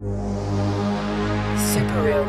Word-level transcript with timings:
Super 0.00 0.14
real. 2.04 2.22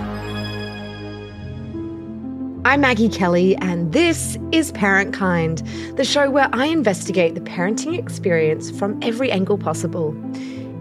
I'm 2.65 2.81
Maggie 2.81 3.09
Kelly, 3.09 3.55
and 3.57 3.93
this 3.93 4.39
is 4.51 4.71
Parent 4.71 5.13
Kind, 5.13 5.59
the 5.95 6.03
show 6.03 6.31
where 6.31 6.49
I 6.51 6.65
investigate 6.65 7.35
the 7.35 7.41
parenting 7.41 7.95
experience 7.95 8.71
from 8.71 8.97
every 9.03 9.31
angle 9.31 9.59
possible. 9.59 10.15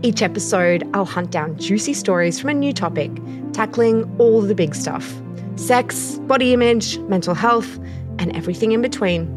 Each 0.01 0.23
episode, 0.23 0.89
I'll 0.95 1.05
hunt 1.05 1.31
down 1.31 1.59
juicy 1.59 1.93
stories 1.93 2.41
from 2.41 2.49
a 2.49 2.55
new 2.55 2.73
topic, 2.73 3.11
tackling 3.53 4.11
all 4.19 4.41
the 4.41 4.55
big 4.55 4.75
stuff 4.75 5.21
sex, 5.57 6.19
body 6.21 6.55
image, 6.55 6.97
mental 7.01 7.35
health, 7.35 7.77
and 8.19 8.35
everything 8.35 8.73
in 8.73 8.81
between. 8.81 9.29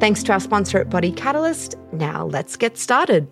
Thanks 0.00 0.24
to 0.24 0.32
our 0.32 0.40
sponsor 0.40 0.78
at 0.78 0.90
Body 0.90 1.12
Catalyst. 1.12 1.76
Now 1.92 2.26
let's 2.26 2.56
get 2.56 2.76
started. 2.76 3.30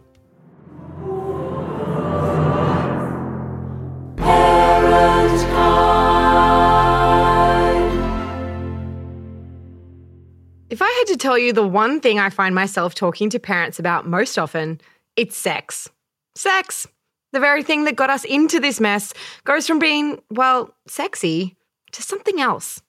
If 10.76 10.82
I 10.82 10.90
had 10.90 11.14
to 11.14 11.16
tell 11.16 11.38
you 11.38 11.54
the 11.54 11.66
one 11.66 12.02
thing 12.02 12.18
I 12.18 12.28
find 12.28 12.54
myself 12.54 12.94
talking 12.94 13.30
to 13.30 13.38
parents 13.38 13.78
about 13.78 14.06
most 14.06 14.38
often, 14.38 14.78
it's 15.16 15.34
sex. 15.34 15.88
Sex. 16.34 16.86
The 17.32 17.40
very 17.40 17.62
thing 17.62 17.84
that 17.84 17.96
got 17.96 18.10
us 18.10 18.24
into 18.24 18.60
this 18.60 18.78
mess 18.78 19.14
goes 19.44 19.66
from 19.66 19.78
being, 19.78 20.20
well, 20.28 20.74
sexy 20.86 21.56
to 21.92 22.02
something 22.02 22.42
else. 22.42 22.82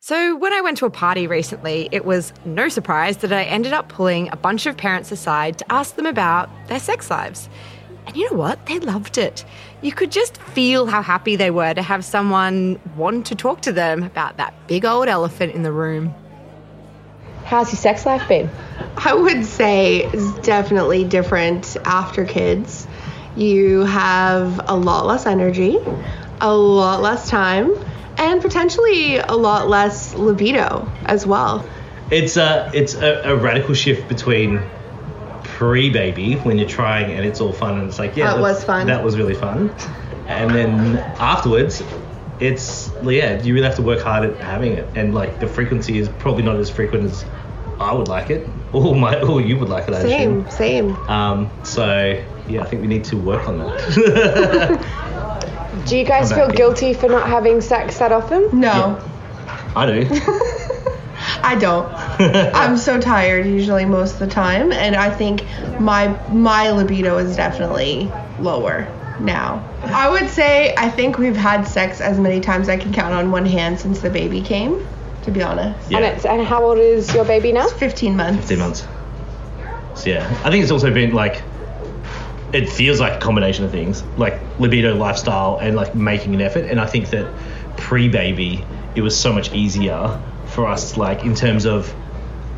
So, 0.00 0.36
when 0.36 0.52
I 0.52 0.60
went 0.60 0.76
to 0.76 0.84
a 0.84 0.90
party 0.90 1.26
recently, 1.26 1.88
it 1.92 2.04
was 2.04 2.34
no 2.44 2.68
surprise 2.68 3.16
that 3.18 3.32
I 3.32 3.44
ended 3.44 3.72
up 3.72 3.88
pulling 3.88 4.28
a 4.28 4.36
bunch 4.36 4.66
of 4.66 4.76
parents 4.76 5.10
aside 5.10 5.56
to 5.56 5.72
ask 5.72 5.96
them 5.96 6.04
about 6.04 6.50
their 6.68 6.78
sex 6.78 7.08
lives. 7.08 7.48
And 8.06 8.14
you 8.18 8.30
know 8.30 8.36
what? 8.36 8.66
They 8.66 8.80
loved 8.80 9.16
it. 9.16 9.46
You 9.80 9.92
could 9.92 10.12
just 10.12 10.36
feel 10.42 10.84
how 10.84 11.00
happy 11.00 11.36
they 11.36 11.50
were 11.50 11.72
to 11.72 11.80
have 11.80 12.04
someone 12.04 12.78
want 12.96 13.24
to 13.28 13.34
talk 13.34 13.62
to 13.62 13.72
them 13.72 14.02
about 14.02 14.36
that 14.36 14.52
big 14.66 14.84
old 14.84 15.08
elephant 15.08 15.54
in 15.54 15.62
the 15.62 15.72
room. 15.72 16.14
How's 17.46 17.72
your 17.72 17.78
sex 17.78 18.04
life 18.04 18.28
been? 18.28 18.50
I 18.96 19.14
would 19.14 19.44
say 19.44 19.98
it's 20.02 20.38
definitely 20.40 21.04
different 21.04 21.76
after 21.84 22.24
kids. 22.24 22.86
You 23.36 23.84
have 23.84 24.60
a 24.68 24.76
lot 24.76 25.06
less 25.06 25.26
energy, 25.26 25.78
a 26.40 26.54
lot 26.54 27.02
less 27.02 27.28
time, 27.30 27.72
and 28.18 28.42
potentially 28.42 29.18
a 29.18 29.34
lot 29.34 29.68
less 29.68 30.14
libido 30.14 30.90
as 31.04 31.26
well. 31.26 31.64
It's 32.10 32.36
a 32.36 32.70
it's 32.74 32.94
a, 32.94 33.22
a 33.24 33.36
radical 33.36 33.74
shift 33.74 34.08
between 34.08 34.60
pre-baby 35.42 36.34
when 36.34 36.58
you're 36.58 36.68
trying 36.68 37.12
and 37.12 37.24
it's 37.24 37.40
all 37.40 37.52
fun 37.52 37.78
and 37.78 37.88
it's 37.88 37.98
like 37.98 38.16
yeah 38.16 38.34
That 38.34 38.40
was 38.40 38.62
fun. 38.64 38.88
that 38.88 39.02
was 39.04 39.16
really 39.16 39.34
fun, 39.34 39.74
and 40.26 40.50
then 40.50 40.96
afterwards, 41.18 41.82
it's 42.40 42.62
yeah 43.04 43.40
you 43.42 43.54
really 43.54 43.66
have 43.66 43.76
to 43.76 43.82
work 43.82 44.00
hard 44.00 44.24
at 44.30 44.36
having 44.38 44.72
it 44.72 44.88
and 44.94 45.14
like 45.14 45.38
the 45.40 45.46
frequency 45.46 45.98
is 45.98 46.08
probably 46.08 46.42
not 46.42 46.56
as 46.56 46.70
frequent 46.70 47.04
as 47.04 47.24
I 47.78 47.92
would 47.92 48.08
like 48.08 48.30
it 48.30 48.48
or 48.72 48.94
my 48.94 49.20
or 49.20 49.40
you 49.40 49.58
would 49.58 49.68
like 49.68 49.86
it. 49.88 49.94
I 49.94 50.02
Same, 50.02 50.40
assume. 50.46 50.50
same. 50.50 50.96
Um, 51.08 51.50
so 51.62 52.22
yeah, 52.48 52.62
I 52.62 52.64
think 52.64 52.82
we 52.82 52.88
need 52.88 53.04
to 53.04 53.16
work 53.16 53.46
on 53.48 53.58
that. 53.58 55.06
Do 55.86 55.96
you 55.96 56.04
guys 56.04 56.32
feel 56.32 56.48
back. 56.48 56.56
guilty 56.56 56.94
for 56.94 57.08
not 57.08 57.28
having 57.28 57.60
sex 57.60 57.98
that 57.98 58.12
often? 58.12 58.48
No, 58.58 58.98
I 59.76 59.86
do. 59.86 60.08
I 61.42 61.54
don't. 61.54 61.86
I'm 62.54 62.76
so 62.76 63.00
tired 63.00 63.46
usually 63.46 63.84
most 63.84 64.14
of 64.14 64.18
the 64.20 64.26
time, 64.26 64.72
and 64.72 64.96
I 64.96 65.10
think 65.10 65.44
my 65.78 66.08
my 66.32 66.70
libido 66.70 67.18
is 67.18 67.36
definitely 67.36 68.10
lower 68.40 68.88
now. 69.20 69.66
I 69.84 70.08
would 70.10 70.28
say 70.28 70.74
I 70.76 70.88
think 70.88 71.18
we've 71.18 71.36
had 71.36 71.64
sex 71.64 72.00
as 72.00 72.18
many 72.18 72.40
times 72.40 72.68
I 72.68 72.76
can 72.76 72.92
count 72.92 73.14
on 73.14 73.30
one 73.30 73.46
hand 73.46 73.78
since 73.80 74.00
the 74.00 74.10
baby 74.10 74.40
came. 74.40 74.86
To 75.22 75.32
be 75.32 75.42
honest, 75.42 75.90
Yeah. 75.90 75.98
And, 75.98 76.06
it's, 76.06 76.24
and 76.24 76.46
how 76.46 76.62
old 76.62 76.78
is 76.78 77.12
your 77.12 77.24
baby 77.24 77.50
now? 77.50 77.66
15 77.66 78.16
months. 78.16 78.42
15 78.42 78.58
months. 78.60 78.86
So 79.96 80.10
yeah, 80.10 80.24
I 80.44 80.50
think 80.52 80.62
it's 80.62 80.70
also 80.70 80.92
been 80.92 81.14
like, 81.14 81.42
it 82.52 82.68
feels 82.68 83.00
like 83.00 83.14
a 83.14 83.18
combination 83.18 83.64
of 83.64 83.72
things, 83.72 84.04
like 84.16 84.40
libido, 84.60 84.94
lifestyle, 84.94 85.58
and 85.60 85.74
like 85.74 85.96
making 85.96 86.34
an 86.36 86.40
effort. 86.42 86.66
And 86.66 86.80
I 86.80 86.86
think 86.86 87.10
that 87.10 87.28
pre-baby, 87.76 88.64
it 88.94 89.02
was 89.02 89.18
so 89.18 89.32
much 89.32 89.52
easier 89.52 90.20
for 90.46 90.68
us, 90.68 90.96
like 90.96 91.24
in 91.24 91.34
terms 91.34 91.64
of 91.66 91.92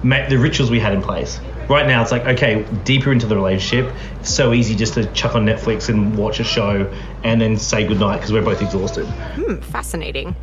ma- 0.03 0.29
the 0.29 0.37
rituals 0.37 0.71
we 0.71 0.79
had 0.79 0.93
in 0.93 1.01
place. 1.01 1.41
Right 1.69 1.87
now, 1.87 2.01
it's 2.01 2.11
like 2.11 2.25
okay, 2.27 2.65
deeper 2.85 3.13
into 3.13 3.27
the 3.27 3.37
relationship, 3.37 3.95
it's 4.21 4.33
so 4.33 4.53
easy 4.55 4.75
just 4.75 4.95
to 4.95 5.07
chuck 5.13 5.35
on 5.35 5.45
Netflix 5.45 5.89
and 5.89 6.17
watch 6.17 6.41
a 6.41 6.45
show 6.45 6.91
and 7.25 7.41
then 7.41 7.59
say 7.59 7.87
goodnight 7.87 8.19
because 8.19 8.33
we're 8.33 8.43
both 8.43 8.63
exhausted. 8.63 9.05
Hmm, 9.07 9.61
fascinating. 9.61 10.35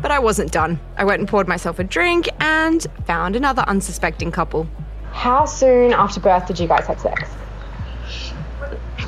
But 0.00 0.12
I 0.12 0.20
wasn't 0.20 0.52
done. 0.52 0.78
I 0.96 1.04
went 1.04 1.18
and 1.18 1.28
poured 1.28 1.48
myself 1.48 1.80
a 1.80 1.84
drink 1.84 2.28
and 2.38 2.86
found 3.06 3.34
another 3.34 3.62
unsuspecting 3.62 4.30
couple. 4.30 4.68
How 5.10 5.44
soon 5.46 5.92
after 5.92 6.20
birth 6.20 6.46
did 6.46 6.60
you 6.60 6.68
guys 6.68 6.86
have 6.86 7.00
sex? 7.00 7.28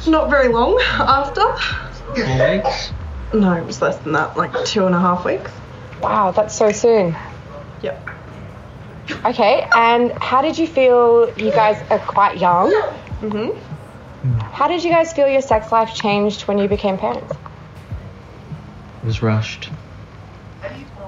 Not 0.08 0.30
very 0.30 0.48
long 0.48 0.80
after. 0.98 1.42
Four 2.14 2.50
weeks. 2.56 2.92
No, 3.32 3.52
it 3.54 3.64
was 3.64 3.80
less 3.80 3.96
than 3.98 4.12
that, 4.14 4.36
like 4.36 4.64
two 4.64 4.86
and 4.86 4.94
a 4.94 4.98
half 4.98 5.24
weeks. 5.24 5.52
Wow, 6.02 6.32
that's 6.32 6.56
so 6.56 6.72
soon. 6.72 7.14
Yep. 7.82 8.10
Okay, 9.24 9.66
and 9.74 10.12
how 10.12 10.42
did 10.42 10.58
you 10.58 10.66
feel? 10.66 11.30
You 11.36 11.50
guys 11.50 11.82
are 11.90 11.98
quite 11.98 12.38
young. 12.38 12.70
Mhm. 13.22 13.56
How 14.52 14.68
did 14.68 14.84
you 14.84 14.90
guys 14.90 15.12
feel 15.12 15.28
your 15.28 15.40
sex 15.42 15.72
life 15.72 15.94
changed 15.94 16.42
when 16.42 16.58
you 16.58 16.68
became 16.68 16.98
parents? 16.98 17.32
It 19.02 19.06
was 19.06 19.22
rushed. 19.22 19.70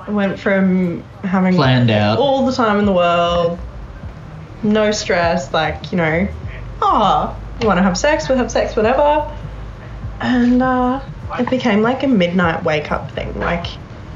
I 0.07 0.11
went 0.11 0.39
from 0.39 1.05
having 1.23 1.55
Planned 1.55 1.91
out. 1.91 2.19
all 2.19 2.47
the 2.47 2.53
time 2.53 2.79
in 2.79 2.87
the 2.87 2.93
world, 2.93 3.59
no 4.63 4.91
stress, 4.91 5.53
like, 5.53 5.93
you 5.93 5.99
know, 5.99 6.29
oh, 6.81 7.37
you 7.61 7.67
want 7.69 7.79
to 7.79 7.83
have 7.83 7.97
sex, 7.97 8.29
we'll 8.29 8.39
have 8.39 8.51
sex, 8.51 8.75
whatever. 8.75 9.31
And 10.21 10.63
uh, 10.63 11.01
it 11.39 11.49
became 11.51 11.83
like 11.83 12.03
a 12.03 12.09
midnight 12.09 12.65
wake 12.65 12.91
up 12.91 13.11
thing. 13.13 13.39
Like, 13.39 13.67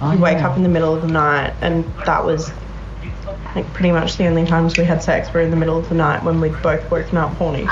Oh, 0.00 0.12
you 0.12 0.18
wake 0.18 0.42
up 0.42 0.56
in 0.56 0.62
the 0.62 0.68
middle 0.68 0.94
of 0.94 1.00
the 1.02 1.08
night, 1.08 1.54
and 1.62 1.84
that 2.04 2.24
was 2.24 2.50
like 3.56 3.72
pretty 3.72 3.90
much 3.90 4.18
the 4.18 4.26
only 4.26 4.44
times 4.44 4.76
we 4.76 4.84
had 4.84 5.02
sex 5.02 5.32
were 5.32 5.40
in 5.40 5.50
the 5.50 5.56
middle 5.56 5.78
of 5.78 5.88
the 5.88 5.94
night 5.94 6.22
when 6.22 6.40
we'd 6.40 6.60
both 6.62 6.88
woken 6.90 7.16
up 7.16 7.32
horny. 7.32 7.62
Um, 7.62 7.68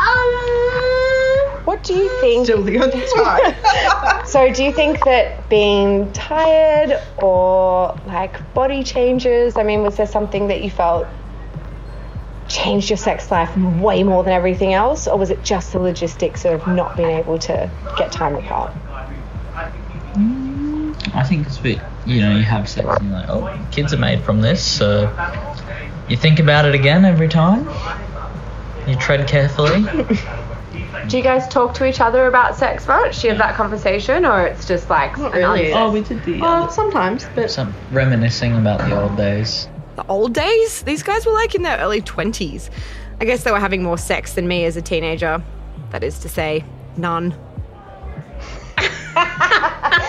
what 1.67 1.84
do 1.84 1.95
you 1.95 2.09
think? 2.21 2.47
Still 2.47 2.62
the 2.62 2.78
only 2.78 3.05
time. 3.17 3.55
So, 4.27 4.50
do 4.50 4.65
you 4.65 4.72
think 4.72 5.05
that 5.05 5.50
being 5.50 6.11
tired 6.12 6.99
or 7.19 7.95
like 8.06 8.55
body 8.55 8.83
changes? 8.83 9.59
I 9.59 9.62
mean, 9.62 9.83
was 9.83 9.99
there 9.99 10.06
something 10.06 10.49
that 10.49 10.62
you 10.62 10.71
felt 10.71 11.06
changed 12.49 12.89
your 12.89 12.97
sex 12.97 13.31
life 13.31 13.55
way 13.56 14.03
more 14.03 14.25
than 14.25 14.33
everything 14.33 14.72
else, 14.72 15.06
or 15.06 15.19
was 15.19 15.31
it 15.31 15.45
just 15.45 15.72
the 15.72 15.78
logistics 15.78 16.47
of 16.47 16.66
not 16.66 16.97
being 16.97 17.11
able 17.11 17.39
to 17.41 17.71
get 17.99 18.11
time 18.11 18.34
apart? 18.34 18.72
Mm, 20.15 21.15
I 21.15 21.22
think 21.22 21.47
it's 21.47 21.59
a 21.59 21.62
bit, 21.62 21.81
you 22.06 22.22
know, 22.22 22.34
you 22.34 22.45
have 22.45 22.69
sex 22.69 22.89
and 22.99 23.11
you're 23.11 23.19
like, 23.19 23.28
oh, 23.28 23.66
kids 23.71 23.93
are 23.93 23.99
made 23.99 24.22
from 24.22 24.41
this, 24.41 24.65
so 24.65 25.06
you 26.09 26.16
think 26.16 26.38
about 26.38 26.65
it 26.65 26.75
again 26.75 27.04
every 27.04 27.28
time. 27.28 27.69
You 28.87 28.97
tread 28.97 29.26
carefully. 29.28 29.82
Do 31.09 31.16
you 31.19 31.22
guys 31.22 31.47
talk 31.48 31.75
to 31.75 31.84
each 31.87 32.00
other 32.00 32.26
about 32.26 32.56
sex 32.56 32.87
much? 32.88 33.20
Do 33.20 33.26
you 33.26 33.32
have 33.34 33.38
that 33.38 33.54
conversation, 33.56 34.25
or 34.25 34.47
it's 34.47 34.66
just 34.66 34.88
like 34.88 35.19
Not 35.19 35.34
really. 35.34 35.70
an 35.72 35.76
Oh, 35.78 35.91
we 35.92 36.00
did 36.03 36.25
the. 36.25 36.41
Well, 36.41 36.70
sometimes, 36.70 37.26
but 37.34 37.50
Some 37.50 37.75
reminiscing 37.91 38.56
about 38.56 38.78
the 38.88 39.00
old 39.00 39.16
days. 39.16 39.69
the 39.97 40.06
old 40.06 40.32
days? 40.32 40.82
These 40.82 41.03
guys 41.03 41.26
were 41.26 41.32
like 41.32 41.54
in 41.54 41.62
their 41.62 41.78
early 41.78 42.00
20s. 42.00 42.71
I 43.21 43.25
guess 43.26 43.44
they 43.44 43.53
were 43.53 43.60
having 43.60 43.82
more 43.82 43.98
sex 43.98 44.32
than 44.34 44.48
me 44.48 44.65
as 44.65 44.76
a 44.76 44.82
teenager. 44.82 45.42
That 45.91 46.03
is 46.03 46.19
to 46.21 46.28
say, 46.28 46.65
none. 46.97 47.34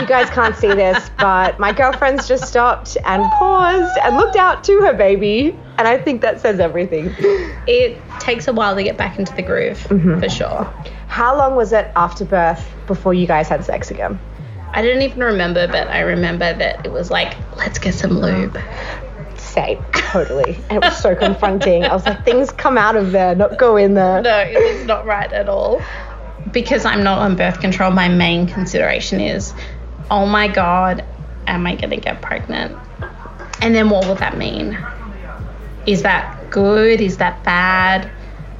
you 0.00 0.06
guys 0.06 0.28
can't 0.30 0.54
see 0.56 0.68
this, 0.68 1.10
but 1.18 1.58
my 1.58 1.72
girlfriend's 1.72 2.28
just 2.28 2.44
stopped 2.44 2.96
and 3.04 3.22
paused 3.32 3.98
and 4.02 4.16
looked 4.16 4.36
out 4.36 4.64
to 4.64 4.80
her 4.80 4.92
baby. 4.92 5.58
And 5.78 5.86
I 5.86 5.98
think 5.98 6.20
that 6.22 6.40
says 6.40 6.60
everything. 6.60 7.14
It 7.66 8.00
takes 8.20 8.48
a 8.48 8.52
while 8.52 8.74
to 8.74 8.82
get 8.82 8.96
back 8.96 9.18
into 9.18 9.34
the 9.34 9.42
groove, 9.42 9.78
mm-hmm. 9.88 10.20
for 10.20 10.28
sure. 10.28 10.64
How 11.08 11.36
long 11.36 11.56
was 11.56 11.72
it 11.72 11.90
after 11.96 12.24
birth 12.24 12.66
before 12.86 13.14
you 13.14 13.26
guys 13.26 13.48
had 13.48 13.64
sex 13.64 13.90
again? 13.90 14.18
I 14.72 14.82
didn't 14.82 15.02
even 15.02 15.20
remember, 15.20 15.66
but 15.66 15.88
I 15.88 16.00
remember 16.00 16.52
that 16.52 16.84
it 16.84 16.92
was 16.92 17.10
like, 17.10 17.34
let's 17.56 17.78
get 17.78 17.94
some 17.94 18.10
lube. 18.10 18.58
Same, 19.36 19.82
totally. 19.92 20.56
And 20.68 20.72
it 20.72 20.82
was 20.82 20.98
so 20.98 21.14
confronting. 21.14 21.84
I 21.84 21.94
was 21.94 22.04
like, 22.04 22.24
things 22.24 22.50
come 22.50 22.76
out 22.76 22.96
of 22.96 23.12
there, 23.12 23.34
not 23.34 23.58
go 23.58 23.76
in 23.76 23.94
there. 23.94 24.20
No, 24.20 24.38
it 24.40 24.76
was 24.76 24.86
not 24.86 25.06
right 25.06 25.32
at 25.32 25.48
all. 25.48 25.80
Because 26.52 26.84
I'm 26.84 27.02
not 27.02 27.18
on 27.18 27.36
birth 27.36 27.60
control, 27.60 27.90
my 27.90 28.08
main 28.08 28.46
consideration 28.46 29.20
is, 29.20 29.54
oh 30.10 30.26
my 30.26 30.48
God, 30.48 31.04
am 31.46 31.66
I 31.66 31.76
going 31.76 31.90
to 31.90 31.96
get 31.96 32.22
pregnant? 32.22 32.76
And 33.60 33.74
then 33.74 33.90
what 33.90 34.06
will 34.06 34.14
that 34.16 34.36
mean? 34.36 34.78
Is 35.86 36.02
that 36.02 36.50
good? 36.50 37.00
Is 37.00 37.18
that 37.18 37.42
bad? 37.44 38.10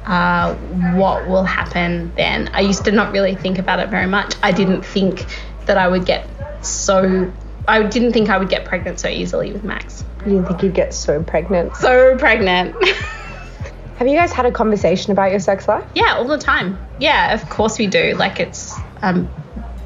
uh, 0.07 0.55
what 0.95 1.27
will 1.27 1.43
happen 1.43 2.11
then. 2.15 2.49
I 2.53 2.61
used 2.61 2.85
to 2.85 2.91
not 2.91 3.11
really 3.11 3.35
think 3.35 3.59
about 3.59 3.79
it 3.79 3.89
very 3.89 4.07
much. 4.07 4.35
I 4.41 4.51
didn't 4.51 4.83
think 4.83 5.25
that 5.65 5.77
I 5.77 5.87
would 5.87 6.05
get 6.05 6.27
so. 6.65 7.31
I 7.67 7.83
didn't 7.83 8.13
think 8.13 8.29
I 8.29 8.37
would 8.37 8.49
get 8.49 8.63
pregnant 8.63 8.99
so 9.01 9.09
easily 9.09 9.51
with 9.51 9.65
Max. 9.65 10.05
You 10.25 10.31
didn't 10.31 10.47
think 10.47 10.63
you'd 10.63 10.73
get 10.73 10.93
so 10.93 11.21
pregnant. 11.21 11.75
So 11.75 12.17
pregnant. 12.17 12.75
Have 13.97 14.07
you 14.07 14.15
guys 14.15 14.31
had 14.31 14.45
a 14.45 14.51
conversation 14.51 15.11
about 15.11 15.31
your 15.31 15.39
sex 15.39 15.67
life? 15.67 15.83
yeah, 15.93 16.15
all 16.15 16.25
the 16.25 16.37
time. 16.37 16.79
Yeah, 16.99 17.33
of 17.33 17.49
course 17.49 17.77
we 17.77 17.87
do. 17.87 18.13
Like 18.13 18.39
it's 18.39 18.73
um, 19.01 19.29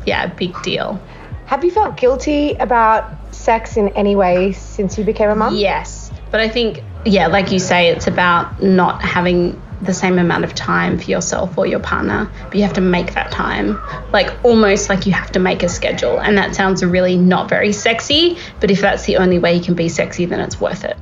yeah, 0.05 0.25
a 0.25 0.35
big 0.35 0.61
deal. 0.61 1.01
Have 1.51 1.65
you 1.65 1.71
felt 1.71 1.97
guilty 1.97 2.53
about 2.53 3.35
sex 3.35 3.75
in 3.75 3.89
any 3.89 4.15
way 4.15 4.53
since 4.53 4.97
you 4.97 5.03
became 5.03 5.29
a 5.29 5.35
mum? 5.35 5.53
Yes, 5.53 6.09
but 6.31 6.39
I 6.39 6.47
think 6.47 6.81
yeah, 7.03 7.27
like 7.27 7.51
you 7.51 7.59
say, 7.59 7.89
it's 7.89 8.07
about 8.07 8.63
not 8.63 9.01
having 9.01 9.61
the 9.81 9.93
same 9.93 10.17
amount 10.17 10.45
of 10.45 10.55
time 10.55 10.97
for 10.97 11.11
yourself 11.11 11.57
or 11.57 11.67
your 11.67 11.81
partner, 11.81 12.31
but 12.45 12.55
you 12.55 12.61
have 12.61 12.71
to 12.75 12.79
make 12.79 13.15
that 13.15 13.33
time. 13.33 13.81
Like 14.13 14.33
almost 14.45 14.87
like 14.87 15.05
you 15.05 15.11
have 15.11 15.29
to 15.33 15.39
make 15.39 15.61
a 15.61 15.67
schedule, 15.67 16.21
and 16.21 16.37
that 16.37 16.55
sounds 16.55 16.85
really 16.85 17.17
not 17.17 17.49
very 17.49 17.73
sexy. 17.73 18.37
But 18.61 18.71
if 18.71 18.79
that's 18.79 19.03
the 19.03 19.17
only 19.17 19.37
way 19.37 19.53
you 19.53 19.61
can 19.61 19.73
be 19.73 19.89
sexy, 19.89 20.23
then 20.23 20.39
it's 20.39 20.61
worth 20.61 20.85
it. 20.85 20.95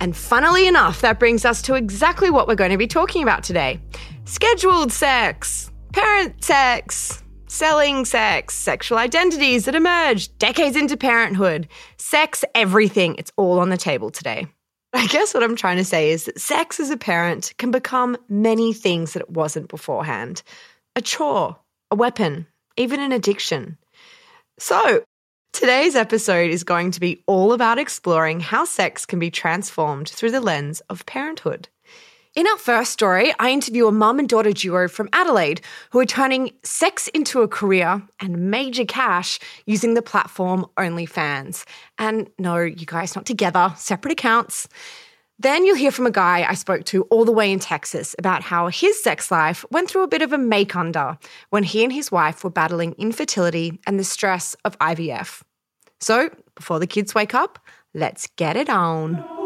And 0.00 0.16
funnily 0.16 0.66
enough, 0.66 1.00
that 1.02 1.20
brings 1.20 1.44
us 1.44 1.62
to 1.62 1.76
exactly 1.76 2.28
what 2.28 2.48
we're 2.48 2.56
going 2.56 2.72
to 2.72 2.76
be 2.76 2.88
talking 2.88 3.22
about 3.22 3.44
today 3.44 3.78
scheduled 4.24 4.90
sex, 4.90 5.70
parent 5.92 6.42
sex, 6.42 7.22
selling 7.50 8.04
sex, 8.04 8.54
sexual 8.54 8.96
identities 8.96 9.64
that 9.64 9.74
emerge 9.74 10.36
decades 10.38 10.76
into 10.76 10.96
parenthood, 10.96 11.66
sex, 11.96 12.44
everything. 12.54 13.16
It's 13.16 13.32
all 13.36 13.58
on 13.58 13.70
the 13.70 13.76
table 13.76 14.10
today. 14.10 14.46
I 14.92 15.08
guess 15.08 15.34
what 15.34 15.42
I'm 15.42 15.56
trying 15.56 15.76
to 15.76 15.84
say 15.84 16.10
is 16.10 16.24
that 16.24 16.40
sex 16.40 16.78
as 16.78 16.90
a 16.90 16.96
parent 16.96 17.52
can 17.58 17.72
become 17.72 18.16
many 18.28 18.72
things 18.72 19.12
that 19.12 19.20
it 19.20 19.30
wasn't 19.30 19.68
beforehand 19.68 20.42
a 20.96 21.02
chore, 21.02 21.56
a 21.90 21.96
weapon, 21.96 22.46
even 22.76 23.00
an 23.00 23.12
addiction. 23.12 23.78
So, 24.58 25.04
Today's 25.52 25.96
episode 25.96 26.50
is 26.50 26.62
going 26.62 26.92
to 26.92 27.00
be 27.00 27.24
all 27.26 27.52
about 27.52 27.76
exploring 27.76 28.38
how 28.38 28.64
sex 28.64 29.04
can 29.04 29.18
be 29.18 29.32
transformed 29.32 30.08
through 30.08 30.30
the 30.30 30.40
lens 30.40 30.80
of 30.88 31.04
parenthood. 31.06 31.68
In 32.36 32.46
our 32.46 32.58
first 32.58 32.92
story, 32.92 33.34
I 33.40 33.50
interview 33.50 33.88
a 33.88 33.92
mum 33.92 34.20
and 34.20 34.28
daughter 34.28 34.52
duo 34.52 34.86
from 34.86 35.08
Adelaide 35.12 35.60
who 35.90 35.98
are 35.98 36.06
turning 36.06 36.52
sex 36.62 37.08
into 37.08 37.42
a 37.42 37.48
career 37.48 38.00
and 38.20 38.52
major 38.52 38.84
cash 38.84 39.40
using 39.66 39.94
the 39.94 40.02
platform 40.02 40.64
OnlyFans. 40.76 41.64
And 41.98 42.30
no, 42.38 42.58
you 42.58 42.86
guys, 42.86 43.16
not 43.16 43.26
together, 43.26 43.74
separate 43.76 44.12
accounts. 44.12 44.68
Then 45.40 45.66
you'll 45.66 45.74
hear 45.74 45.90
from 45.90 46.06
a 46.06 46.12
guy 46.12 46.46
I 46.48 46.54
spoke 46.54 46.84
to 46.84 47.02
all 47.04 47.24
the 47.24 47.32
way 47.32 47.50
in 47.50 47.58
Texas 47.58 48.14
about 48.16 48.42
how 48.42 48.68
his 48.68 49.02
sex 49.02 49.32
life 49.32 49.64
went 49.72 49.90
through 49.90 50.04
a 50.04 50.08
bit 50.08 50.22
of 50.22 50.32
a 50.32 50.38
make 50.38 50.76
under 50.76 51.18
when 51.48 51.64
he 51.64 51.82
and 51.82 51.92
his 51.92 52.12
wife 52.12 52.44
were 52.44 52.50
battling 52.50 52.92
infertility 52.96 53.80
and 53.88 53.98
the 53.98 54.04
stress 54.04 54.54
of 54.64 54.78
IVF. 54.78 55.42
So, 55.98 56.30
before 56.54 56.78
the 56.78 56.86
kids 56.86 57.12
wake 57.12 57.34
up, 57.34 57.58
let's 57.92 58.28
get 58.36 58.56
it 58.56 58.70
on. 58.70 59.39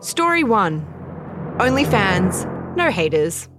Story 0.00 0.44
one 0.44 0.86
Only 1.60 1.84
fans, 1.84 2.46
no 2.74 2.90
haters. 2.90 3.50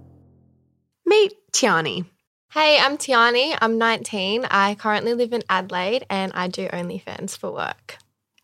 Meet 1.06 1.34
Tiahnee. 1.52 2.04
Hey, 2.50 2.80
I'm 2.80 2.98
Tiahnee. 2.98 3.56
I'm 3.60 3.78
19. 3.78 4.46
I 4.50 4.74
currently 4.74 5.14
live 5.14 5.32
in 5.32 5.44
Adelaide 5.48 6.04
and 6.10 6.32
I 6.34 6.48
do 6.48 6.66
OnlyFans 6.66 7.38
for 7.38 7.52
work. 7.52 7.96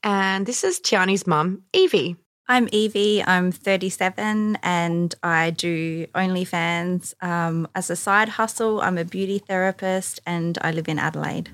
And 0.05 0.47
this 0.47 0.63
is 0.63 0.79
Tiahnee's 0.79 1.27
mum, 1.27 1.65
Evie. 1.73 2.15
I'm 2.47 2.69
Evie. 2.71 3.25
I'm 3.25 3.51
37 3.51 4.59
and 4.63 5.13
I 5.25 5.51
do 5.51 6.07
OnlyFans 6.15 7.15
um, 7.21 7.67
as 7.75 7.91
a 7.91 7.97
side 7.97 8.29
hustle. 8.29 8.81
I'm 8.81 8.97
a 8.97 9.05
beauty 9.05 9.41
therapist 9.41 10.21
and 10.25 10.57
I 10.63 10.71
live 10.71 10.87
in 10.87 11.01
Adelaide. 11.01 11.51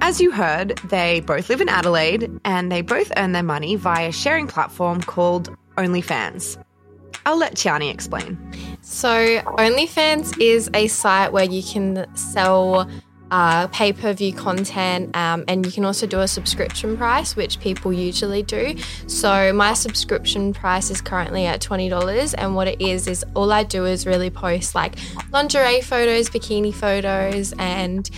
As 0.00 0.18
you 0.18 0.30
heard, 0.30 0.78
they 0.88 1.20
both 1.20 1.50
live 1.50 1.60
in 1.60 1.68
Adelaide 1.68 2.30
and 2.42 2.72
they 2.72 2.80
both 2.80 3.12
earn 3.18 3.32
their 3.32 3.42
money 3.42 3.76
via 3.76 4.08
a 4.08 4.12
sharing 4.12 4.46
platform 4.46 5.02
called 5.02 5.54
OnlyFans. 5.76 6.62
I'll 7.26 7.38
let 7.38 7.54
Tiahnee 7.54 7.90
explain. 7.90 8.38
So, 8.82 9.08
OnlyFans 9.08 10.38
is 10.40 10.70
a 10.74 10.88
site 10.88 11.32
where 11.32 11.44
you 11.44 11.62
can 11.62 12.06
sell 12.14 12.88
uh, 13.30 13.66
pay 13.68 13.92
per 13.92 14.12
view 14.12 14.32
content 14.32 15.16
um, 15.16 15.44
and 15.48 15.64
you 15.64 15.72
can 15.72 15.84
also 15.84 16.06
do 16.06 16.20
a 16.20 16.28
subscription 16.28 16.96
price, 16.96 17.34
which 17.34 17.58
people 17.60 17.92
usually 17.92 18.42
do. 18.42 18.76
So, 19.06 19.52
my 19.52 19.72
subscription 19.72 20.52
price 20.52 20.90
is 20.90 21.00
currently 21.00 21.46
at 21.46 21.60
$20. 21.60 22.34
And 22.36 22.54
what 22.54 22.68
it 22.68 22.80
is, 22.80 23.08
is 23.08 23.24
all 23.34 23.52
I 23.52 23.64
do 23.64 23.86
is 23.86 24.06
really 24.06 24.30
post 24.30 24.74
like 24.74 24.96
lingerie 25.32 25.80
photos, 25.80 26.28
bikini 26.28 26.74
photos, 26.74 27.54
and 27.58 28.08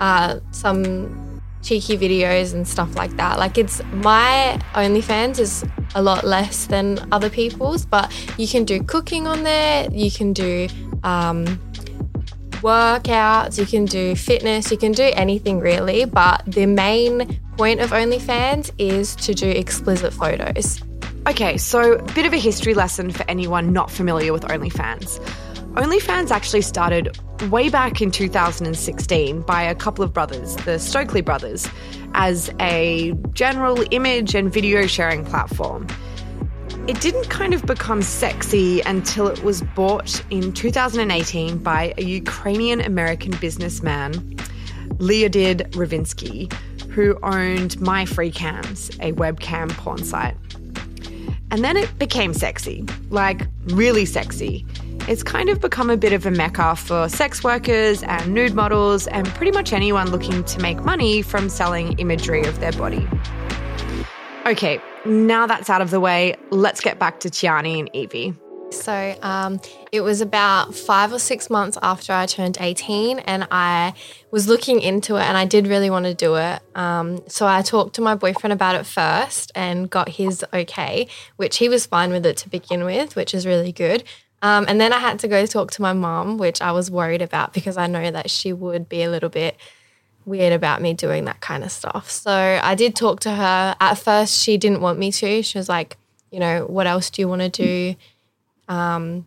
uh, 0.00 0.40
some 0.52 1.23
cheeky 1.64 1.96
videos 1.96 2.52
and 2.52 2.68
stuff 2.68 2.94
like 2.94 3.16
that. 3.16 3.38
Like 3.38 3.58
it's 3.58 3.82
my 3.92 4.60
OnlyFans 4.74 5.38
is 5.38 5.64
a 5.94 6.02
lot 6.02 6.24
less 6.24 6.66
than 6.66 7.08
other 7.10 7.30
people's, 7.30 7.86
but 7.86 8.12
you 8.38 8.46
can 8.46 8.64
do 8.64 8.82
cooking 8.82 9.26
on 9.26 9.42
there. 9.42 9.88
You 9.90 10.10
can 10.10 10.32
do 10.32 10.68
um, 11.02 11.46
workouts. 12.60 13.58
You 13.58 13.66
can 13.66 13.86
do 13.86 14.14
fitness. 14.14 14.70
You 14.70 14.76
can 14.76 14.92
do 14.92 15.10
anything 15.14 15.58
really. 15.58 16.04
But 16.04 16.42
the 16.46 16.66
main 16.66 17.40
point 17.56 17.80
of 17.80 17.90
OnlyFans 17.90 18.70
is 18.78 19.16
to 19.16 19.34
do 19.34 19.48
explicit 19.48 20.12
photos. 20.12 20.82
Okay, 21.26 21.56
so 21.56 21.94
a 21.94 22.02
bit 22.12 22.26
of 22.26 22.34
a 22.34 22.38
history 22.38 22.74
lesson 22.74 23.10
for 23.10 23.24
anyone 23.28 23.72
not 23.72 23.90
familiar 23.90 24.32
with 24.32 24.42
OnlyFans. 24.42 25.20
OnlyFans 25.74 26.30
actually 26.30 26.62
started 26.62 27.18
way 27.50 27.68
back 27.68 28.00
in 28.00 28.12
2016 28.12 29.40
by 29.40 29.60
a 29.60 29.74
couple 29.74 30.04
of 30.04 30.12
brothers, 30.12 30.54
the 30.58 30.78
Stokely 30.78 31.20
brothers, 31.20 31.68
as 32.14 32.48
a 32.60 33.12
general 33.32 33.84
image 33.90 34.36
and 34.36 34.52
video 34.52 34.86
sharing 34.86 35.24
platform. 35.24 35.88
It 36.86 37.00
didn't 37.00 37.28
kind 37.28 37.54
of 37.54 37.66
become 37.66 38.02
sexy 38.02 38.82
until 38.82 39.26
it 39.26 39.42
was 39.42 39.62
bought 39.74 40.22
in 40.30 40.52
2018 40.52 41.58
by 41.58 41.92
a 41.98 42.04
Ukrainian 42.04 42.80
American 42.80 43.32
businessman, 43.38 44.12
Leonid 44.98 45.72
Radvinsky, 45.72 46.52
who 46.90 47.18
owned 47.24 47.80
My 47.80 48.04
Free 48.04 48.30
Cams, 48.30 48.90
a 49.00 49.10
webcam 49.14 49.70
porn 49.70 50.04
site. 50.04 50.36
And 51.50 51.64
then 51.64 51.76
it 51.76 51.98
became 51.98 52.32
sexy, 52.32 52.84
like 53.10 53.48
really 53.66 54.04
sexy. 54.04 54.64
It's 55.06 55.22
kind 55.22 55.50
of 55.50 55.60
become 55.60 55.90
a 55.90 55.98
bit 55.98 56.14
of 56.14 56.24
a 56.24 56.30
mecca 56.30 56.76
for 56.76 57.10
sex 57.10 57.44
workers 57.44 58.02
and 58.04 58.32
nude 58.32 58.54
models 58.54 59.06
and 59.06 59.26
pretty 59.28 59.52
much 59.52 59.74
anyone 59.74 60.10
looking 60.10 60.42
to 60.44 60.60
make 60.62 60.82
money 60.82 61.20
from 61.20 61.50
selling 61.50 61.98
imagery 61.98 62.42
of 62.44 62.58
their 62.58 62.72
body. 62.72 63.06
Okay, 64.46 64.80
now 65.04 65.46
that's 65.46 65.68
out 65.68 65.82
of 65.82 65.90
the 65.90 66.00
way, 66.00 66.36
let's 66.48 66.80
get 66.80 66.98
back 66.98 67.20
to 67.20 67.28
Tiahnee 67.28 67.80
and 67.80 67.90
Evie. 67.94 68.32
So 68.70 69.14
um, 69.22 69.60
it 69.92 70.00
was 70.00 70.20
about 70.20 70.74
five 70.74 71.12
or 71.12 71.18
six 71.18 71.48
months 71.50 71.78
after 71.82 72.12
I 72.12 72.26
turned 72.26 72.56
18, 72.58 73.20
and 73.20 73.46
I 73.50 73.94
was 74.30 74.48
looking 74.48 74.80
into 74.80 75.16
it, 75.16 75.22
and 75.22 75.36
I 75.36 75.44
did 75.44 75.66
really 75.66 75.90
want 75.90 76.06
to 76.06 76.14
do 76.14 76.34
it. 76.36 76.60
Um, 76.74 77.22
so 77.28 77.46
I 77.46 77.62
talked 77.62 77.94
to 77.96 78.00
my 78.00 78.14
boyfriend 78.14 78.52
about 78.52 78.74
it 78.74 78.84
first 78.84 79.52
and 79.54 79.88
got 79.88 80.08
his 80.08 80.44
okay, 80.52 81.06
which 81.36 81.58
he 81.58 81.68
was 81.68 81.86
fine 81.86 82.10
with 82.10 82.26
it 82.26 82.36
to 82.38 82.48
begin 82.48 82.84
with, 82.84 83.16
which 83.16 83.32
is 83.32 83.46
really 83.46 83.70
good. 83.70 84.02
Um, 84.44 84.66
and 84.68 84.78
then 84.78 84.92
I 84.92 84.98
had 84.98 85.20
to 85.20 85.28
go 85.28 85.46
talk 85.46 85.70
to 85.70 85.82
my 85.82 85.94
mom, 85.94 86.36
which 86.36 86.60
I 86.60 86.70
was 86.72 86.90
worried 86.90 87.22
about 87.22 87.54
because 87.54 87.78
I 87.78 87.86
know 87.86 88.10
that 88.10 88.28
she 88.28 88.52
would 88.52 88.90
be 88.90 89.02
a 89.02 89.08
little 89.08 89.30
bit 89.30 89.56
weird 90.26 90.52
about 90.52 90.82
me 90.82 90.92
doing 90.92 91.24
that 91.24 91.40
kind 91.40 91.64
of 91.64 91.72
stuff. 91.72 92.10
So 92.10 92.30
I 92.30 92.74
did 92.74 92.94
talk 92.94 93.20
to 93.20 93.30
her. 93.30 93.74
At 93.80 93.94
first, 93.94 94.38
she 94.38 94.58
didn't 94.58 94.82
want 94.82 94.98
me 94.98 95.10
to. 95.12 95.42
She 95.42 95.56
was 95.56 95.70
like, 95.70 95.96
you 96.30 96.40
know, 96.40 96.66
what 96.66 96.86
else 96.86 97.08
do 97.08 97.22
you 97.22 97.28
want 97.28 97.40
to 97.40 97.48
do? 97.48 97.96
Um, 98.68 99.26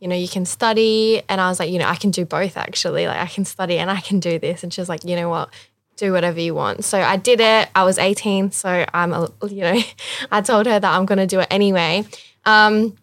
you 0.00 0.08
know, 0.08 0.16
you 0.16 0.26
can 0.26 0.46
study. 0.46 1.20
And 1.28 1.38
I 1.38 1.50
was 1.50 1.60
like, 1.60 1.70
you 1.70 1.78
know, 1.78 1.88
I 1.88 1.96
can 1.96 2.10
do 2.10 2.24
both 2.24 2.56
actually. 2.56 3.06
Like, 3.06 3.20
I 3.20 3.26
can 3.26 3.44
study 3.44 3.76
and 3.76 3.90
I 3.90 4.00
can 4.00 4.20
do 4.20 4.38
this. 4.38 4.62
And 4.62 4.72
she 4.72 4.80
was 4.80 4.88
like, 4.88 5.04
you 5.04 5.16
know 5.16 5.28
what? 5.28 5.50
Do 5.96 6.12
whatever 6.12 6.40
you 6.40 6.54
want. 6.54 6.82
So 6.82 6.98
I 6.98 7.18
did 7.18 7.40
it. 7.40 7.68
I 7.74 7.84
was 7.84 7.98
18. 7.98 8.52
So 8.52 8.86
I'm, 8.94 9.12
a, 9.12 9.30
you 9.50 9.60
know, 9.60 9.78
I 10.32 10.40
told 10.40 10.64
her 10.64 10.80
that 10.80 10.94
I'm 10.96 11.04
going 11.04 11.18
to 11.18 11.26
do 11.26 11.40
it 11.40 11.48
anyway. 11.50 12.06
Um, 12.46 12.96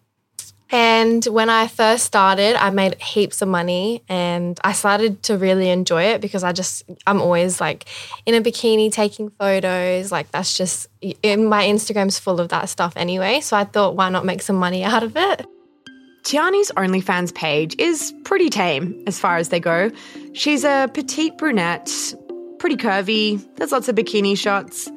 and 0.74 1.24
when 1.26 1.50
I 1.50 1.68
first 1.68 2.04
started, 2.04 2.56
I 2.56 2.70
made 2.70 3.00
heaps 3.00 3.40
of 3.42 3.46
money 3.46 4.02
and 4.08 4.58
I 4.64 4.72
started 4.72 5.22
to 5.22 5.38
really 5.38 5.70
enjoy 5.70 6.02
it 6.02 6.20
because 6.20 6.42
I 6.42 6.50
just, 6.50 6.82
I'm 7.06 7.22
always 7.22 7.60
like 7.60 7.84
in 8.26 8.34
a 8.34 8.40
bikini 8.40 8.90
taking 8.90 9.30
photos. 9.30 10.10
Like 10.10 10.32
that's 10.32 10.58
just, 10.58 10.88
in 11.00 11.46
my 11.46 11.64
Instagram's 11.64 12.18
full 12.18 12.40
of 12.40 12.48
that 12.48 12.68
stuff 12.68 12.92
anyway. 12.96 13.38
So 13.40 13.56
I 13.56 13.62
thought, 13.62 13.94
why 13.94 14.08
not 14.08 14.24
make 14.24 14.42
some 14.42 14.56
money 14.56 14.82
out 14.82 15.04
of 15.04 15.16
it? 15.16 15.46
Tiahnee's 16.24 16.72
OnlyFans 16.72 17.32
page 17.32 17.76
is 17.78 18.12
pretty 18.24 18.50
tame 18.50 19.00
as 19.06 19.20
far 19.20 19.36
as 19.36 19.50
they 19.50 19.60
go. 19.60 19.92
She's 20.32 20.64
a 20.64 20.90
petite 20.92 21.38
brunette, 21.38 21.88
pretty 22.58 22.76
curvy, 22.76 23.40
there's 23.54 23.70
lots 23.70 23.88
of 23.88 23.94
bikini 23.94 24.36
shots. 24.36 24.90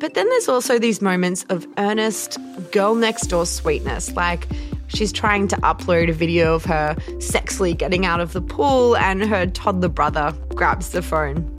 But 0.00 0.12
then 0.12 0.28
there's 0.28 0.50
also 0.50 0.78
these 0.78 1.00
moments 1.00 1.46
of 1.48 1.66
earnest, 1.78 2.36
girl 2.72 2.94
next 2.94 3.28
door 3.28 3.46
sweetness. 3.46 4.14
Like, 4.14 4.46
She's 4.94 5.12
trying 5.12 5.48
to 5.48 5.56
upload 5.56 6.08
a 6.08 6.12
video 6.12 6.54
of 6.54 6.64
her 6.66 6.94
sexily 7.18 7.76
getting 7.76 8.06
out 8.06 8.20
of 8.20 8.32
the 8.32 8.40
pool, 8.40 8.96
and 8.96 9.22
her 9.24 9.46
toddler 9.46 9.88
brother 9.88 10.32
grabs 10.54 10.90
the 10.90 11.02
phone. 11.02 11.50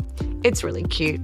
It's 0.44 0.64
really 0.64 0.84
cute. 0.84 1.22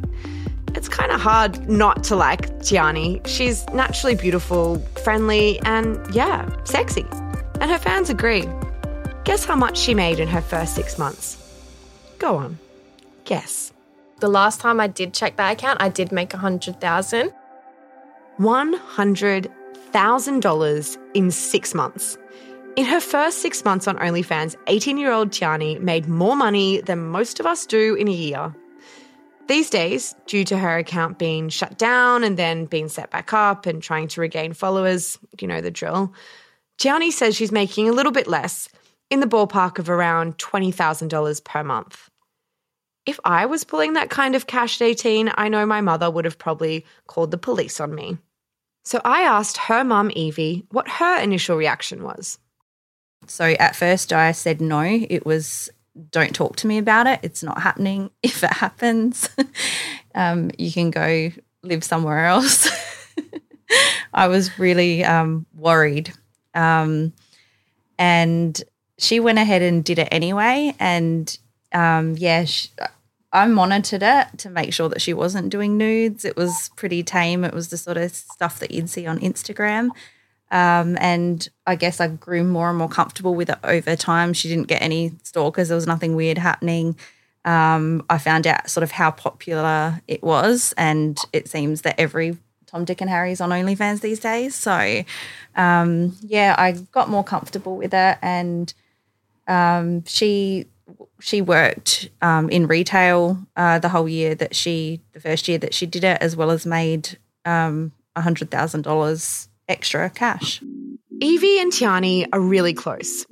It's 0.76 0.90
kind 0.90 1.12
of 1.12 1.20
hard 1.22 1.70
not 1.70 2.04
to 2.06 2.16
like 2.16 2.50
Tiahnee. 2.60 3.26
She's 3.28 3.66
naturally 3.74 4.16
beautiful, 4.16 4.80
friendly, 5.04 5.60
and 5.62 6.00
yeah, 6.14 6.50
sexy. 6.64 7.06
And 7.60 7.70
her 7.70 7.78
fans 7.78 8.10
agree. 8.10 8.46
Guess 9.24 9.46
how 9.46 9.56
much 9.56 9.78
she 9.78 9.94
made 9.94 10.20
in 10.20 10.28
her 10.28 10.42
first 10.42 10.76
six 10.76 10.98
months? 10.98 11.38
Go 12.20 12.38
on. 12.38 12.58
Guess. 13.26 13.72
The 14.20 14.30
last 14.30 14.60
time 14.60 14.80
I 14.80 14.88
did 14.88 15.14
check 15.14 15.38
that 15.38 15.52
account, 15.54 15.82
I 15.82 15.90
did 15.90 16.12
make 16.12 16.34
a 16.34 16.38
hundred 18.78 19.52
thousand. 19.92 20.44
$100,000 20.44 20.98
in 21.14 21.32
six 21.32 21.74
months. 21.74 22.18
In 22.76 22.86
her 22.86 23.02
first 23.02 23.40
six 23.40 23.66
months 23.66 23.88
on 23.88 23.98
OnlyFans, 23.98 24.56
18 24.68 24.98
year 24.98 25.12
old 25.12 25.32
Tiahnee 25.32 25.80
made 25.80 26.08
more 26.08 26.36
money 26.36 26.82
than 26.82 27.08
most 27.08 27.40
of 27.40 27.46
us 27.46 27.66
do 27.66 27.96
in 27.96 28.08
a 28.08 28.12
year. 28.12 28.56
These 29.48 29.70
days, 29.70 30.16
due 30.28 30.46
to 30.46 30.58
her 30.58 30.78
account 30.78 31.20
being 31.20 31.50
shut 31.50 31.78
down 31.78 32.24
and 32.24 32.38
then 32.38 32.66
being 32.66 32.88
set 32.88 33.12
back 33.12 33.34
up 33.34 33.66
and 33.66 33.84
trying 33.84 34.08
to 34.10 34.22
regain 34.22 34.54
followers, 34.54 35.18
you 35.42 35.48
know 35.48 35.60
the 35.60 35.72
drill, 35.72 36.14
Tiahnee 36.78 37.12
says 37.12 37.36
she's 37.36 37.52
making 37.52 37.90
a 37.90 37.94
little 37.94 38.14
bit 38.14 38.28
less, 38.28 38.70
in 39.10 39.20
the 39.20 39.28
ballpark 39.28 39.78
of 39.78 39.90
around 39.90 40.38
$20,000 40.38 41.44
per 41.44 41.64
month. 41.66 42.10
If 43.06 43.20
I 43.26 43.46
was 43.46 43.66
pulling 43.66 43.94
that 43.94 44.10
kind 44.10 44.36
of 44.36 44.48
cash 44.48 44.80
at 44.80 44.86
18, 44.86 45.34
I 45.36 45.50
know 45.50 45.66
my 45.66 45.82
mother 45.82 46.10
would 46.10 46.24
have 46.24 46.38
probably 46.38 46.86
called 47.08 47.32
the 47.32 47.38
police 47.38 47.82
on 47.82 47.94
me. 47.94 48.18
So 48.84 49.00
I 49.06 49.22
asked 49.22 49.58
her 49.58 49.84
mum, 49.84 50.12
Evie, 50.16 50.66
what 50.72 50.88
her 50.88 51.22
initial 51.22 51.56
reaction 51.56 52.04
was. 52.04 52.40
So 53.28 53.46
at 53.46 53.76
first 53.76 54.12
I 54.12 54.32
said 54.32 54.62
no. 54.62 54.82
It 54.82 55.26
was 55.26 55.70
don't 56.10 56.34
talk 56.34 56.56
to 56.58 56.68
me 56.68 56.78
about 56.78 57.08
it. 57.08 57.20
It's 57.22 57.44
not 57.44 57.62
happening. 57.62 58.10
If 58.24 58.44
it 58.44 58.54
happens, 58.54 59.30
um, 60.16 60.52
you 60.58 60.72
can 60.72 60.90
go 60.92 61.32
live 61.64 61.84
somewhere 61.84 62.26
else. 62.26 62.70
I 64.14 64.28
was 64.28 64.58
really 64.60 65.04
um, 65.04 65.46
worried. 65.56 66.14
Um, 66.54 67.14
and 67.98 68.62
she 68.98 69.20
went 69.20 69.40
ahead 69.40 69.62
and 69.62 69.84
did 69.84 70.00
it 70.00 70.08
anyway. 70.12 70.76
And 70.80 71.38
um, 71.72 72.16
yeah, 72.18 72.46
she, 72.46 72.70
I 73.34 73.48
monitored 73.48 74.04
it 74.04 74.28
to 74.40 74.50
make 74.50 74.74
sure 74.74 74.90
that 74.90 75.02
she 75.02 75.14
wasn't 75.14 75.50
doing 75.50 75.78
nudes. 75.78 76.26
It 76.26 76.36
was 76.36 76.70
pretty 76.76 77.02
tame. 77.04 77.44
It 77.44 77.54
was 77.54 77.70
the 77.70 77.78
sort 77.78 77.98
of 77.98 78.12
stuff 78.12 78.60
that 78.60 78.72
you'd 78.72 78.90
see 78.90 79.08
on 79.08 79.20
Instagram. 79.20 79.92
Um, 80.52 80.98
and 81.00 81.48
I 81.66 81.76
guess 81.76 82.02
I 82.02 82.10
grew 82.10 82.44
more 82.44 82.70
and 82.70 82.78
more 82.78 82.90
comfortable 82.90 83.34
with 83.34 83.50
it 83.50 83.58
over 83.64 83.96
time. 83.96 84.34
She 84.34 84.50
didn't 84.50 84.68
get 84.68 84.82
any 84.82 85.14
stalkers. 85.24 85.70
There 85.70 85.76
was 85.76 85.88
nothing 85.88 86.16
weird 86.16 86.38
happening. 86.38 86.98
Um, 87.46 88.06
I 88.10 88.18
found 88.18 88.46
out 88.46 88.70
sort 88.70 88.84
of 88.84 88.92
how 88.92 89.12
popular 89.12 90.02
it 90.08 90.22
was, 90.22 90.74
and 90.78 91.18
it 91.32 91.48
seems 91.48 91.82
that 91.82 92.00
every 92.00 92.38
Tom, 92.68 92.86
Dick, 92.86 93.02
and 93.02 93.10
Harry 93.10 93.32
is 93.32 93.42
on 93.42 93.50
OnlyFans 93.50 94.02
these 94.02 94.20
days. 94.20 94.56
So, 94.56 95.04
um, 95.56 96.16
yeah, 96.22 96.56
I 96.58 96.74
got 96.74 97.10
more 97.10 97.24
comfortable 97.24 97.78
with 97.78 97.94
it, 97.94 98.18
and 98.22 98.74
um, 99.48 100.04
she 100.06 100.68
she 101.22 101.42
worked 101.42 102.10
um, 102.22 102.50
in 102.50 102.68
retail 102.68 103.38
uh, 103.56 103.80
the 103.80 103.90
whole 103.90 104.10
year 104.10 104.36
that 104.36 104.56
she 104.56 105.02
the 105.14 105.20
first 105.20 105.48
year 105.48 105.58
that 105.60 105.74
she 105.74 105.86
did 105.86 106.04
it, 106.04 106.18
as 106.22 106.36
well 106.36 106.52
as 106.52 106.66
made 106.66 107.18
um, 107.46 107.92
hundred 108.18 108.52
thousand 108.52 108.82
dollars 108.82 109.48
extra 109.70 110.10
cash. 110.10 110.62
Evie 111.22 111.60
and 111.60 111.72
Tiahnee 111.72 112.28
are 112.34 112.40
really 112.40 112.74
close. 112.74 113.26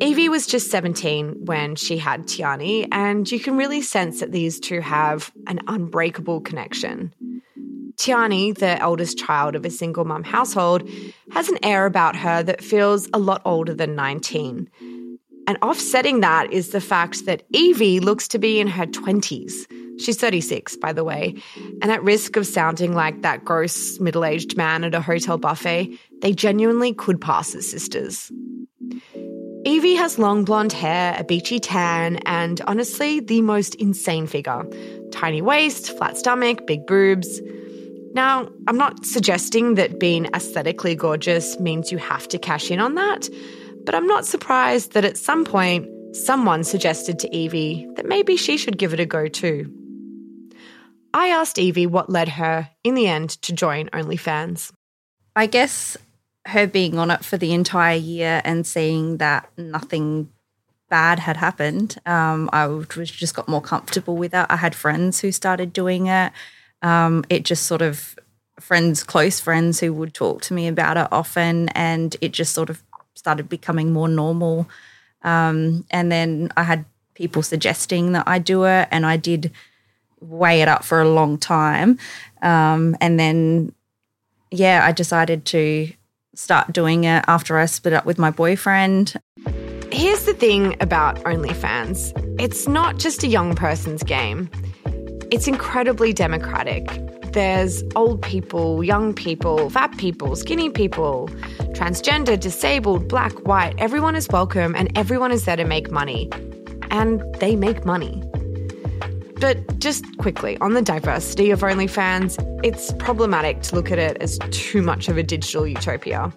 Evie 0.00 0.28
was 0.28 0.46
just 0.46 0.70
17 0.70 1.46
when 1.46 1.74
she 1.74 1.96
had 1.96 2.24
Tiahnee, 2.24 2.86
and 2.92 3.30
you 3.30 3.40
can 3.40 3.56
really 3.56 3.80
sense 3.80 4.20
that 4.20 4.32
these 4.32 4.60
two 4.60 4.80
have 4.80 5.32
an 5.46 5.60
unbreakable 5.68 6.40
connection. 6.42 7.14
Tiahnee, 7.96 8.56
the 8.56 8.78
eldest 8.80 9.18
child 9.18 9.54
of 9.54 9.64
a 9.64 9.70
single 9.70 10.04
mum 10.04 10.22
household, 10.22 10.86
has 11.32 11.48
an 11.48 11.58
air 11.62 11.86
about 11.86 12.14
her 12.14 12.42
that 12.42 12.62
feels 12.62 13.08
a 13.14 13.18
lot 13.18 13.40
older 13.46 13.72
than 13.72 13.94
19. 13.94 14.68
And 15.46 15.58
offsetting 15.62 16.20
that 16.20 16.52
is 16.52 16.70
the 16.70 16.80
fact 16.80 17.24
that 17.26 17.42
Evie 17.50 18.00
looks 18.00 18.26
to 18.28 18.38
be 18.38 18.58
in 18.58 18.66
her 18.66 18.86
20s. 18.86 19.52
She's 19.98 20.16
36, 20.16 20.76
by 20.76 20.92
the 20.92 21.04
way. 21.04 21.34
And 21.80 21.90
at 21.90 22.02
risk 22.02 22.36
of 22.36 22.46
sounding 22.46 22.94
like 22.94 23.22
that 23.22 23.44
gross 23.44 23.98
middle 24.00 24.24
aged 24.24 24.56
man 24.56 24.84
at 24.84 24.94
a 24.94 25.00
hotel 25.00 25.38
buffet, 25.38 25.98
they 26.20 26.32
genuinely 26.32 26.92
could 26.92 27.20
pass 27.20 27.54
as 27.54 27.70
sisters. 27.70 28.30
Evie 29.64 29.96
has 29.96 30.18
long 30.18 30.44
blonde 30.44 30.72
hair, 30.72 31.16
a 31.18 31.24
beachy 31.24 31.58
tan, 31.58 32.18
and 32.26 32.60
honestly, 32.68 33.20
the 33.20 33.40
most 33.40 33.74
insane 33.76 34.26
figure. 34.26 34.64
Tiny 35.10 35.42
waist, 35.42 35.96
flat 35.96 36.16
stomach, 36.16 36.66
big 36.66 36.86
boobs. 36.86 37.40
Now, 38.12 38.48
I'm 38.68 38.76
not 38.76 39.04
suggesting 39.04 39.74
that 39.74 39.98
being 39.98 40.26
aesthetically 40.34 40.94
gorgeous 40.94 41.58
means 41.58 41.90
you 41.90 41.98
have 41.98 42.28
to 42.28 42.38
cash 42.38 42.70
in 42.70 42.78
on 42.78 42.94
that, 42.94 43.28
but 43.86 43.94
I'm 43.94 44.06
not 44.06 44.26
surprised 44.26 44.92
that 44.92 45.04
at 45.04 45.16
some 45.16 45.44
point, 45.44 45.88
someone 46.14 46.64
suggested 46.64 47.18
to 47.20 47.34
Evie 47.34 47.88
that 47.94 48.04
maybe 48.04 48.36
she 48.36 48.58
should 48.58 48.76
give 48.76 48.92
it 48.92 49.00
a 49.00 49.06
go 49.06 49.28
too. 49.28 49.72
I 51.14 51.28
asked 51.28 51.58
Evie 51.58 51.86
what 51.86 52.10
led 52.10 52.28
her, 52.30 52.68
in 52.84 52.94
the 52.94 53.06
end, 53.06 53.30
to 53.42 53.54
join 53.54 53.88
OnlyFans. 53.90 54.72
I 55.34 55.46
guess 55.46 55.96
her 56.46 56.66
being 56.66 56.98
on 56.98 57.10
it 57.10 57.24
for 57.24 57.36
the 57.36 57.54
entire 57.54 57.96
year 57.96 58.42
and 58.44 58.66
seeing 58.66 59.18
that 59.18 59.48
nothing 59.56 60.30
bad 60.88 61.18
had 61.18 61.36
happened, 61.36 61.96
um, 62.06 62.50
I 62.52 62.66
was 62.66 63.10
just 63.10 63.34
got 63.34 63.48
more 63.48 63.60
comfortable 63.62 64.16
with 64.16 64.34
it. 64.34 64.46
I 64.48 64.56
had 64.56 64.74
friends 64.74 65.20
who 65.20 65.32
started 65.32 65.72
doing 65.72 66.06
it. 66.06 66.32
Um, 66.82 67.24
it 67.30 67.44
just 67.44 67.64
sort 67.64 67.82
of 67.82 68.16
friends, 68.60 69.02
close 69.02 69.40
friends 69.40 69.80
who 69.80 69.92
would 69.92 70.14
talk 70.14 70.42
to 70.42 70.54
me 70.54 70.68
about 70.68 70.96
it 70.96 71.08
often, 71.12 71.68
and 71.70 72.16
it 72.20 72.32
just 72.32 72.54
sort 72.54 72.70
of 72.70 72.82
started 73.26 73.48
becoming 73.48 73.92
more 73.92 74.06
normal. 74.06 74.68
Um, 75.22 75.84
and 75.90 76.12
then 76.12 76.52
I 76.56 76.62
had 76.62 76.84
people 77.14 77.42
suggesting 77.42 78.12
that 78.12 78.22
I 78.28 78.38
do 78.38 78.66
it, 78.66 78.86
and 78.92 79.04
I 79.04 79.16
did 79.16 79.50
weigh 80.20 80.62
it 80.62 80.68
up 80.68 80.84
for 80.84 81.00
a 81.00 81.08
long 81.08 81.36
time. 81.36 81.98
Um, 82.42 82.96
and 83.00 83.18
then, 83.18 83.72
yeah, 84.52 84.84
I 84.84 84.92
decided 84.92 85.44
to 85.46 85.92
start 86.36 86.72
doing 86.72 87.02
it 87.02 87.24
after 87.26 87.58
I 87.58 87.66
split 87.66 87.94
up 87.94 88.06
with 88.06 88.16
my 88.16 88.30
boyfriend. 88.30 89.16
Here's 89.90 90.24
the 90.24 90.34
thing 90.34 90.76
about 90.80 91.16
OnlyFans 91.24 92.12
it's 92.40 92.68
not 92.68 92.98
just 92.98 93.24
a 93.24 93.26
young 93.26 93.56
person's 93.56 94.04
game, 94.04 94.48
it's 95.32 95.48
incredibly 95.48 96.12
democratic. 96.12 96.86
There's 97.36 97.84
old 97.94 98.22
people, 98.22 98.82
young 98.82 99.12
people, 99.12 99.68
fat 99.68 99.98
people, 99.98 100.36
skinny 100.36 100.70
people, 100.70 101.28
transgender, 101.74 102.40
disabled, 102.40 103.08
black, 103.08 103.34
white. 103.46 103.74
Everyone 103.76 104.16
is 104.16 104.26
welcome 104.28 104.74
and 104.74 104.90
everyone 104.96 105.32
is 105.32 105.44
there 105.44 105.56
to 105.56 105.66
make 105.66 105.90
money. 105.90 106.30
And 106.90 107.20
they 107.34 107.54
make 107.54 107.84
money. 107.84 108.22
But 109.38 109.78
just 109.78 110.16
quickly, 110.16 110.56
on 110.62 110.72
the 110.72 110.80
diversity 110.80 111.50
of 111.50 111.60
OnlyFans, 111.60 112.38
it's 112.64 112.94
problematic 112.94 113.60
to 113.64 113.74
look 113.74 113.92
at 113.92 113.98
it 113.98 114.16
as 114.22 114.38
too 114.50 114.80
much 114.80 115.08
of 115.08 115.18
a 115.18 115.22
digital 115.22 115.66
utopia. 115.66 116.32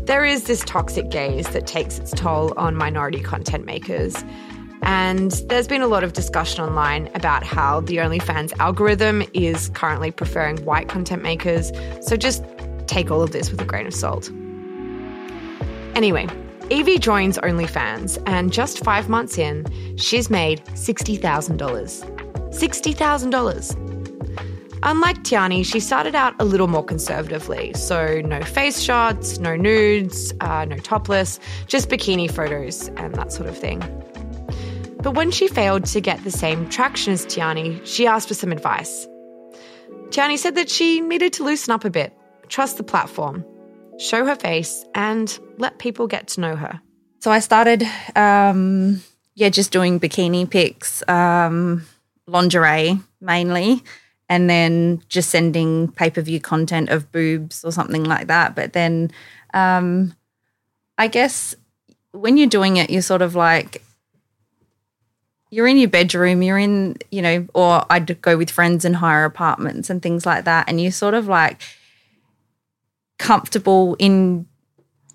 There 0.00 0.26
is 0.26 0.44
this 0.44 0.60
toxic 0.66 1.08
gaze 1.08 1.48
that 1.48 1.66
takes 1.66 1.98
its 1.98 2.10
toll 2.10 2.52
on 2.58 2.76
minority 2.76 3.22
content 3.22 3.64
makers. 3.64 4.22
And 4.82 5.30
there's 5.48 5.68
been 5.68 5.82
a 5.82 5.86
lot 5.86 6.04
of 6.04 6.12
discussion 6.12 6.64
online 6.64 7.10
about 7.14 7.42
how 7.42 7.80
the 7.80 7.96
OnlyFans 7.96 8.52
algorithm 8.58 9.22
is 9.34 9.68
currently 9.70 10.10
preferring 10.10 10.64
white 10.64 10.88
content 10.88 11.22
makers. 11.22 11.72
So 12.00 12.16
just 12.16 12.44
take 12.86 13.10
all 13.10 13.22
of 13.22 13.32
this 13.32 13.50
with 13.50 13.60
a 13.60 13.64
grain 13.64 13.86
of 13.86 13.94
salt. 13.94 14.30
Anyway, 15.94 16.26
Evie 16.68 16.98
joins 16.98 17.38
OnlyFans, 17.38 18.22
and 18.26 18.52
just 18.52 18.84
five 18.84 19.08
months 19.08 19.38
in, 19.38 19.64
she's 19.96 20.28
made 20.28 20.62
$60,000. 20.66 21.56
$60,000. 21.56 23.86
Unlike 24.82 25.24
Tiahnee, 25.24 25.64
she 25.64 25.80
started 25.80 26.14
out 26.14 26.34
a 26.38 26.44
little 26.44 26.66
more 26.66 26.84
conservatively, 26.84 27.72
so 27.74 28.20
no 28.20 28.42
face 28.42 28.82
shots, 28.82 29.38
no 29.38 29.56
nudes, 29.56 30.34
uh, 30.40 30.64
no 30.64 30.76
topless, 30.76 31.40
just 31.66 31.88
bikini 31.88 32.30
photos 32.30 32.88
and 32.96 33.14
that 33.14 33.32
sort 33.32 33.48
of 33.48 33.56
thing. 33.56 33.82
But 34.98 35.12
when 35.12 35.30
she 35.30 35.48
failed 35.48 35.84
to 35.86 36.00
get 36.00 36.24
the 36.24 36.30
same 36.30 36.68
traction 36.68 37.12
as 37.12 37.26
Tiahnee, 37.26 37.84
she 37.86 38.06
asked 38.06 38.28
for 38.28 38.34
some 38.34 38.52
advice. 38.52 39.06
Tiahnee 40.08 40.38
said 40.38 40.54
that 40.54 40.70
she 40.70 41.00
needed 41.00 41.32
to 41.34 41.44
loosen 41.44 41.72
up 41.72 41.84
a 41.84 41.90
bit, 41.90 42.12
trust 42.48 42.76
the 42.76 42.82
platform, 42.82 43.44
show 43.98 44.24
her 44.24 44.36
face, 44.36 44.84
and 44.94 45.38
let 45.58 45.78
people 45.78 46.06
get 46.06 46.28
to 46.28 46.40
know 46.40 46.56
her. 46.56 46.80
So 47.20 47.30
I 47.30 47.40
started, 47.40 47.82
um, 48.14 49.02
yeah, 49.34 49.48
just 49.48 49.72
doing 49.72 50.00
bikini 50.00 50.48
pics. 50.48 51.06
Um, 51.08 51.86
lingerie 52.26 52.98
mainly, 53.20 53.82
and 54.28 54.50
then 54.50 55.02
just 55.08 55.30
sending 55.30 55.90
pay 55.92 56.10
per 56.10 56.20
view 56.20 56.40
content 56.40 56.88
of 56.90 57.10
boobs 57.12 57.64
or 57.64 57.72
something 57.72 58.04
like 58.04 58.26
that. 58.26 58.54
But 58.54 58.72
then 58.72 59.10
um, 59.54 60.14
I 60.98 61.08
guess 61.08 61.54
when 62.12 62.36
you're 62.36 62.48
doing 62.48 62.76
it, 62.76 62.90
you're 62.90 63.02
sort 63.02 63.22
of 63.22 63.34
like 63.34 63.82
you're 65.50 65.66
in 65.66 65.78
your 65.78 65.88
bedroom, 65.88 66.42
you're 66.42 66.58
in, 66.58 66.96
you 67.10 67.22
know, 67.22 67.46
or 67.54 67.84
I'd 67.88 68.20
go 68.20 68.36
with 68.36 68.50
friends 68.50 68.84
and 68.84 68.96
hire 68.96 69.24
apartments 69.24 69.90
and 69.90 70.02
things 70.02 70.26
like 70.26 70.44
that. 70.44 70.68
And 70.68 70.80
you're 70.80 70.92
sort 70.92 71.14
of 71.14 71.28
like 71.28 71.60
comfortable 73.18 73.96
in, 73.98 74.46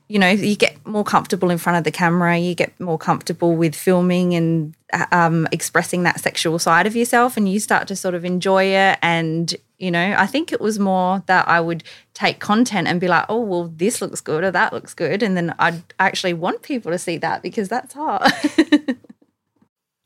you 0.08 0.20
know, 0.20 0.30
you 0.30 0.56
get 0.56 0.86
more 0.86 1.04
comfortable 1.04 1.50
in 1.50 1.58
front 1.58 1.78
of 1.78 1.84
the 1.84 1.92
camera, 1.92 2.38
you 2.38 2.56
get 2.56 2.78
more 2.80 2.98
comfortable 2.98 3.56
with 3.56 3.76
filming 3.76 4.34
and 4.34 4.76
um, 5.12 5.48
expressing 5.52 6.04
that 6.04 6.20
sexual 6.20 6.60
side 6.60 6.88
of 6.88 6.96
yourself, 6.96 7.38
and 7.38 7.50
you 7.50 7.60
start 7.60 7.88
to 7.88 7.96
sort 7.96 8.16
of 8.16 8.26
enjoy 8.26 8.66
it. 8.66 9.00
And, 9.02 9.54
you 9.80 9.92
know, 9.92 10.16
I 10.18 10.28
think 10.28 10.52
it 10.52 10.62
was 10.62 10.80
more 10.80 11.24
that 11.28 11.48
I 11.48 11.60
would 11.62 11.84
take 12.14 12.40
content 12.40 12.88
and 12.88 13.00
be 13.00 13.08
like, 13.08 13.26
oh, 13.30 13.42
well, 13.42 13.72
this 13.76 14.02
looks 14.02 14.22
good 14.22 14.44
or 14.44 14.52
that 14.52 14.74
looks 14.74 14.94
good. 14.94 15.24
And 15.24 15.36
then 15.36 15.56
I'd 15.60 15.84
actually 16.00 16.34
want 16.34 16.62
people 16.62 16.92
to 16.92 16.98
see 16.98 17.18
that 17.18 17.42
because 17.42 17.70
that's 17.70 17.94
hot. 17.94 18.32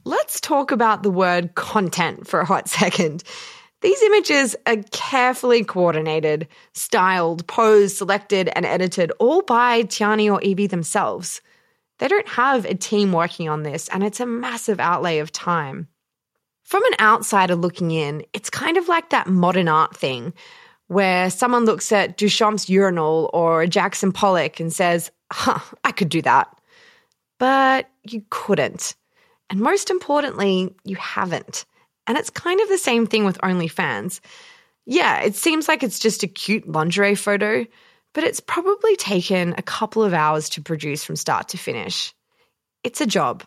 Let's 0.08 0.40
talk 0.40 0.72
about 0.72 1.02
the 1.02 1.10
word 1.10 1.56
content 1.56 2.28
for 2.28 2.40
a 2.40 2.46
hot 2.46 2.70
second. 2.80 3.24
These 3.82 4.02
images 4.04 4.56
are 4.68 4.78
carefully 4.92 5.64
coordinated, 5.64 6.48
styled, 6.74 7.46
posed, 7.48 7.98
selected, 7.98 8.50
and 8.56 8.66
edited 8.66 9.12
all 9.20 9.42
by 9.42 9.84
Tiahnee 9.84 10.32
or 10.32 10.42
Evie 10.42 10.68
themselves. 10.68 11.42
They 11.98 12.08
don't 12.08 12.28
have 12.28 12.66
a 12.66 12.76
team 12.76 13.14
working 13.14 13.50
on 13.50 13.64
this, 13.64 13.88
and 13.90 14.04
it's 14.04 14.20
a 14.20 14.26
massive 14.26 14.80
outlay 14.80 15.20
of 15.20 15.32
time. 15.32 15.88
From 16.64 16.84
an 16.86 16.96
outsider 17.00 17.56
looking 17.56 17.92
in, 17.92 18.24
it's 18.34 18.50
kind 18.50 18.78
of 18.78 18.88
like 18.88 19.10
that 19.10 19.28
modern 19.28 19.68
art 19.68 19.96
thing 19.96 20.34
where 20.88 21.32
someone 21.32 21.66
looks 21.66 21.92
at 21.92 22.18
Duchamp's 22.18 22.70
urinal 22.70 23.30
or 23.34 23.66
Jackson 23.66 24.12
Pollock 24.12 24.60
and 24.60 24.72
says, 24.72 25.12
huh, 25.32 25.60
I 25.84 25.92
could 25.92 26.10
do 26.10 26.22
that. 26.24 26.48
But 27.40 27.90
you 28.04 28.24
couldn't. 28.30 28.96
And 29.50 29.60
most 29.60 29.90
importantly, 29.90 30.74
you 30.84 30.96
haven't. 30.96 31.66
And 32.08 32.18
it's 32.18 32.30
kind 32.30 32.60
of 32.62 32.70
the 32.70 32.78
same 32.78 33.08
thing 33.08 33.26
with 33.26 33.38
OnlyFans. 33.40 34.20
Yeah, 34.86 35.22
it 35.22 35.36
seems 35.36 35.68
like 35.68 35.84
it's 35.84 36.00
just 36.00 36.24
a 36.24 36.28
cute 36.28 36.68
lingerie 36.68 37.16
photo, 37.16 37.66
but 38.14 38.24
it's 38.24 38.40
probably 38.40 38.96
taken 38.96 39.56
a 39.58 39.64
couple 39.64 40.04
of 40.04 40.14
hours 40.14 40.50
to 40.50 40.62
produce 40.62 41.04
from 41.04 41.16
start 41.16 41.50
to 41.50 41.58
finish. 41.58 42.14
It's 42.84 43.02
a 43.02 43.06
job. 43.08 43.44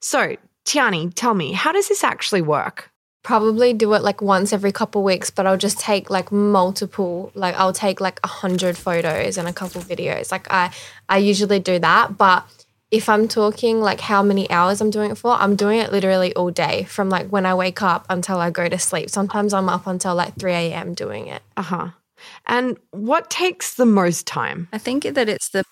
So, 0.00 0.36
Tiahnee, 0.66 1.12
tell 1.14 1.34
me, 1.34 1.52
how 1.52 1.72
does 1.72 1.88
this 1.88 2.04
actually 2.04 2.42
work? 2.42 2.90
Probably 3.22 3.72
do 3.72 3.94
it 3.94 4.02
like 4.02 4.22
once 4.22 4.52
every 4.52 4.72
couple 4.72 5.02
weeks, 5.02 5.30
but 5.30 5.46
I'll 5.46 5.56
just 5.56 5.80
take 5.80 6.10
like 6.10 6.30
multiple, 6.30 7.32
like 7.34 7.56
I'll 7.56 7.72
take 7.72 8.00
like 8.00 8.20
a 8.22 8.28
hundred 8.28 8.76
photos 8.76 9.38
and 9.38 9.48
a 9.48 9.52
couple 9.52 9.80
videos. 9.80 10.30
Like 10.30 10.46
I, 10.52 10.72
I 11.08 11.18
usually 11.18 11.58
do 11.58 11.78
that, 11.78 12.16
but 12.16 12.46
if 12.90 13.08
I'm 13.08 13.26
talking 13.26 13.80
like 13.80 14.00
how 14.00 14.22
many 14.22 14.48
hours 14.50 14.80
I'm 14.80 14.90
doing 14.90 15.10
it 15.10 15.18
for, 15.18 15.32
I'm 15.32 15.56
doing 15.56 15.80
it 15.80 15.90
literally 15.90 16.34
all 16.34 16.50
day 16.50 16.84
from 16.84 17.08
like 17.08 17.28
when 17.28 17.44
I 17.44 17.54
wake 17.54 17.82
up 17.82 18.06
until 18.08 18.38
I 18.38 18.50
go 18.50 18.68
to 18.68 18.78
sleep. 18.78 19.10
Sometimes 19.10 19.52
I'm 19.52 19.68
up 19.68 19.86
until 19.86 20.14
like 20.14 20.38
3 20.38 20.52
a.m. 20.52 20.94
doing 20.94 21.26
it. 21.26 21.42
Uh 21.56 21.62
huh. 21.62 21.88
And 22.46 22.78
what 22.92 23.28
takes 23.28 23.74
the 23.74 23.86
most 23.86 24.26
time? 24.26 24.68
I 24.72 24.78
think 24.78 25.04
that 25.04 25.28
it's 25.28 25.50
the 25.50 25.64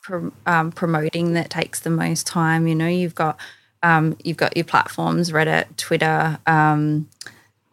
um, 0.46 0.72
promoting 0.72 1.32
that 1.34 1.50
takes 1.50 1.80
the 1.80 1.90
most 1.90 2.26
time. 2.26 2.66
You 2.66 2.74
know, 2.74 2.88
you've 2.88 3.14
got 3.14 3.38
um, 3.82 4.16
you've 4.24 4.36
got 4.36 4.56
your 4.56 4.64
platforms, 4.64 5.30
Reddit, 5.30 5.76
Twitter, 5.76 6.38
um, 6.46 7.08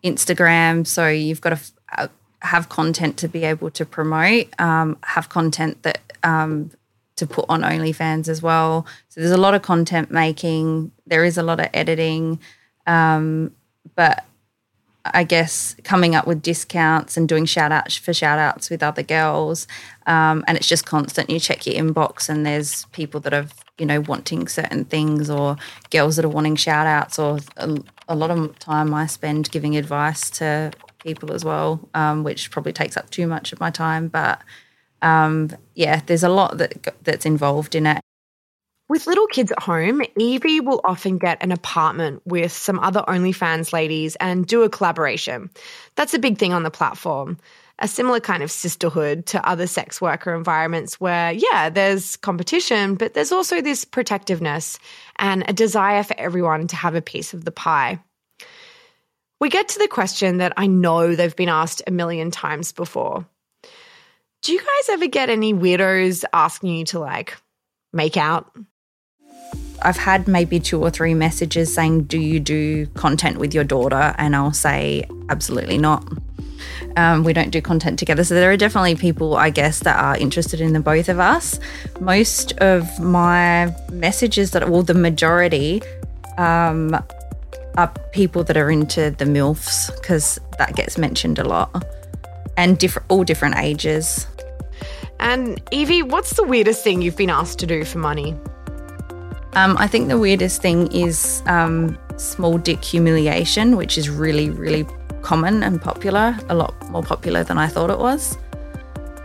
Instagram. 0.04 0.86
So 0.86 1.08
you've 1.08 1.42
got 1.42 1.52
to 1.52 1.56
f- 1.56 1.72
uh, 1.98 2.08
have 2.42 2.70
content 2.70 3.18
to 3.18 3.28
be 3.28 3.44
able 3.44 3.72
to 3.72 3.86
promote, 3.86 4.48
um, 4.60 4.98
have 5.04 5.30
content 5.30 5.84
that 5.84 6.00
um, 6.24 6.72
to 7.22 7.28
put 7.28 7.46
on 7.50 7.62
OnlyFans 7.62 8.28
as 8.28 8.42
well. 8.42 8.88
So 9.10 9.22
there's 9.22 9.32
a 9.32 9.38
lot 9.38 9.54
of 9.54 9.62
content 9.62 10.10
making. 10.10 10.92
There 11.06 11.24
is 11.24 11.38
a 11.38 11.44
lot 11.44 11.60
of 11.60 11.68
editing, 11.72 12.40
um, 12.88 13.54
but 13.96 14.26
I 15.06 15.24
guess 15.24 15.76
coming 15.84 16.16
up 16.16 16.26
with 16.26 16.42
discounts 16.42 17.18
and 17.18 17.30
doing 17.30 17.46
shout 17.46 17.72
outs 17.72 17.96
for 17.96 18.12
shout 18.12 18.40
outs 18.40 18.72
with 18.72 18.82
other 18.82 19.04
girls. 19.04 19.68
Um, 20.08 20.44
and 20.48 20.58
it's 20.58 20.68
just 20.68 20.88
constant. 20.88 21.30
You 21.30 21.40
check 21.40 21.68
your 21.68 21.76
inbox 21.76 22.28
and 22.28 22.44
there's 22.44 22.86
people 22.86 23.20
that 23.22 23.34
are, 23.34 23.46
you 23.78 23.86
know, 23.86 24.02
wanting 24.02 24.48
certain 24.48 24.86
things 24.86 25.30
or 25.30 25.58
girls 25.92 26.16
that 26.16 26.26
are 26.26 26.30
wanting 26.30 26.56
shout 26.56 26.88
outs 26.88 27.20
or 27.20 27.38
a, 27.58 27.78
a 28.08 28.16
lot 28.16 28.32
of 28.32 28.58
time 28.58 28.96
I 28.96 29.06
spend 29.06 29.52
giving 29.52 29.78
advice 29.78 30.32
to 30.32 30.72
people 31.04 31.34
as 31.34 31.46
well, 31.46 31.88
um, 31.94 32.24
which 32.24 32.50
probably 32.50 32.74
takes 32.74 32.98
up 32.98 33.12
too 33.12 33.28
much 33.28 33.54
of 33.54 33.60
my 33.60 33.70
time. 33.70 34.08
But 34.08 34.42
um, 35.02 35.50
yeah, 35.76 36.02
there's 36.06 36.24
a 36.24 36.30
lot 36.30 36.58
that 36.58 36.94
that's 37.04 37.26
involved 37.26 37.76
in 37.76 37.86
it. 37.86 38.02
With 38.90 39.08
little 39.08 39.28
kids 39.28 39.54
at 39.54 39.64
home, 39.64 40.02
Evie 40.18 40.60
will 40.60 40.82
often 40.84 41.18
get 41.18 41.42
an 41.42 41.54
apartment 41.54 42.22
with 42.26 42.52
some 42.52 42.78
other 42.80 43.02
OnlyFans 43.08 43.72
ladies 43.72 44.18
and 44.18 44.46
do 44.46 44.64
a 44.64 44.70
collaboration. 44.70 45.50
That's 45.96 46.14
a 46.14 46.20
big 46.20 46.38
thing 46.38 46.52
on 46.52 46.64
the 46.64 46.72
platform. 46.72 47.38
A 47.80 47.88
similar 47.88 48.20
kind 48.20 48.44
of 48.44 48.52
sisterhood 48.52 49.26
to 49.28 49.48
other 49.48 49.66
sex 49.66 50.02
worker 50.02 50.36
environments 50.36 51.00
where, 51.00 51.32
yeah, 51.32 51.70
there's 51.70 52.18
competition, 52.18 52.96
but 52.96 53.14
there's 53.14 53.32
also 53.32 53.62
this 53.62 53.86
protectiveness 53.86 54.78
and 55.20 55.46
a 55.48 55.54
desire 55.54 56.04
for 56.04 56.20
everyone 56.20 56.68
to 56.68 56.76
have 56.76 56.94
a 56.94 57.02
piece 57.02 57.34
of 57.34 57.46
the 57.46 57.52
pie. 57.52 57.98
We 59.40 59.50
get 59.50 59.70
to 59.70 59.80
the 59.80 59.88
question 59.88 60.38
that 60.38 60.54
I 60.58 60.68
know 60.68 61.16
they've 61.16 61.36
been 61.36 61.50
asked 61.50 61.82
a 61.88 61.92
million 61.92 62.30
times 62.30 62.74
before. 62.74 63.26
Do 64.42 64.54
you 64.54 64.60
guys 64.60 64.90
ever 64.90 65.06
get 65.06 65.30
any 65.30 65.54
weirdos 65.54 66.24
asking 66.34 66.76
you 66.76 66.86
to 66.86 67.00
like 67.00 67.38
make 67.94 68.18
out? 68.18 68.52
I've 69.84 69.98
had 69.98 70.28
maybe 70.28 70.60
two 70.60 70.82
or 70.82 70.90
three 70.90 71.14
messages 71.14 71.72
saying, 71.72 72.06
Do 72.06 72.18
you 72.18 72.40
do 72.40 72.88
content 72.88 73.38
with 73.38 73.54
your 73.54 73.64
daughter? 73.64 74.16
And 74.18 74.36
I'll 74.36 74.52
say, 74.52 75.08
Absolutely 75.30 75.78
not. 75.78 76.12
Um, 76.98 77.24
we 77.24 77.34
don't 77.34 77.52
do 77.52 77.62
content 77.62 78.00
together. 78.00 78.24
So 78.24 78.34
there 78.34 78.52
are 78.52 78.58
definitely 78.58 78.96
people, 78.96 79.38
I 79.38 79.52
guess, 79.52 79.82
that 79.82 80.00
are 80.00 80.18
interested 80.18 80.60
in 80.60 80.74
the 80.74 80.80
both 80.80 81.08
of 81.08 81.20
us. 81.20 81.60
Most 82.00 82.54
of 82.54 83.00
my 83.00 83.76
messages 83.92 84.52
that, 84.52 84.68
well, 84.70 84.82
the 84.82 84.96
majority 84.96 85.84
um, 86.40 86.96
are 87.78 87.94
people 88.12 88.44
that 88.46 88.58
are 88.58 88.72
into 88.72 89.12
the 89.12 89.26
MILFs 89.26 89.96
because 90.02 90.40
that 90.58 90.76
gets 90.76 90.98
mentioned 90.98 91.38
a 91.38 91.44
lot 91.44 91.86
and 92.58 92.78
different, 92.78 93.06
all 93.10 93.24
different 93.24 93.58
ages. 93.58 94.28
And 95.20 95.62
Evie, 95.72 96.02
what's 96.02 96.34
the 96.34 96.44
weirdest 96.44 96.84
thing 96.84 97.02
you've 97.02 97.18
been 97.18 97.30
asked 97.30 97.60
to 97.60 97.68
do 97.68 97.86
for 97.86 98.00
money? 98.00 98.36
Um, 99.54 99.78
I 99.78 99.88
think 99.88 100.08
the 100.08 100.18
weirdest 100.18 100.62
thing 100.62 100.92
is 100.92 101.44
um, 101.46 101.98
small 102.18 102.58
dick 102.58 102.84
humiliation, 102.84 103.76
which 103.76 103.98
is 103.98 104.10
really, 104.10 104.50
really 104.50 104.86
common 105.22 105.62
and 105.64 105.82
popular, 105.82 106.38
a 106.50 106.56
lot 106.56 106.74
more 106.90 107.04
popular 107.04 107.44
than 107.44 107.58
I 107.58 107.68
thought 107.68 107.90
it 107.90 108.00
was. 108.00 108.38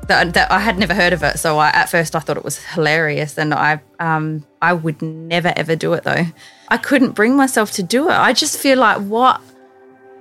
That, 0.09 0.35
that 0.35 0.51
I 0.53 0.61
had 0.61 0.79
never 0.79 0.95
heard 0.95 1.13
of 1.13 1.23
it, 1.23 1.39
so 1.39 1.59
I, 1.59 1.69
at 1.71 1.89
first 1.89 2.15
I 2.15 2.21
thought 2.21 2.37
it 2.37 2.45
was 2.45 2.59
hilarious, 2.59 3.39
and 3.39 3.53
I 3.53 3.81
um, 3.99 4.47
I 4.63 4.73
would 4.73 5.03
never 5.03 5.53
ever 5.57 5.75
do 5.75 5.95
it 5.95 6.05
though. 6.05 6.25
I 6.69 6.77
couldn't 6.77 7.13
bring 7.13 7.37
myself 7.37 7.73
to 7.73 7.83
do 7.83 8.09
it. 8.09 8.13
I 8.13 8.33
just 8.33 8.57
feel 8.57 8.79
like 8.79 8.99
what 8.99 9.41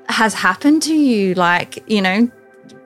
has 0.09 0.33
happened 0.33 0.81
to 0.83 0.95
you, 0.95 1.35
like 1.35 1.83
you 1.87 2.01
know, 2.01 2.31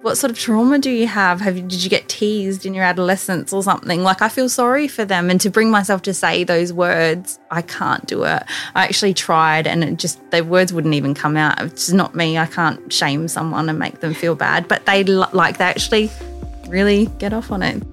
what 0.01 0.17
sort 0.17 0.31
of 0.31 0.37
trauma 0.37 0.79
do 0.79 0.89
you 0.89 1.07
have? 1.07 1.41
Have 1.41 1.57
you, 1.57 1.63
did 1.63 1.83
you 1.83 1.89
get 1.89 2.07
teased 2.07 2.65
in 2.65 2.73
your 2.73 2.83
adolescence 2.83 3.51
or 3.51 3.61
something? 3.61 4.01
Like 4.01 4.21
I 4.21 4.29
feel 4.29 4.47
sorry 4.47 4.87
for 4.87 5.03
them, 5.03 5.29
and 5.29 5.41
to 5.41 5.49
bring 5.49 5.69
myself 5.69 6.01
to 6.03 6.13
say 6.13 6.43
those 6.43 6.71
words, 6.71 7.37
I 7.51 7.61
can't 7.61 8.05
do 8.05 8.23
it. 8.23 8.43
I 8.75 8.83
actually 8.83 9.13
tried, 9.13 9.67
and 9.67 9.83
it 9.83 9.97
just 9.97 10.19
the 10.31 10.43
words 10.43 10.71
wouldn't 10.71 10.93
even 10.93 11.13
come 11.13 11.35
out. 11.35 11.61
It's 11.61 11.91
not 11.91 12.15
me. 12.15 12.37
I 12.37 12.45
can't 12.45 12.91
shame 12.91 13.27
someone 13.27 13.69
and 13.69 13.77
make 13.77 13.99
them 13.99 14.13
feel 14.13 14.35
bad, 14.35 14.67
but 14.67 14.85
they 14.85 15.03
like 15.03 15.57
they 15.57 15.65
actually 15.65 16.09
really 16.67 17.07
get 17.17 17.33
off 17.33 17.51
on 17.51 17.61
it. 17.61 17.83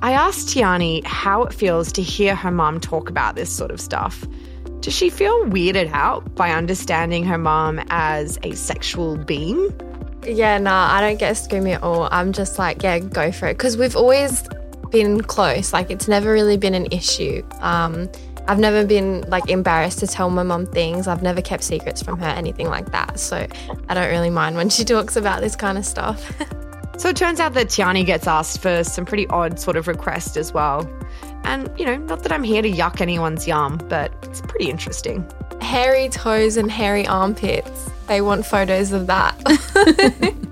I 0.00 0.12
asked 0.12 0.48
Tiahnee 0.48 1.04
how 1.04 1.42
it 1.42 1.52
feels 1.52 1.90
to 1.92 2.02
hear 2.02 2.36
her 2.36 2.52
mum 2.52 2.78
talk 2.78 3.10
about 3.10 3.34
this 3.34 3.50
sort 3.50 3.72
of 3.72 3.80
stuff. 3.80 4.24
Does 4.78 4.94
she 4.94 5.10
feel 5.10 5.44
weirded 5.46 5.90
out 5.92 6.36
by 6.36 6.52
understanding 6.52 7.24
her 7.24 7.36
mum 7.36 7.80
as 7.90 8.38
a 8.44 8.52
sexual 8.52 9.16
being? 9.16 9.72
Yeah, 10.24 10.58
nah, 10.58 10.92
I 10.92 11.00
don't 11.00 11.18
get 11.18 11.36
screamy 11.36 11.74
at 11.74 11.82
all. 11.82 12.08
I'm 12.10 12.32
just 12.32 12.58
like, 12.58 12.82
yeah, 12.82 12.98
go 12.98 13.32
for 13.32 13.46
it. 13.46 13.54
Because 13.56 13.76
we've 13.76 13.96
always 13.96 14.46
been 14.90 15.22
close. 15.22 15.72
Like, 15.72 15.90
it's 15.90 16.08
never 16.08 16.32
really 16.32 16.56
been 16.56 16.74
an 16.74 16.88
issue. 16.90 17.42
Um, 17.60 18.10
I've 18.48 18.58
never 18.58 18.84
been 18.84 19.22
like 19.28 19.50
embarrassed 19.50 19.98
to 19.98 20.06
tell 20.06 20.30
my 20.30 20.42
mum 20.42 20.64
things. 20.64 21.06
I've 21.06 21.22
never 21.22 21.42
kept 21.42 21.62
secrets 21.62 22.02
from 22.02 22.18
her, 22.18 22.28
anything 22.28 22.68
like 22.68 22.90
that. 22.92 23.18
So 23.20 23.46
I 23.88 23.94
don't 23.94 24.08
really 24.08 24.30
mind 24.30 24.56
when 24.56 24.70
she 24.70 24.84
talks 24.86 25.16
about 25.16 25.42
this 25.42 25.54
kind 25.54 25.76
of 25.76 25.84
stuff. 25.84 26.32
so 26.96 27.10
it 27.10 27.16
turns 27.16 27.40
out 27.40 27.52
that 27.54 27.66
Tiahnee 27.66 28.06
gets 28.06 28.26
asked 28.26 28.62
for 28.62 28.82
some 28.84 29.04
pretty 29.04 29.26
odd 29.28 29.60
sort 29.60 29.76
of 29.76 29.86
request 29.86 30.38
as 30.38 30.52
well. 30.54 30.90
And, 31.44 31.70
you 31.78 31.84
know, 31.84 31.96
not 31.96 32.22
that 32.22 32.32
I'm 32.32 32.42
here 32.42 32.62
to 32.62 32.70
yuck 32.70 33.02
anyone's 33.02 33.46
yum, 33.46 33.78
but 33.88 34.12
it's 34.22 34.40
pretty 34.40 34.70
interesting. 34.70 35.30
Hairy 35.60 36.08
toes 36.08 36.56
and 36.56 36.70
hairy 36.70 37.06
armpits. 37.06 37.90
They 38.06 38.20
want 38.20 38.46
photos 38.46 38.92
of 38.92 39.06
that. 39.08 39.36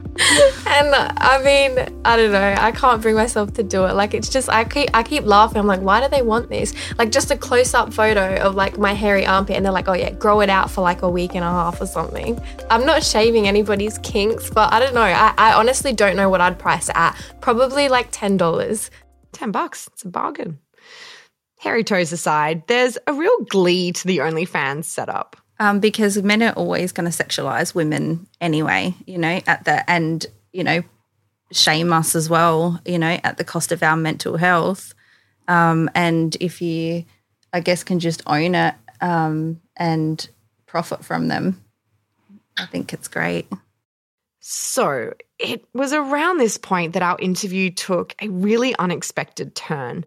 and 0.66 0.94
I 0.94 1.42
mean, 1.42 2.00
I 2.04 2.16
don't 2.16 2.32
know. 2.32 2.54
I 2.58 2.72
can't 2.72 3.02
bring 3.02 3.14
myself 3.14 3.52
to 3.54 3.62
do 3.62 3.84
it. 3.86 3.94
Like 3.94 4.14
it's 4.14 4.28
just 4.28 4.48
I 4.48 4.64
keep 4.64 4.90
I 4.94 5.02
keep 5.02 5.24
laughing. 5.24 5.58
I'm 5.58 5.66
like, 5.66 5.80
why 5.80 6.00
do 6.00 6.08
they 6.08 6.22
want 6.22 6.48
this? 6.48 6.74
Like 6.98 7.10
just 7.10 7.30
a 7.30 7.36
close 7.36 7.74
up 7.74 7.92
photo 7.92 8.36
of 8.36 8.54
like 8.54 8.78
my 8.78 8.92
hairy 8.92 9.26
armpit, 9.26 9.56
and 9.56 9.64
they're 9.64 9.72
like, 9.72 9.88
oh 9.88 9.94
yeah, 9.94 10.10
grow 10.10 10.40
it 10.40 10.50
out 10.50 10.70
for 10.70 10.80
like 10.80 11.02
a 11.02 11.08
week 11.08 11.34
and 11.34 11.44
a 11.44 11.48
half 11.48 11.80
or 11.80 11.86
something. 11.86 12.40
I'm 12.70 12.86
not 12.86 13.02
shaving 13.02 13.46
anybody's 13.46 13.98
kinks, 13.98 14.50
but 14.50 14.72
I 14.72 14.80
don't 14.80 14.94
know. 14.94 15.02
I, 15.02 15.34
I 15.36 15.54
honestly 15.54 15.92
don't 15.92 16.16
know 16.16 16.28
what 16.28 16.40
I'd 16.40 16.58
price 16.58 16.88
it 16.88 16.96
at. 16.96 17.16
Probably 17.40 17.88
like 17.88 18.08
ten 18.10 18.36
dollars. 18.36 18.90
10 19.32 19.50
bucks. 19.50 19.86
It's 19.92 20.02
a 20.02 20.08
bargain. 20.08 20.60
Hairy 21.58 21.84
toes 21.84 22.12
aside, 22.12 22.62
there's 22.66 22.98
a 23.06 23.12
real 23.14 23.38
glee 23.48 23.92
to 23.92 24.06
the 24.06 24.18
OnlyFans 24.18 24.84
setup. 24.84 25.36
um, 25.58 25.80
because 25.80 26.22
men 26.22 26.42
are 26.42 26.52
always 26.52 26.92
going 26.92 27.10
to 27.10 27.24
sexualize 27.24 27.74
women 27.74 28.26
anyway, 28.40 28.94
you 29.06 29.18
know, 29.18 29.40
at 29.46 29.64
the 29.64 29.88
and 29.90 30.26
you 30.52 30.64
know, 30.64 30.82
shame 31.52 31.92
us 31.92 32.14
as 32.14 32.28
well, 32.28 32.80
you 32.84 32.98
know, 32.98 33.18
at 33.24 33.36
the 33.38 33.44
cost 33.44 33.72
of 33.72 33.82
our 33.82 33.96
mental 33.96 34.36
health. 34.36 34.94
Um, 35.48 35.88
and 35.94 36.36
if 36.40 36.60
you, 36.60 37.04
I 37.52 37.60
guess, 37.60 37.84
can 37.84 38.00
just 38.00 38.22
own 38.26 38.54
it 38.54 38.74
um, 39.00 39.60
and 39.76 40.28
profit 40.66 41.04
from 41.04 41.28
them, 41.28 41.62
I 42.58 42.66
think 42.66 42.92
it's 42.92 43.08
great. 43.08 43.46
So 44.40 45.12
it 45.38 45.64
was 45.74 45.92
around 45.92 46.38
this 46.38 46.56
point 46.56 46.94
that 46.94 47.02
our 47.02 47.18
interview 47.18 47.70
took 47.70 48.14
a 48.20 48.28
really 48.28 48.74
unexpected 48.78 49.54
turn. 49.54 50.04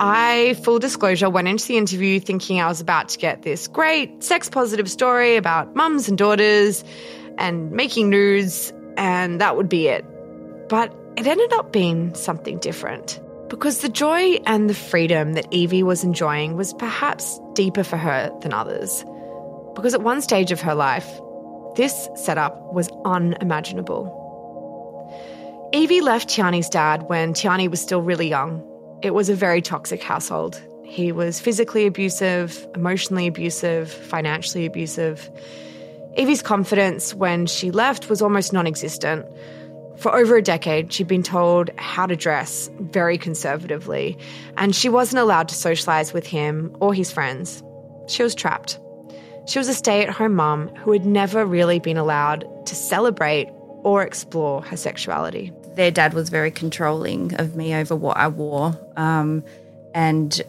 I, 0.00 0.54
full 0.62 0.78
disclosure, 0.78 1.30
went 1.30 1.48
into 1.48 1.66
the 1.68 1.76
interview 1.76 2.18
thinking 2.20 2.60
I 2.60 2.66
was 2.66 2.80
about 2.80 3.08
to 3.10 3.18
get 3.18 3.42
this 3.42 3.68
great 3.68 4.24
sex 4.24 4.48
positive 4.48 4.90
story 4.90 5.36
about 5.36 5.74
mums 5.76 6.08
and 6.08 6.18
daughters 6.18 6.84
and 7.38 7.70
making 7.70 8.10
nudes, 8.10 8.72
and 8.96 9.40
that 9.40 9.56
would 9.56 9.68
be 9.68 9.86
it. 9.88 10.04
But 10.68 10.94
it 11.16 11.26
ended 11.26 11.52
up 11.52 11.72
being 11.72 12.14
something 12.14 12.58
different. 12.58 13.20
Because 13.48 13.78
the 13.78 13.88
joy 13.88 14.40
and 14.46 14.68
the 14.68 14.74
freedom 14.74 15.34
that 15.34 15.46
Evie 15.52 15.82
was 15.82 16.02
enjoying 16.02 16.56
was 16.56 16.74
perhaps 16.74 17.38
deeper 17.52 17.84
for 17.84 17.96
her 17.96 18.32
than 18.40 18.52
others. 18.52 19.04
Because 19.74 19.94
at 19.94 20.02
one 20.02 20.22
stage 20.22 20.50
of 20.50 20.60
her 20.60 20.74
life, 20.74 21.08
this 21.76 22.08
setup 22.16 22.72
was 22.72 22.88
unimaginable. 23.04 24.20
Evie 25.72 26.00
left 26.00 26.28
Tiahnee's 26.28 26.68
dad 26.68 27.08
when 27.08 27.34
Tiahnee 27.34 27.68
was 27.68 27.80
still 27.80 28.00
really 28.00 28.28
young. 28.28 28.62
It 29.04 29.12
was 29.12 29.28
a 29.28 29.34
very 29.34 29.60
toxic 29.60 30.02
household. 30.02 30.62
He 30.82 31.12
was 31.12 31.38
physically 31.38 31.84
abusive, 31.84 32.66
emotionally 32.74 33.26
abusive, 33.26 33.92
financially 33.92 34.64
abusive. 34.64 35.30
Evie's 36.16 36.40
confidence 36.40 37.12
when 37.12 37.44
she 37.44 37.70
left 37.70 38.08
was 38.08 38.22
almost 38.22 38.54
non 38.54 38.66
existent. 38.66 39.26
For 39.98 40.14
over 40.16 40.36
a 40.36 40.42
decade, 40.42 40.90
she'd 40.90 41.06
been 41.06 41.22
told 41.22 41.68
how 41.76 42.06
to 42.06 42.16
dress 42.16 42.70
very 42.80 43.18
conservatively, 43.18 44.16
and 44.56 44.74
she 44.74 44.88
wasn't 44.88 45.20
allowed 45.20 45.48
to 45.48 45.54
socialize 45.54 46.14
with 46.14 46.26
him 46.26 46.74
or 46.80 46.94
his 46.94 47.12
friends. 47.12 47.62
She 48.08 48.22
was 48.22 48.34
trapped. 48.34 48.78
She 49.46 49.58
was 49.58 49.68
a 49.68 49.74
stay 49.74 50.02
at 50.02 50.08
home 50.08 50.34
mum 50.34 50.68
who 50.76 50.92
had 50.92 51.04
never 51.04 51.44
really 51.44 51.78
been 51.78 51.98
allowed 51.98 52.46
to 52.64 52.74
celebrate 52.74 53.50
or 53.82 54.02
explore 54.02 54.62
her 54.62 54.78
sexuality. 54.78 55.52
Their 55.74 55.90
dad 55.90 56.14
was 56.14 56.28
very 56.28 56.50
controlling 56.50 57.34
of 57.34 57.56
me 57.56 57.74
over 57.74 57.96
what 57.96 58.16
I 58.16 58.28
wore, 58.28 58.78
um, 58.96 59.42
and 59.94 60.40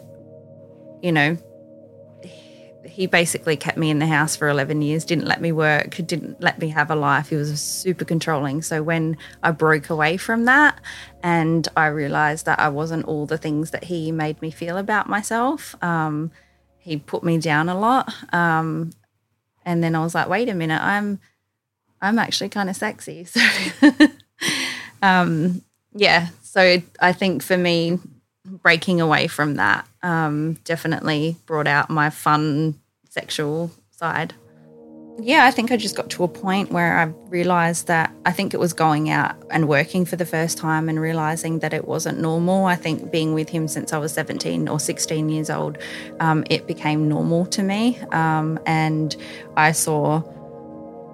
you 1.02 1.12
know, 1.12 1.36
he 2.96 3.06
basically 3.06 3.56
kept 3.56 3.76
me 3.76 3.90
in 3.90 3.98
the 3.98 4.06
house 4.06 4.36
for 4.36 4.48
11 4.48 4.80
years, 4.80 5.04
didn't 5.04 5.26
let 5.26 5.40
me 5.40 5.52
work, 5.52 5.96
didn't 6.06 6.40
let 6.40 6.58
me 6.58 6.68
have 6.68 6.90
a 6.90 6.96
life. 6.96 7.28
He 7.28 7.36
was 7.36 7.60
super 7.60 8.06
controlling. 8.06 8.62
So 8.62 8.82
when 8.82 9.18
I 9.42 9.50
broke 9.50 9.90
away 9.90 10.16
from 10.16 10.46
that 10.46 10.80
and 11.22 11.68
I 11.76 11.88
realized 11.88 12.46
that 12.46 12.58
I 12.58 12.70
wasn't 12.70 13.04
all 13.04 13.26
the 13.26 13.36
things 13.36 13.70
that 13.72 13.84
he 13.84 14.12
made 14.12 14.40
me 14.40 14.50
feel 14.50 14.78
about 14.78 15.10
myself, 15.10 15.76
um, 15.82 16.30
he 16.78 16.96
put 16.96 17.22
me 17.22 17.36
down 17.36 17.68
a 17.68 17.78
lot. 17.78 18.14
Um, 18.32 18.92
and 19.64 19.84
then 19.84 19.94
I 19.94 20.02
was 20.02 20.14
like, 20.14 20.28
wait 20.28 20.48
a 20.48 20.54
minute, 20.54 20.80
I'm 20.80 21.20
I'm 22.00 22.18
actually 22.18 22.48
kind 22.48 22.70
of 22.70 22.76
sexy. 22.76 23.26
So 24.38 24.60
um, 25.06 25.62
yeah, 25.92 26.28
so 26.42 26.82
I 27.00 27.12
think 27.12 27.42
for 27.42 27.56
me, 27.56 27.98
breaking 28.44 29.00
away 29.00 29.26
from 29.26 29.54
that 29.54 29.86
um, 30.02 30.54
definitely 30.64 31.36
brought 31.46 31.66
out 31.66 31.90
my 31.90 32.10
fun 32.10 32.78
sexual 33.08 33.70
side. 33.90 34.34
Yeah, 35.18 35.46
I 35.46 35.50
think 35.50 35.72
I 35.72 35.78
just 35.78 35.96
got 35.96 36.10
to 36.10 36.24
a 36.24 36.28
point 36.28 36.70
where 36.70 36.98
I 36.98 37.04
realized 37.30 37.86
that 37.86 38.12
I 38.26 38.32
think 38.32 38.52
it 38.52 38.60
was 38.60 38.74
going 38.74 39.08
out 39.08 39.34
and 39.50 39.66
working 39.66 40.04
for 40.04 40.16
the 40.16 40.26
first 40.26 40.58
time 40.58 40.90
and 40.90 41.00
realizing 41.00 41.60
that 41.60 41.72
it 41.72 41.88
wasn't 41.88 42.20
normal. 42.20 42.66
I 42.66 42.76
think 42.76 43.10
being 43.10 43.32
with 43.32 43.48
him 43.48 43.66
since 43.66 43.94
I 43.94 43.98
was 43.98 44.12
17 44.12 44.68
or 44.68 44.78
16 44.78 45.30
years 45.30 45.48
old, 45.48 45.78
um, 46.20 46.44
it 46.50 46.66
became 46.66 47.08
normal 47.08 47.46
to 47.46 47.62
me. 47.62 47.98
Um, 48.12 48.60
and 48.66 49.16
I 49.56 49.72
saw, 49.72 50.20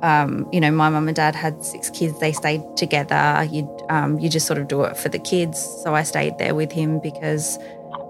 um, 0.03 0.49
you 0.53 0.61
know, 0.61 0.71
my 0.71 0.91
mum 0.91 1.09
and 1.09 1.17
dad 1.17 1.35
had 1.35 1.65
six 1.65 1.88
kids. 1.91 2.19
They 2.19 2.33
stayed 2.33 2.62
together. 2.77 3.47
You, 3.51 3.69
um, 3.88 4.19
you 4.19 4.29
just 4.29 4.47
sort 4.47 4.59
of 4.59 4.69
do 4.69 4.83
it 4.83 4.97
for 4.97 5.09
the 5.09 5.19
kids. 5.19 5.59
So 5.83 5.95
I 5.95 6.03
stayed 6.03 6.38
there 6.38 6.55
with 6.55 6.73
him 6.73 7.01
because 7.01 7.59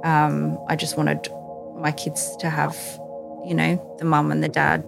um, 0.02 0.58
I 0.68 0.76
just 0.76 0.96
wanted 0.96 1.28
my 1.76 1.92
kids 1.92 2.34
to 2.38 2.48
have, 2.48 2.76
you 3.46 3.54
know, 3.54 3.96
the 3.98 4.04
mum 4.04 4.32
and 4.32 4.42
the 4.42 4.48
dad. 4.48 4.86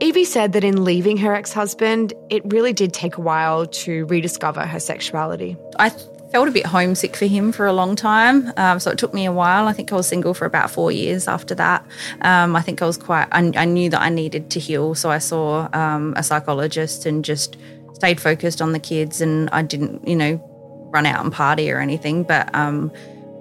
Evie 0.00 0.24
said 0.24 0.52
that 0.54 0.64
in 0.64 0.84
leaving 0.84 1.16
her 1.18 1.32
ex 1.32 1.52
husband, 1.52 2.12
it 2.28 2.42
really 2.52 2.72
did 2.72 2.92
take 2.92 3.16
a 3.16 3.20
while 3.20 3.66
to 3.66 4.04
rediscover 4.06 4.66
her 4.66 4.80
sexuality. 4.80 5.56
I 5.78 5.92
felt 6.32 6.48
a 6.48 6.50
bit 6.50 6.64
homesick 6.64 7.14
for 7.14 7.26
him 7.26 7.52
for 7.52 7.66
a 7.66 7.72
long 7.74 7.94
time. 7.94 8.52
Um, 8.56 8.80
so 8.80 8.90
it 8.90 8.96
took 8.96 9.12
me 9.12 9.26
a 9.26 9.32
while. 9.32 9.68
I 9.68 9.74
think 9.74 9.92
I 9.92 9.96
was 9.96 10.08
single 10.08 10.32
for 10.32 10.46
about 10.46 10.70
four 10.70 10.90
years 10.90 11.28
after 11.28 11.54
that. 11.56 11.86
Um, 12.22 12.56
I 12.56 12.62
think 12.62 12.80
I 12.80 12.86
was 12.86 12.96
quite, 12.96 13.28
I, 13.30 13.52
I, 13.54 13.66
knew 13.66 13.90
that 13.90 14.00
I 14.00 14.08
needed 14.08 14.50
to 14.52 14.58
heal. 14.58 14.94
So 14.94 15.10
I 15.10 15.18
saw 15.18 15.68
um, 15.74 16.14
a 16.16 16.22
psychologist 16.22 17.04
and 17.04 17.22
just 17.22 17.58
stayed 17.92 18.18
focused 18.18 18.62
on 18.62 18.72
the 18.72 18.80
kids. 18.80 19.20
And 19.20 19.50
I 19.50 19.60
didn't, 19.60 20.08
you 20.08 20.16
know, 20.16 20.40
run 20.90 21.04
out 21.04 21.22
and 21.22 21.32
party 21.32 21.70
or 21.70 21.80
anything. 21.80 22.22
But 22.22 22.52
um, 22.54 22.90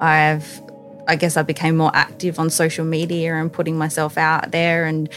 I've, 0.01 0.61
I 1.07 1.15
guess 1.15 1.37
I 1.37 1.43
became 1.43 1.77
more 1.77 1.91
active 1.93 2.39
on 2.39 2.49
social 2.49 2.83
media 2.83 3.35
and 3.35 3.51
putting 3.51 3.77
myself 3.77 4.17
out 4.17 4.51
there 4.51 4.83
and 4.85 5.09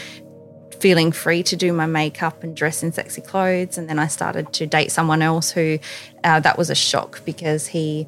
feeling 0.79 1.11
free 1.11 1.43
to 1.43 1.55
do 1.55 1.73
my 1.73 1.85
makeup 1.85 2.43
and 2.43 2.55
dress 2.55 2.83
in 2.83 2.91
sexy 2.91 3.21
clothes. 3.21 3.77
And 3.77 3.89
then 3.89 3.99
I 3.99 4.07
started 4.07 4.53
to 4.53 4.65
date 4.65 4.91
someone 4.91 5.21
else 5.21 5.51
who 5.51 5.79
uh, 6.23 6.39
that 6.41 6.57
was 6.57 6.69
a 6.69 6.75
shock 6.75 7.23
because 7.25 7.67
he 7.67 8.07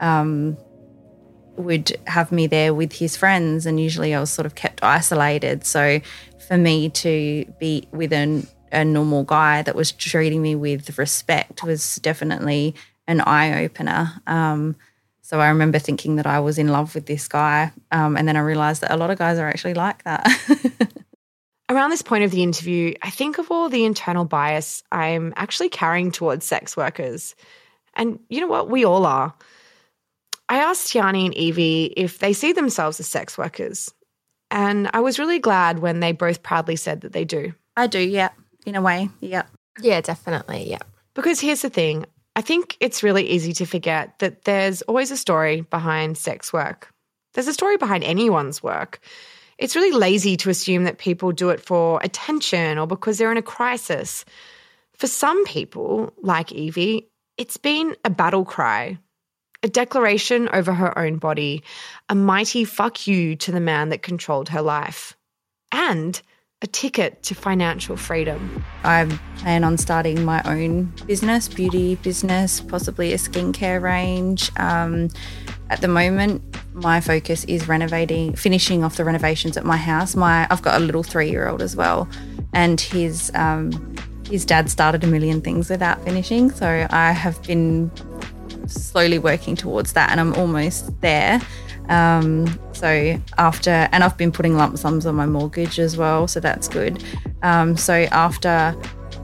um, 0.00 0.56
would 1.56 1.96
have 2.06 2.32
me 2.32 2.46
there 2.46 2.74
with 2.74 2.92
his 2.92 3.16
friends. 3.16 3.66
And 3.66 3.80
usually 3.80 4.14
I 4.14 4.20
was 4.20 4.30
sort 4.30 4.46
of 4.46 4.54
kept 4.54 4.82
isolated. 4.82 5.64
So 5.64 6.00
for 6.46 6.56
me 6.56 6.90
to 6.90 7.44
be 7.58 7.88
with 7.92 8.12
an, 8.12 8.46
a 8.72 8.84
normal 8.84 9.24
guy 9.24 9.62
that 9.62 9.74
was 9.74 9.92
treating 9.92 10.42
me 10.42 10.54
with 10.54 10.98
respect 10.98 11.62
was 11.62 11.96
definitely 11.96 12.74
an 13.06 13.20
eye 13.20 13.64
opener. 13.64 14.12
Um, 14.26 14.76
so 15.22 15.40
I 15.40 15.48
remember 15.48 15.78
thinking 15.78 16.16
that 16.16 16.26
I 16.26 16.40
was 16.40 16.58
in 16.58 16.68
love 16.68 16.94
with 16.94 17.06
this 17.06 17.28
guy. 17.28 17.72
Um, 17.90 18.16
and 18.16 18.28
then 18.28 18.36
I 18.36 18.40
realized 18.40 18.82
that 18.82 18.92
a 18.92 18.96
lot 18.96 19.10
of 19.10 19.18
guys 19.18 19.38
are 19.38 19.48
actually 19.48 19.74
like 19.74 20.04
that. 20.04 20.28
Around 21.74 21.90
this 21.90 22.02
point 22.02 22.22
of 22.22 22.30
the 22.30 22.44
interview, 22.44 22.94
I 23.02 23.10
think 23.10 23.38
of 23.38 23.50
all 23.50 23.68
the 23.68 23.84
internal 23.84 24.24
bias 24.24 24.84
I'm 24.92 25.32
actually 25.34 25.70
carrying 25.70 26.12
towards 26.12 26.46
sex 26.46 26.76
workers. 26.76 27.34
And 27.94 28.20
you 28.28 28.40
know 28.40 28.46
what? 28.46 28.70
We 28.70 28.84
all 28.84 29.04
are. 29.04 29.34
I 30.48 30.58
asked 30.58 30.86
Tiahnee 30.86 31.24
and 31.24 31.34
Evie 31.34 31.92
if 31.96 32.20
they 32.20 32.32
see 32.32 32.52
themselves 32.52 33.00
as 33.00 33.08
sex 33.08 33.36
workers. 33.36 33.92
And 34.52 34.88
I 34.94 35.00
was 35.00 35.18
really 35.18 35.40
glad 35.40 35.80
when 35.80 35.98
they 35.98 36.12
both 36.12 36.44
proudly 36.44 36.76
said 36.76 37.00
that 37.00 37.12
they 37.12 37.24
do. 37.24 37.52
I 37.76 37.88
do, 37.88 37.98
yeah, 37.98 38.28
in 38.64 38.76
a 38.76 38.80
way, 38.80 39.08
yeah. 39.18 39.42
Yeah, 39.80 40.00
definitely. 40.00 40.70
Yeah. 40.70 40.82
Because 41.14 41.40
here's 41.40 41.62
the 41.62 41.70
thing 41.70 42.06
I 42.36 42.40
think 42.40 42.76
it's 42.78 43.02
really 43.02 43.28
easy 43.28 43.52
to 43.54 43.66
forget 43.66 44.16
that 44.20 44.44
there's 44.44 44.82
always 44.82 45.10
a 45.10 45.16
story 45.16 45.62
behind 45.62 46.18
sex 46.18 46.52
work. 46.52 46.92
There's 47.32 47.48
a 47.48 47.52
story 47.52 47.78
behind 47.78 48.04
anyone's 48.04 48.62
work. 48.62 49.00
It's 49.58 49.76
really 49.76 49.96
lazy 49.96 50.36
to 50.38 50.50
assume 50.50 50.84
that 50.84 50.98
people 50.98 51.32
do 51.32 51.50
it 51.50 51.60
for 51.60 52.00
attention 52.02 52.78
or 52.78 52.86
because 52.86 53.18
they're 53.18 53.32
in 53.32 53.38
a 53.38 53.42
crisis. 53.42 54.24
For 54.94 55.06
some 55.06 55.44
people, 55.44 56.12
like 56.22 56.52
Evie, 56.52 57.08
it's 57.36 57.56
been 57.56 57.96
a 58.04 58.10
battle 58.10 58.44
cry, 58.44 58.98
a 59.62 59.68
declaration 59.68 60.48
over 60.52 60.72
her 60.72 60.96
own 60.98 61.16
body, 61.16 61.62
a 62.08 62.14
mighty 62.14 62.64
fuck 62.64 63.06
you 63.06 63.36
to 63.36 63.52
the 63.52 63.60
man 63.60 63.88
that 63.88 64.02
controlled 64.02 64.48
her 64.50 64.62
life, 64.62 65.16
and 65.72 66.20
a 66.62 66.66
ticket 66.66 67.22
to 67.24 67.34
financial 67.34 67.96
freedom. 67.96 68.64
I 68.84 69.04
plan 69.36 69.64
on 69.64 69.76
starting 69.76 70.24
my 70.24 70.42
own 70.44 70.92
business, 71.06 71.48
beauty 71.48 71.96
business, 71.96 72.60
possibly 72.60 73.12
a 73.12 73.16
skincare 73.16 73.82
range. 73.82 74.50
Um, 74.56 75.10
at 75.70 75.80
the 75.80 75.88
moment, 75.88 76.42
my 76.74 77.00
focus 77.00 77.44
is 77.44 77.68
renovating, 77.68 78.34
finishing 78.34 78.84
off 78.84 78.96
the 78.96 79.04
renovations 79.04 79.56
at 79.56 79.64
my 79.64 79.76
house. 79.76 80.14
My 80.16 80.46
I've 80.50 80.62
got 80.62 80.80
a 80.80 80.84
little 80.84 81.02
three-year-old 81.02 81.62
as 81.62 81.76
well, 81.76 82.08
and 82.52 82.80
his 82.80 83.30
um, 83.34 83.96
his 84.28 84.44
dad 84.44 84.70
started 84.70 85.04
a 85.04 85.06
million 85.06 85.40
things 85.40 85.70
without 85.70 86.02
finishing. 86.04 86.50
So 86.50 86.86
I 86.90 87.12
have 87.12 87.42
been 87.42 87.90
slowly 88.66 89.18
working 89.18 89.56
towards 89.56 89.92
that 89.92 90.10
and 90.10 90.20
I'm 90.20 90.34
almost 90.34 91.00
there. 91.00 91.40
Um, 91.88 92.58
so 92.72 93.20
after, 93.36 93.70
and 93.92 94.02
I've 94.02 94.16
been 94.16 94.32
putting 94.32 94.56
lump 94.56 94.78
sums 94.78 95.04
on 95.04 95.14
my 95.14 95.26
mortgage 95.26 95.78
as 95.78 95.96
well, 95.96 96.26
so 96.26 96.40
that's 96.40 96.68
good. 96.68 97.04
Um, 97.42 97.76
so 97.76 97.94
after 98.10 98.74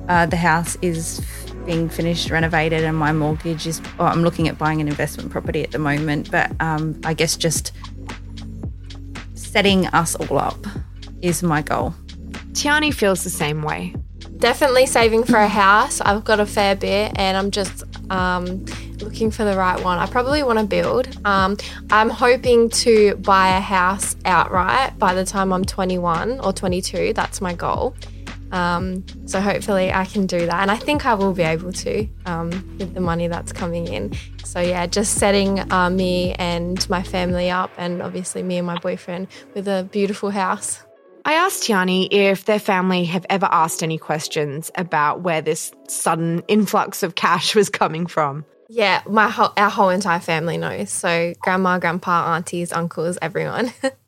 uh, 0.09 0.27
the 0.27 0.37
house 0.37 0.77
is 0.83 1.21
being 1.71 1.89
finished, 1.89 2.31
renovated, 2.31 2.83
and 2.83 2.97
my 2.97 3.13
mortgage 3.13 3.65
is, 3.65 3.81
well, 3.97 4.09
I'm 4.09 4.25
looking 4.25 4.49
at 4.49 4.59
buying 4.59 4.81
an 4.81 4.89
investment 4.89 5.31
property 5.31 5.63
at 5.63 5.71
the 5.71 5.79
moment, 5.79 6.29
but 6.29 6.51
um, 6.59 7.01
I 7.05 7.15
guess 7.15 7.37
just 7.37 7.71
setting 9.35 9.87
us 9.89 10.17
all 10.17 10.39
up 10.39 10.67
is 11.23 11.45
my 11.45 11.63
goal. 11.63 11.95
Tiahnee 12.55 12.93
feels 12.93 13.23
the 13.23 13.31
same 13.31 13.63
way. 13.63 13.95
Definitely 14.39 14.87
saving 14.87 15.23
for 15.23 15.37
a 15.37 15.47
house. 15.47 16.01
I've 16.01 16.25
got 16.25 16.41
a 16.41 16.47
fair 16.47 16.75
bit 16.75 17.13
and 17.15 17.37
I'm 17.37 17.53
just 17.53 17.85
um, 18.11 18.65
looking 18.99 19.31
for 19.31 19.45
the 19.45 19.57
right 19.57 19.81
one. 19.85 19.99
I 19.99 20.07
probably 20.07 20.43
want 20.43 20.59
to 20.59 20.65
build. 20.65 21.07
Um, 21.25 21.57
I'm 21.91 22.11
hoping 22.11 22.69
to 22.71 23.15
buy 23.17 23.57
a 23.57 23.61
house 23.61 24.17
outright 24.25 24.99
by 24.99 25.15
the 25.15 25.25
time 25.25 25.53
I'm 25.53 25.65
21 25.65 26.41
or 26.41 26.53
22. 26.53 27.13
That's 27.13 27.41
my 27.41 27.55
goal. 27.55 27.95
Um, 28.53 29.05
so 29.27 29.41
hopefully 29.41 29.93
I 29.93 30.05
can 30.05 30.27
do 30.27 30.47
that. 30.47 30.63
And 30.63 30.71
I 30.71 30.77
think 30.77 31.07
I 31.07 31.15
will 31.15 31.33
be 31.33 31.43
able 31.43 31.73
to 31.73 32.09
um, 32.27 32.51
with 32.79 32.95
the 32.95 33.01
money 33.01 33.29
that's 33.29 33.53
coming 33.53 33.87
in. 33.87 34.13
So 34.45 34.61
yeah, 34.61 34.87
just 34.87 35.15
setting 35.15 35.71
uh, 35.73 35.91
me 35.91 36.35
and 36.35 36.89
my 36.91 37.03
family 37.03 37.51
up 37.51 37.71
and 37.77 38.03
obviously 38.03 38.43
me 38.43 38.59
and 38.59 38.67
my 38.67 38.79
boyfriend 38.79 39.29
with 39.55 39.69
a 39.69 39.89
beautiful 39.91 40.31
house. 40.31 40.83
I 41.25 41.35
asked 41.35 41.65
Tiahnee 41.65 42.09
if 42.11 42.47
their 42.47 42.59
family 42.59 43.05
have 43.05 43.27
ever 43.29 43.47
asked 43.51 43.83
any 43.83 43.99
questions 43.99 44.71
about 44.75 45.21
where 45.21 45.43
this 45.43 45.71
sudden 45.87 46.43
influx 46.49 47.03
of 47.03 47.15
cash 47.15 47.55
was 47.55 47.69
coming 47.69 48.07
from. 48.07 48.45
Yeah, 48.69 49.03
my 49.09 49.29
whole, 49.29 49.53
our 49.57 49.69
whole 49.69 49.91
entire 49.91 50.21
family 50.21 50.57
knows. 50.57 50.91
So 50.91 51.35
grandma, 51.41 51.79
grandpa, 51.79 52.35
aunties, 52.35 52.73
uncles, 52.73 53.19
everyone. 53.21 53.73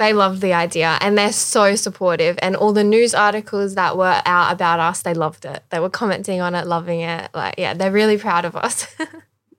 they 0.00 0.14
loved 0.14 0.40
the 0.40 0.54
idea 0.54 0.96
and 1.02 1.16
they're 1.16 1.30
so 1.30 1.76
supportive. 1.76 2.38
And 2.40 2.56
all 2.56 2.72
the 2.72 2.82
news 2.82 3.14
articles 3.14 3.74
that 3.74 3.98
were 3.98 4.22
out 4.24 4.50
about 4.50 4.80
us, 4.80 5.02
they 5.02 5.12
loved 5.12 5.44
it. 5.44 5.62
They 5.68 5.78
were 5.78 5.90
commenting 5.90 6.40
on 6.40 6.54
it, 6.54 6.66
loving 6.66 7.00
it. 7.00 7.28
Like, 7.34 7.56
yeah, 7.58 7.74
they're 7.74 7.92
really 7.92 8.16
proud 8.16 8.46
of 8.46 8.56
us. 8.56 8.86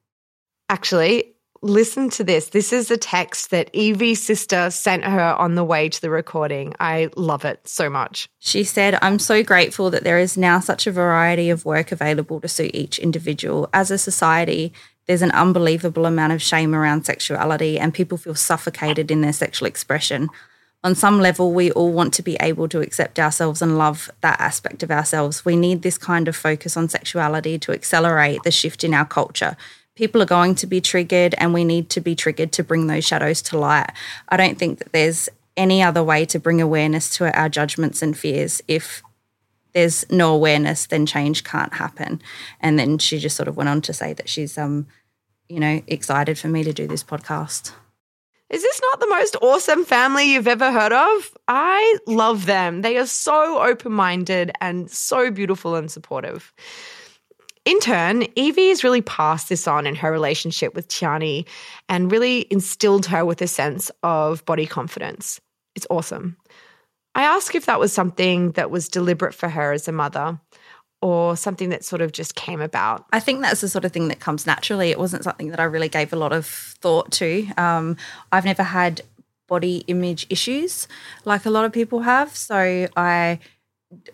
Actually, 0.70 1.36
listen 1.62 2.10
to 2.10 2.24
this. 2.24 2.50
This 2.50 2.74
is 2.74 2.90
a 2.90 2.98
text 2.98 3.52
that 3.52 3.70
Evie's 3.76 4.20
sister 4.20 4.72
sent 4.72 5.04
her 5.04 5.36
on 5.36 5.54
the 5.54 5.64
way 5.64 5.90
to 5.90 6.02
the 6.02 6.10
recording. 6.10 6.74
I 6.80 7.12
love 7.16 7.46
it 7.46 7.68
so 7.68 7.88
much. 7.88 8.28
She 8.40 8.64
said, 8.64 8.98
I'm 9.04 9.20
so 9.20 9.44
grateful 9.44 9.92
that 9.92 10.04
there 10.04 10.18
is 10.18 10.38
now 10.38 10.60
such 10.60 10.88
a 10.88 10.92
variety 10.92 11.52
of 11.52 11.66
work 11.66 11.92
available 11.92 12.42
to 12.42 12.48
suit 12.48 12.74
each 12.74 12.98
individual. 12.98 13.70
As 13.74 13.92
a 13.92 13.98
society, 14.00 14.74
there's 15.08 15.22
an 15.22 15.32
unbelievable 15.32 16.06
amount 16.06 16.34
of 16.34 16.42
shame 16.42 16.74
around 16.76 17.06
sexuality, 17.06 17.80
and 17.80 17.94
people 17.94 18.18
feel 18.18 18.36
suffocated 18.36 19.12
in 19.12 19.22
their 19.22 19.34
sexual 19.34 19.68
expression. 19.68 20.30
On 20.84 20.96
some 20.96 21.20
level, 21.20 21.54
we 21.54 21.72
all 21.72 21.92
want 21.92 22.14
to 22.16 22.24
be 22.24 22.38
able 22.40 22.68
to 22.70 22.82
accept 22.82 23.20
ourselves 23.20 23.62
and 23.62 23.78
love 23.78 24.10
that 24.22 24.40
aspect 24.40 24.82
of 24.82 24.90
ourselves. 24.90 25.46
We 25.46 25.56
need 25.56 25.82
this 25.82 25.98
kind 25.98 26.28
of 26.28 26.36
focus 26.36 26.76
on 26.76 26.90
sexuality 26.90 27.60
to 27.60 27.72
accelerate 27.72 28.42
the 28.44 28.52
shift 28.52 28.84
in 28.84 28.94
our 28.94 29.06
culture 29.06 29.58
people 29.96 30.22
are 30.22 30.26
going 30.26 30.56
to 30.56 30.68
be 30.68 30.82
triggered 30.82 31.36
and 31.38 31.54
we 31.54 31.64
need 31.64 31.90
to 31.90 32.02
be 32.02 32.16
triggered 32.16 32.52
to 32.54 32.64
bring 32.64 32.88
those 32.88 33.06
shadows 33.06 33.42
to 33.42 33.58
light. 33.58 33.92
I 34.30 34.38
don't 34.38 34.58
think 34.58 34.80
that 34.80 34.92
there's 34.92 35.30
any 35.58 35.84
other 35.84 36.04
way 36.04 36.26
to 36.26 36.40
bring 36.40 36.62
awareness 36.62 37.16
to 37.18 37.32
our 37.38 37.50
judgments 37.50 38.02
and 38.02 38.18
fears 38.18 38.62
if 38.68 39.04
there's 39.74 40.10
no 40.12 40.34
awareness 40.34 40.88
then 40.88 41.06
change 41.06 41.44
can't 41.44 41.74
happen 41.74 42.22
and 42.60 42.78
then 42.78 42.98
she 42.98 43.20
just 43.20 43.36
sort 43.36 43.48
of 43.48 43.58
went 43.58 43.70
on 43.70 43.82
to 43.82 43.94
say 43.94 44.14
that 44.14 44.30
she's 44.30 44.58
um 44.58 44.88
you 45.50 45.60
know 45.60 45.82
excited 45.88 46.38
for 46.38 46.48
me 46.48 46.64
to 46.64 46.74
do 46.74 46.88
this 46.88 47.04
podcast 47.04 47.74
is 48.52 48.62
this 48.62 48.82
not 48.82 49.00
the 49.00 49.08
most 49.08 49.38
awesome 49.42 49.86
family 49.86 50.34
you've 50.34 50.46
ever 50.46 50.74
heard 50.74 50.92
of? 50.92 51.38
I 51.48 51.98
love 52.06 52.46
them. 52.46 52.82
They 52.82 52.98
are 52.98 53.06
so 53.06 53.62
open 53.62 53.94
minded 53.94 54.52
and 54.60 54.92
so 54.92 55.32
beautiful 55.32 55.76
and 55.76 55.90
supportive. 55.90 56.54
In 57.64 57.80
turn, 57.80 58.26
Evie 58.36 58.68
has 58.68 58.84
really 58.84 59.02
passed 59.02 59.48
this 59.48 59.70
on 59.70 59.88
in 59.88 59.96
her 59.96 60.12
relationship 60.12 60.76
with 60.76 60.90
Tiahnee 60.90 61.48
and 61.88 62.12
really 62.12 62.46
instilled 62.52 63.06
her 63.06 63.24
with 63.24 63.42
a 63.42 63.48
sense 63.48 63.90
of 64.04 64.44
body 64.46 64.66
confidence. 64.66 65.40
It's 65.74 65.88
awesome. 65.90 66.36
I 67.14 67.24
ask 67.24 67.56
if 67.56 67.66
that 67.66 67.80
was 67.80 67.92
something 67.92 68.52
that 68.52 68.72
was 68.72 68.88
deliberate 68.88 69.34
for 69.34 69.50
her 69.50 69.74
as 69.74 69.88
a 69.88 69.92
mother 69.92 70.40
or 71.02 71.36
something 71.36 71.70
that 71.70 71.84
sort 71.84 72.02
of 72.02 72.12
just 72.12 72.36
came 72.36 72.62
about. 72.62 73.06
I 73.12 73.20
think 73.20 73.42
that's 73.42 73.62
the 73.62 73.68
sort 73.68 73.86
of 73.86 73.92
thing 73.92 74.08
that 74.10 74.20
comes 74.20 74.46
naturally. 74.46 74.92
It 74.92 75.00
wasn't 75.00 75.24
something 75.24 75.50
that 75.50 75.60
I 75.60 75.64
really 75.64 75.90
gave 75.90 76.14
a 76.14 76.16
lot 76.16 76.32
of 76.32 76.46
thought 76.46 77.12
to. 77.14 77.48
Um, 77.58 77.98
I've 78.32 78.46
never 78.46 78.64
had 78.64 79.02
body 79.48 79.84
image 79.88 80.26
issues 80.30 80.88
like 81.26 81.46
a 81.46 81.50
lot 81.50 81.66
of 81.66 81.74
people 81.74 82.02
have. 82.02 82.34
So 82.36 82.88
I 82.96 83.40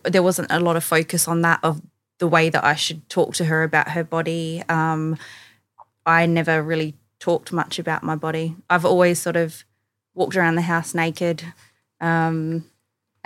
there 0.03 0.23
wasn't 0.23 0.51
a 0.51 0.59
lot 0.59 0.75
of 0.75 0.83
focus 0.83 1.27
on 1.27 1.41
that 1.43 1.59
of 1.61 1.81
the 2.17 2.27
way 2.27 2.49
that 2.49 2.63
I 2.63 2.73
should 2.73 3.07
talk 3.09 3.35
to 3.35 3.45
her 3.45 3.61
about 3.61 3.89
her 3.89 4.03
body. 4.03 4.63
Um, 4.67 5.17
I 6.07 6.25
never 6.25 6.63
really 6.63 6.95
talked 7.19 7.53
much 7.53 7.77
about 7.77 8.01
my 8.01 8.15
body. 8.15 8.55
I've 8.69 8.85
always 8.85 9.19
sort 9.19 9.35
of 9.35 9.63
walked 10.15 10.35
around 10.35 10.55
the 10.55 10.61
house 10.63 10.95
naked 10.95 11.43
um, 12.01 12.65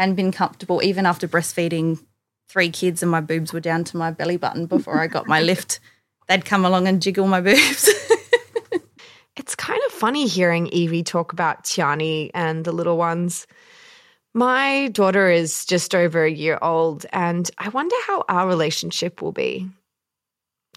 and 0.01 0.15
been 0.15 0.31
comfortable, 0.31 0.81
even 0.83 1.05
after 1.05 1.27
breastfeeding 1.27 2.03
three 2.49 2.71
kids 2.71 3.03
and 3.03 3.11
my 3.11 3.21
boobs 3.21 3.53
were 3.53 3.59
down 3.59 3.83
to 3.83 3.97
my 3.97 4.09
belly 4.09 4.35
button 4.35 4.65
before 4.65 4.99
I 4.99 5.05
got 5.05 5.27
my 5.27 5.41
lift. 5.51 5.79
They'd 6.27 6.43
come 6.43 6.65
along 6.65 6.87
and 6.87 7.01
jiggle 7.01 7.27
my 7.27 7.39
boobs. 7.39 7.87
it's 9.37 9.55
kind 9.55 9.79
of 9.85 9.91
funny 9.91 10.25
hearing 10.27 10.67
Evie 10.67 11.03
talk 11.03 11.33
about 11.33 11.65
Tiahnee 11.65 12.31
and 12.33 12.65
the 12.65 12.71
little 12.71 12.97
ones. 12.97 13.45
My 14.33 14.87
daughter 14.87 15.29
is 15.29 15.65
just 15.65 15.93
over 15.93 16.23
a 16.23 16.31
year 16.31 16.57
old, 16.61 17.05
and 17.13 17.51
I 17.59 17.69
wonder 17.69 17.95
how 18.07 18.23
our 18.27 18.47
relationship 18.47 19.21
will 19.21 19.33
be. 19.33 19.69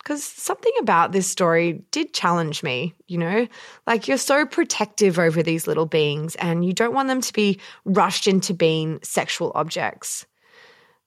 Because 0.05 0.23
something 0.23 0.73
about 0.81 1.12
this 1.12 1.27
story 1.27 1.83
did 1.90 2.12
challenge 2.12 2.62
me, 2.62 2.93
you 3.09 3.17
know? 3.17 3.49
Like, 3.87 4.07
you're 4.07 4.19
so 4.19 4.45
protective 4.45 5.19
over 5.19 5.43
these 5.43 5.67
little 5.67 5.87
beings, 5.87 6.35
and 6.37 6.62
you 6.62 6.75
don't 6.75 6.93
want 6.93 7.09
them 7.09 7.23
to 7.23 7.33
be 7.33 7.59
rushed 7.87 8.27
into 8.27 8.53
being 8.53 9.01
sexual 9.03 9.51
objects. 9.55 10.27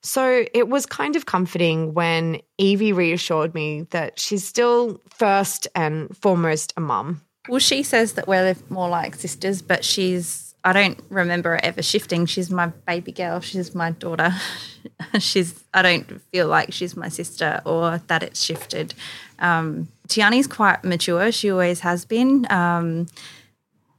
So 0.02 0.46
it 0.52 0.68
was 0.68 0.88
kind 0.88 1.16
of 1.16 1.28
comforting 1.28 1.94
when 1.94 2.42
Evie 2.58 2.94
reassured 2.94 3.54
me 3.54 3.84
that 3.92 4.20
she's 4.20 4.48
still 4.48 5.00
first 5.10 5.68
and 5.76 6.16
foremost 6.18 6.74
a 6.76 6.82
mum. 6.82 7.22
Well, 7.50 7.60
she 7.60 7.84
says 7.84 8.14
that 8.14 8.28
we're 8.28 8.56
more 8.70 8.90
like 8.90 9.16
sisters, 9.16 9.62
but 9.62 9.86
she's 9.86 10.47
I 10.64 10.74
don't 10.74 11.00
remember 11.10 11.60
ever 11.64 11.82
shifting. 11.82 12.26
She's 12.26 12.50
my 12.50 12.68
baby 12.68 13.12
girl. 13.12 13.40
She's 13.40 13.74
my 13.74 13.92
daughter. 13.92 14.34
she's. 15.20 15.64
I 15.74 15.82
don't 15.82 16.22
feel 16.32 16.48
like 16.48 16.74
she's 16.74 16.96
my 16.96 17.10
sister 17.10 17.62
or 17.66 18.02
that 18.08 18.24
it's 18.24 18.44
shifted. 18.44 18.94
Um, 19.40 19.88
Tiahnee's 20.08 20.48
quite 20.48 20.84
mature. 20.84 21.32
She 21.32 21.52
always 21.52 21.82
has 21.82 22.06
been. 22.06 22.48
Um, 22.52 23.08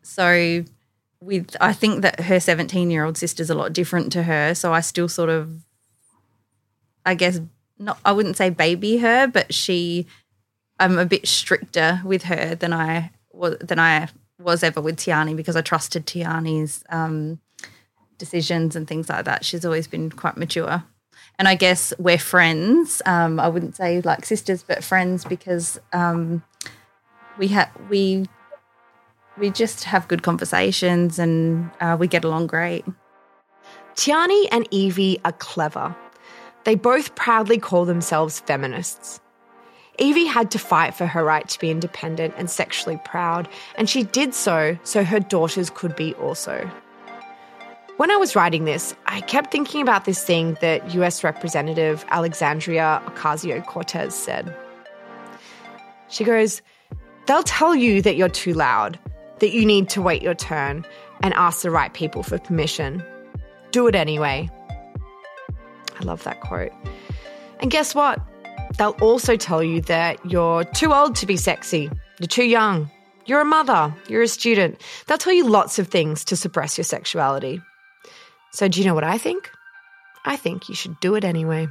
so, 0.03 0.65
with 1.21 1.57
I 1.61 1.73
think 1.73 2.03
that 2.03 2.21
her 2.21 2.41
seventeen-year-old 2.41 3.17
sister's 3.17 3.51
a 3.51 3.55
lot 3.55 3.73
different 3.73 4.13
to 4.13 4.25
her. 4.25 4.55
So 4.55 4.73
I 4.73 4.81
still 4.81 5.09
sort 5.09 5.31
of, 5.31 5.63
I 7.07 7.15
guess, 7.15 7.41
not. 7.79 7.99
I 8.05 8.13
wouldn't 8.13 8.37
say 8.37 8.51
baby 8.51 8.99
her, 8.99 9.27
but 9.27 9.55
she. 9.55 10.07
I'm 10.81 10.99
a 10.99 11.07
bit 11.07 11.27
stricter 11.27 12.01
with 12.05 12.25
her 12.25 12.55
than 12.55 12.73
I 12.73 13.11
was 13.33 13.57
than 13.61 13.79
I 13.79 14.09
was 14.39 14.63
ever 14.63 14.81
with 14.81 14.97
Tiahnee 14.97 15.37
because 15.37 15.57
I 15.57 15.63
trusted 15.63 16.07
Tiahnee's 16.07 16.85
um, 16.91 17.41
decisions 18.19 18.77
and 18.77 18.87
things 18.87 19.09
like 19.09 19.25
that. 19.25 19.45
She's 19.45 19.65
always 19.65 19.87
been 19.87 20.11
quite 20.11 20.37
mature. 20.37 20.85
And 21.39 21.47
I 21.47 21.55
guess 21.55 21.93
we're 21.99 22.19
friends. 22.19 23.01
Um, 23.07 23.39
I 23.39 23.49
wouldn't 23.49 23.77
say 23.77 24.01
like 24.01 24.25
sisters, 24.25 24.63
but 24.63 24.83
friends 24.83 25.25
because 25.25 25.79
um, 25.93 26.43
we 27.39 27.49
have 27.49 27.71
we 27.89 28.27
we 29.39 29.51
just 29.51 29.85
have 29.85 30.09
good 30.09 30.23
conversations 30.23 31.19
and 31.19 31.71
uh, 31.81 31.97
we 31.99 32.09
get 32.09 32.25
along 32.25 32.49
great. 32.49 32.85
Tiahnee 33.95 34.49
and 34.51 34.67
Evie 34.71 35.21
are 35.25 35.33
clever. 35.33 35.95
They 36.65 36.75
both 36.75 37.15
proudly 37.15 37.59
call 37.59 37.85
themselves 37.85 38.41
feminists. 38.41 39.21
Evie 39.99 40.27
had 40.27 40.51
to 40.53 40.59
fight 40.59 40.95
for 40.95 41.07
her 41.07 41.25
right 41.25 41.49
to 41.49 41.59
be 41.59 41.71
independent 41.71 42.35
and 42.37 42.49
sexually 42.49 43.01
proud, 43.05 43.49
and 43.77 43.91
she 43.91 44.05
did 44.05 44.35
so 44.35 44.79
so 44.85 45.05
her 45.05 45.21
daughters 45.21 45.71
could 45.71 45.95
be 45.97 46.15
also. 46.15 46.71
When 47.97 48.13
I 48.13 48.17
was 48.17 48.37
writing 48.37 48.65
this, 48.65 48.95
I 49.07 49.21
kept 49.23 49.51
thinking 49.51 49.83
about 49.83 50.05
this 50.05 50.23
thing 50.23 50.57
that 50.61 50.95
US 50.95 51.25
Representative 51.25 52.05
Alexandria 52.11 53.03
Ocasio 53.07 53.65
Cortez 53.67 54.15
said. 54.15 54.55
She 56.09 56.23
goes, 56.23 56.63
They'll 57.27 57.43
tell 57.43 57.75
you 57.75 58.01
that 58.03 58.17
you're 58.17 58.29
too 58.29 58.55
loud, 58.55 58.99
that 59.41 59.51
you 59.51 59.67
need 59.67 59.89
to 59.91 60.01
wait 60.01 60.23
your 60.23 60.35
turn 60.35 60.87
and 61.25 61.35
ask 61.35 61.63
the 61.63 61.73
right 61.73 61.93
people 61.93 62.23
for 62.23 62.39
permission. 62.39 63.03
Do 63.73 63.89
it 63.89 63.97
anyway. 63.97 64.49
I 66.01 66.05
love 66.05 66.23
that 66.23 66.41
quote. 66.41 66.73
And 67.59 67.71
guess 67.71 67.95
what? 67.95 68.21
They'll 68.79 68.97
also 69.01 69.37
tell 69.37 69.63
you 69.63 69.81
that 69.83 70.25
you're 70.25 70.65
too 70.65 70.95
old 70.95 71.17
to 71.17 71.27
be 71.27 71.37
sexy, 71.37 71.91
you're 72.21 72.29
too 72.29 72.45
young, 72.45 72.91
you're 73.27 73.41
a 73.41 73.45
mother, 73.45 73.95
you're 74.09 74.23
a 74.23 74.29
student. 74.29 74.81
They'll 75.07 75.19
tell 75.19 75.33
you 75.33 75.49
lots 75.49 75.79
of 75.79 75.89
things 75.89 76.25
to 76.27 76.37
suppress 76.37 76.79
your 76.79 76.85
sexuality. 76.85 77.61
So, 78.53 78.69
do 78.69 78.81
you 78.81 78.87
know 78.87 78.95
what 78.95 79.05
I 79.05 79.19
think? 79.19 79.51
I 80.25 80.37
think 80.37 80.69
you 80.69 80.75
should 80.75 80.99
do 81.01 81.15
it 81.15 81.25
anyway. 81.25 81.69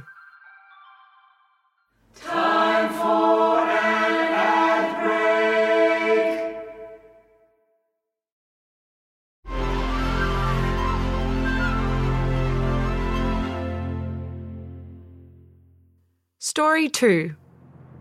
Story 16.58 16.88
2 16.88 17.36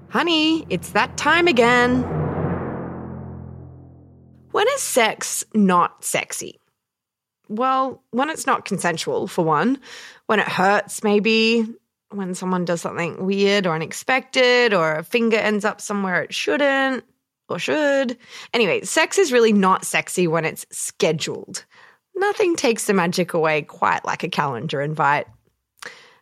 Honey, 0.09 0.65
it's 0.71 0.89
that 0.89 1.15
time 1.15 1.47
again. 1.47 2.01
When 4.49 4.67
is 4.69 4.81
sex 4.81 5.43
not 5.53 6.03
sexy? 6.03 6.59
Well, 7.49 8.01
when 8.09 8.31
it's 8.31 8.47
not 8.47 8.65
consensual, 8.65 9.27
for 9.27 9.45
one, 9.45 9.77
when 10.25 10.39
it 10.39 10.47
hurts, 10.47 11.03
maybe, 11.03 11.67
when 12.09 12.33
someone 12.33 12.65
does 12.65 12.81
something 12.81 13.23
weird 13.23 13.67
or 13.67 13.75
unexpected, 13.75 14.73
or 14.73 14.95
a 14.95 15.03
finger 15.03 15.37
ends 15.37 15.63
up 15.63 15.79
somewhere 15.79 16.23
it 16.23 16.33
shouldn't 16.33 17.03
or 17.49 17.59
should. 17.59 18.17
Anyway, 18.55 18.81
sex 18.81 19.19
is 19.19 19.31
really 19.31 19.53
not 19.53 19.85
sexy 19.85 20.25
when 20.25 20.45
it's 20.45 20.65
scheduled. 20.71 21.63
Nothing 22.15 22.55
takes 22.55 22.85
the 22.85 22.95
magic 22.95 23.35
away 23.35 23.61
quite 23.61 24.03
like 24.03 24.23
a 24.23 24.29
calendar 24.29 24.81
invite. 24.81 25.27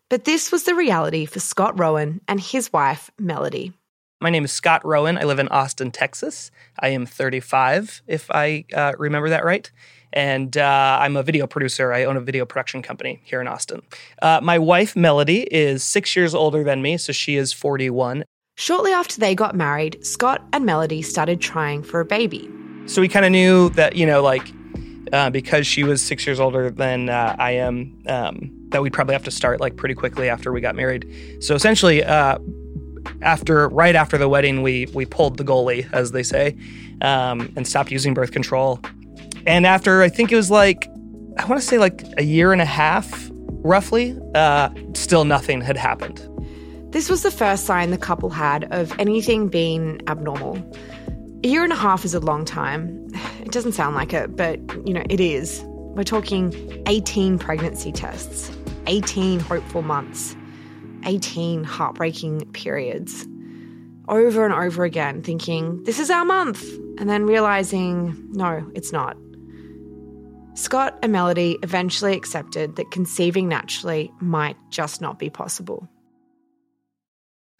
But 0.09 0.25
this 0.25 0.51
was 0.51 0.65
the 0.65 0.75
reality 0.75 1.25
for 1.25 1.39
Scott 1.39 1.79
Rowan 1.79 2.21
and 2.27 2.39
his 2.39 2.71
wife, 2.71 3.09
Melody. 3.17 3.73
My 4.21 4.29
name 4.29 4.45
is 4.45 4.51
Scott 4.51 4.85
Rowan. 4.85 5.17
I 5.17 5.23
live 5.23 5.39
in 5.39 5.47
Austin, 5.47 5.89
Texas. 5.89 6.51
I 6.79 6.89
am 6.89 7.07
35, 7.07 8.03
if 8.05 8.29
I 8.29 8.65
uh, 8.73 8.93
remember 8.99 9.29
that 9.29 9.43
right. 9.43 9.69
And 10.13 10.55
uh, 10.57 10.99
I'm 11.01 11.17
a 11.17 11.23
video 11.23 11.47
producer. 11.47 11.91
I 11.91 12.05
own 12.05 12.17
a 12.17 12.21
video 12.21 12.45
production 12.45 12.83
company 12.83 13.19
here 13.23 13.41
in 13.41 13.47
Austin. 13.47 13.81
Uh, 14.21 14.39
my 14.43 14.59
wife, 14.59 14.95
Melody, 14.95 15.41
is 15.51 15.83
six 15.83 16.15
years 16.15 16.35
older 16.35 16.63
than 16.63 16.83
me, 16.83 16.97
so 16.97 17.11
she 17.11 17.35
is 17.35 17.51
41. 17.51 18.23
Shortly 18.57 18.91
after 18.91 19.19
they 19.19 19.33
got 19.33 19.55
married, 19.55 20.05
Scott 20.05 20.43
and 20.53 20.65
Melody 20.65 21.01
started 21.01 21.41
trying 21.41 21.81
for 21.81 21.99
a 21.99 22.05
baby. 22.05 22.47
So 22.85 23.01
we 23.01 23.09
kind 23.09 23.25
of 23.25 23.31
knew 23.31 23.69
that, 23.71 23.95
you 23.95 24.05
know, 24.05 24.21
like, 24.21 24.47
uh, 25.11 25.31
because 25.31 25.65
she 25.65 25.83
was 25.83 26.01
six 26.01 26.27
years 26.27 26.39
older 26.39 26.69
than 26.69 27.09
uh, 27.09 27.35
I 27.37 27.51
am, 27.51 28.03
um, 28.07 28.54
that 28.69 28.81
we'd 28.81 28.93
probably 28.93 29.13
have 29.13 29.23
to 29.23 29.31
start 29.31 29.59
like 29.61 29.75
pretty 29.75 29.95
quickly 29.95 30.29
after 30.29 30.51
we 30.51 30.61
got 30.61 30.75
married. 30.75 31.07
So 31.39 31.55
essentially, 31.55 32.03
uh, 32.03 32.37
after 33.21 33.69
right 33.69 33.95
after 33.95 34.17
the 34.17 34.27
wedding, 34.27 34.61
we 34.61 34.87
we 34.93 35.05
pulled 35.05 35.37
the 35.37 35.43
goalie, 35.43 35.91
as 35.93 36.11
they 36.11 36.23
say, 36.23 36.57
um, 37.01 37.51
and 37.55 37.67
stopped 37.67 37.91
using 37.91 38.13
birth 38.13 38.31
control. 38.31 38.79
And 39.45 39.65
after 39.65 40.01
I 40.01 40.09
think 40.09 40.31
it 40.31 40.35
was 40.35 40.49
like 40.49 40.87
I 41.37 41.45
want 41.45 41.61
to 41.61 41.67
say 41.67 41.77
like 41.77 42.03
a 42.17 42.23
year 42.23 42.53
and 42.53 42.61
a 42.61 42.65
half, 42.65 43.29
roughly, 43.31 44.17
uh, 44.33 44.69
still 44.93 45.25
nothing 45.25 45.61
had 45.61 45.77
happened. 45.77 46.27
This 46.91 47.09
was 47.09 47.23
the 47.23 47.31
first 47.31 47.65
sign 47.65 47.91
the 47.91 47.97
couple 47.97 48.29
had 48.29 48.71
of 48.71 48.97
anything 48.99 49.49
being 49.49 50.01
abnormal. 50.07 50.57
A 51.43 51.47
year 51.47 51.63
and 51.63 51.73
a 51.73 51.75
half 51.75 52.05
is 52.05 52.13
a 52.13 52.19
long 52.19 52.45
time. 52.45 53.07
It 53.41 53.51
doesn't 53.51 53.73
sound 53.73 53.95
like 53.95 54.13
it, 54.13 54.35
but 54.35 54.59
you 54.87 54.93
know, 54.93 55.03
it 55.09 55.19
is. 55.19 55.63
We're 55.95 56.03
talking 56.03 56.83
18 56.87 57.39
pregnancy 57.39 57.93
tests, 57.93 58.51
18 58.87 59.39
hopeful 59.39 59.81
months, 59.81 60.35
18 61.05 61.63
heartbreaking 61.63 62.51
periods. 62.51 63.25
Over 64.09 64.43
and 64.43 64.53
over 64.53 64.83
again, 64.83 65.23
thinking, 65.23 65.81
this 65.85 65.97
is 65.97 66.11
our 66.11 66.25
month, 66.25 66.61
and 66.99 67.09
then 67.09 67.25
realizing, 67.25 68.13
no, 68.31 68.69
it's 68.75 68.91
not. 68.91 69.15
Scott 70.55 70.99
and 71.01 71.13
Melody 71.13 71.57
eventually 71.63 72.13
accepted 72.13 72.75
that 72.75 72.91
conceiving 72.91 73.47
naturally 73.47 74.11
might 74.19 74.57
just 74.71 74.99
not 74.99 75.17
be 75.17 75.29
possible. 75.29 75.87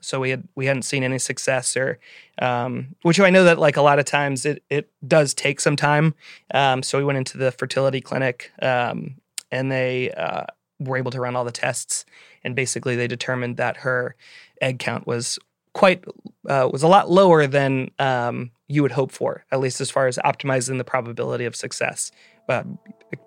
So 0.06 0.20
we 0.20 0.30
had 0.30 0.48
we 0.56 0.66
hadn't 0.66 0.84
seen 0.84 1.04
any 1.04 1.20
success, 1.20 1.76
or 1.76 2.00
um, 2.40 2.96
which 3.02 3.20
I 3.20 3.30
know 3.30 3.44
that 3.46 3.60
like 3.60 3.78
a 3.78 3.82
lot 3.82 4.00
of 4.00 4.06
times 4.06 4.46
it 4.46 4.64
it 4.70 4.90
does 5.08 5.34
take 5.34 5.60
some 5.60 5.76
time. 5.76 6.14
Um, 6.54 6.84
so 6.84 6.98
we 6.98 7.04
went 7.04 7.18
into 7.18 7.38
the 7.38 7.52
fertility 7.52 8.02
clinic, 8.02 8.52
um, 8.62 9.16
and 9.52 9.72
they 9.72 10.12
uh, 10.12 10.46
were 10.80 10.98
able 10.98 11.12
to 11.12 11.20
run 11.20 11.36
all 11.36 11.44
the 11.44 11.52
tests, 11.52 12.06
and 12.44 12.56
basically 12.56 12.96
they 12.96 13.08
determined 13.08 13.58
that 13.58 13.78
her 13.78 14.16
egg 14.62 14.80
count 14.80 15.08
was 15.08 15.40
quite 15.74 16.04
uh, 16.48 16.70
was 16.72 16.84
a 16.84 16.88
lot 16.88 17.10
lower 17.10 17.48
than 17.48 17.92
um, 18.00 18.52
you 18.68 18.82
would 18.82 18.94
hope 18.94 19.12
for, 19.12 19.46
at 19.52 19.60
least 19.60 19.82
as 19.82 19.92
far 19.92 20.08
as 20.08 20.18
optimizing 20.20 20.78
the 20.78 20.84
probability 20.84 21.46
of 21.46 21.56
success, 21.56 22.12
uh, 22.50 22.64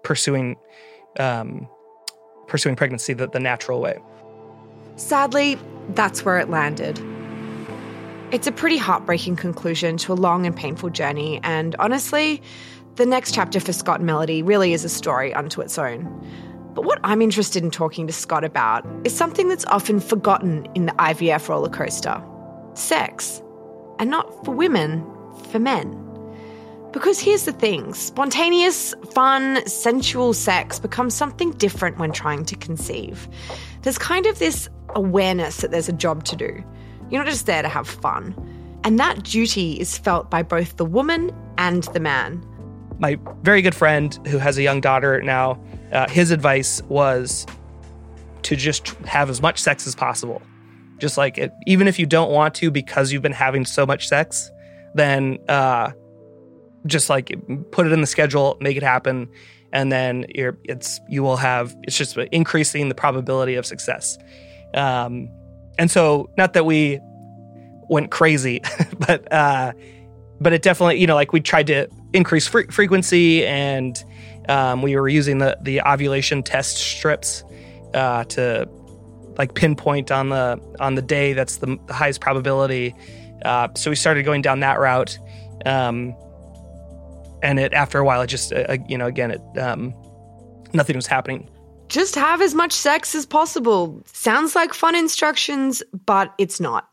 pursuing 0.03 0.57
um, 1.19 1.69
pursuing 2.47 2.77
pregnancy 2.77 3.13
the, 3.13 3.29
the 3.29 3.41
natural 3.41 3.81
way. 3.81 3.99
Sadly, 4.99 5.57
that's 5.91 6.25
where 6.25 6.39
it 6.39 6.51
landed. 6.51 7.01
It's 8.33 8.49
a 8.49 8.53
pretty 8.53 8.77
heartbreaking 8.77 9.37
conclusion 9.37 9.97
to 9.99 10.13
a 10.13 10.15
long 10.15 10.45
and 10.45 10.55
painful 10.55 10.91
journey, 10.91 11.41
and 11.45 11.77
honestly, 11.79 12.43
the 12.97 13.07
next 13.07 13.33
chapter 13.33 13.61
for 13.61 13.73
Scott 13.73 14.01
and 14.01 14.07
Melody 14.07 14.43
really 14.43 14.73
is 14.73 14.85
a 14.85 14.89
story 14.89 15.33
unto 15.33 15.61
its 15.61 15.79
own. 15.79 16.05
But 16.75 16.85
what 16.85 16.99
I'm 17.05 17.23
interested 17.23 17.63
in 17.63 17.71
talking 17.71 18.09
to 18.09 18.13
Scott 18.13 18.43
about 18.43 18.85
is 19.05 19.17
something 19.17 19.49
that's 19.49 19.65
often 19.67 20.01
forgotten 20.01 20.67
in 20.75 20.87
the 20.87 20.93
IVF 20.93 21.49
roller 21.49 21.71
coaster 21.71 22.21
sex. 22.75 23.41
And 24.01 24.11
not 24.11 24.45
for 24.45 24.53
women, 24.53 25.05
for 25.51 25.61
men. 25.61 26.08
Because 26.93 27.21
here's 27.21 27.45
the 27.45 27.53
thing 27.53 27.93
spontaneous, 27.95 28.95
fun, 29.13 29.67
sensual 29.67 30.33
sex 30.33 30.79
becomes 30.79 31.15
something 31.15 31.51
different 31.53 31.99
when 31.99 32.13
trying 32.13 32.45
to 32.47 32.57
conceive. 32.57 33.29
There's 33.83 33.99
kind 33.99 34.27
of 34.27 34.39
this 34.39 34.69
awareness 34.95 35.59
that 35.59 35.71
there's 35.71 35.89
a 35.89 35.93
job 35.93 36.25
to 36.25 36.37
do. 36.37 36.65
You're 37.11 37.23
not 37.23 37.31
just 37.31 37.47
there 37.47 37.63
to 37.63 37.69
have 37.69 37.87
fun. 37.87 38.35
And 38.85 38.99
that 38.99 39.23
duty 39.23 39.79
is 39.79 39.99
felt 39.99 40.31
by 40.31 40.43
both 40.43 40.77
the 40.77 40.85
woman 40.85 41.31
and 41.59 41.85
the 41.85 42.01
man. 42.01 42.45
My 42.99 43.19
very 43.43 43.63
good 43.63 43.75
friend 43.75 44.19
who 44.27 44.39
has 44.39 44.57
a 44.57 44.63
young 44.63 44.81
daughter 44.81 45.21
now, 45.23 45.61
uh, 45.93 46.09
his 46.09 46.31
advice 46.31 46.83
was 46.85 47.47
to 48.43 48.57
just 48.57 48.89
have 49.05 49.29
as 49.31 49.43
much 49.43 49.61
sex 49.61 49.87
as 49.87 49.95
possible. 49.95 50.41
Just 50.99 51.19
like 51.19 51.39
it, 51.39 51.53
even 51.67 51.87
if 51.87 51.99
you 51.99 52.07
don't 52.07 52.31
want 52.31 52.55
to 52.57 52.71
because 52.71 53.13
you've 53.13 53.23
been 53.23 53.33
having 53.33 53.65
so 53.65 53.87
much 53.87 54.09
sex, 54.09 54.51
then 54.95 55.39
uh, 55.49 55.93
just 56.87 57.11
like 57.11 57.35
put 57.71 57.87
it 57.87 57.93
in 57.93 58.01
the 58.01 58.07
schedule, 58.07 58.57
make 58.61 58.77
it 58.77 58.83
happen, 58.83 59.29
and 59.73 59.93
then 59.93 60.27
you're 60.35 60.59
it's 60.65 61.01
you 61.09 61.23
will 61.23 61.37
have 61.37 61.77
it's 61.83 61.97
just 61.97 62.17
increasing 62.33 62.89
the 62.89 62.95
probability 62.95 63.55
of 63.55 63.67
success. 63.67 64.19
Um, 64.75 65.29
and 65.79 65.91
so, 65.91 66.31
not 66.37 66.53
that 66.55 66.67
we 66.67 67.01
went 67.89 68.11
crazy, 68.11 68.63
but 68.99 69.33
uh, 69.33 69.73
but 70.41 70.53
it 70.53 70.63
definitely, 70.63 71.01
you 71.01 71.07
know, 71.07 71.15
like 71.15 71.33
we 71.33 71.41
tried 71.41 71.67
to 71.69 71.89
increase 72.13 72.47
fre- 72.47 72.71
frequency, 72.71 73.47
and 73.47 74.03
um, 74.49 74.83
we 74.83 74.97
were 74.97 75.09
using 75.09 75.39
the 75.39 75.57
the 75.63 75.81
ovulation 75.83 76.43
test 76.43 76.77
strips 76.77 77.45
uh, 77.95 78.25
to 78.25 78.69
like 79.39 79.55
pinpoint 79.55 80.11
on 80.11 80.31
the 80.31 80.61
on 80.81 80.97
the 80.97 81.03
day 81.03 81.33
that's 81.33 81.59
the, 81.59 81.79
the 81.87 81.93
highest 81.93 82.21
probability. 82.21 82.95
Uh, 83.45 83.69
so 83.75 83.91
we 83.91 83.97
started 83.97 84.25
going 84.25 84.43
down 84.43 84.61
that 84.61 84.81
route, 84.81 85.17
um, 85.65 86.15
and 87.43 87.59
it 87.59 87.73
after 87.73 87.99
a 87.99 88.05
while, 88.05 88.21
it 88.23 88.27
just 88.29 88.53
uh, 88.53 88.77
you 88.89 88.99
know 88.99 89.07
again 89.07 89.31
it 89.31 89.59
um, 89.59 89.95
nothing 90.73 90.97
was 90.97 91.07
happening 91.07 91.49
just 91.89 92.15
have 92.15 92.43
as 92.43 92.55
much 92.55 92.73
sex 92.73 93.15
as 93.15 93.27
possible. 93.27 94.01
Sounds 94.13 94.55
like 94.55 94.75
fun 94.75 94.95
instructions, 94.95 95.83
but 96.05 96.35
it's 96.39 96.61
not. 96.61 96.89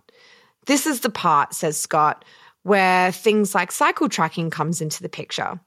This 0.66 0.88
is 0.88 1.02
the 1.02 1.10
part, 1.10 1.54
says 1.54 1.78
Scott, 1.78 2.26
where 2.64 3.12
things 3.12 3.54
like 3.54 3.72
cycle 3.72 4.10
tracking 4.10 4.50
comes 4.50 4.82
into 4.82 5.04
the 5.04 5.10
picture. 5.10 5.60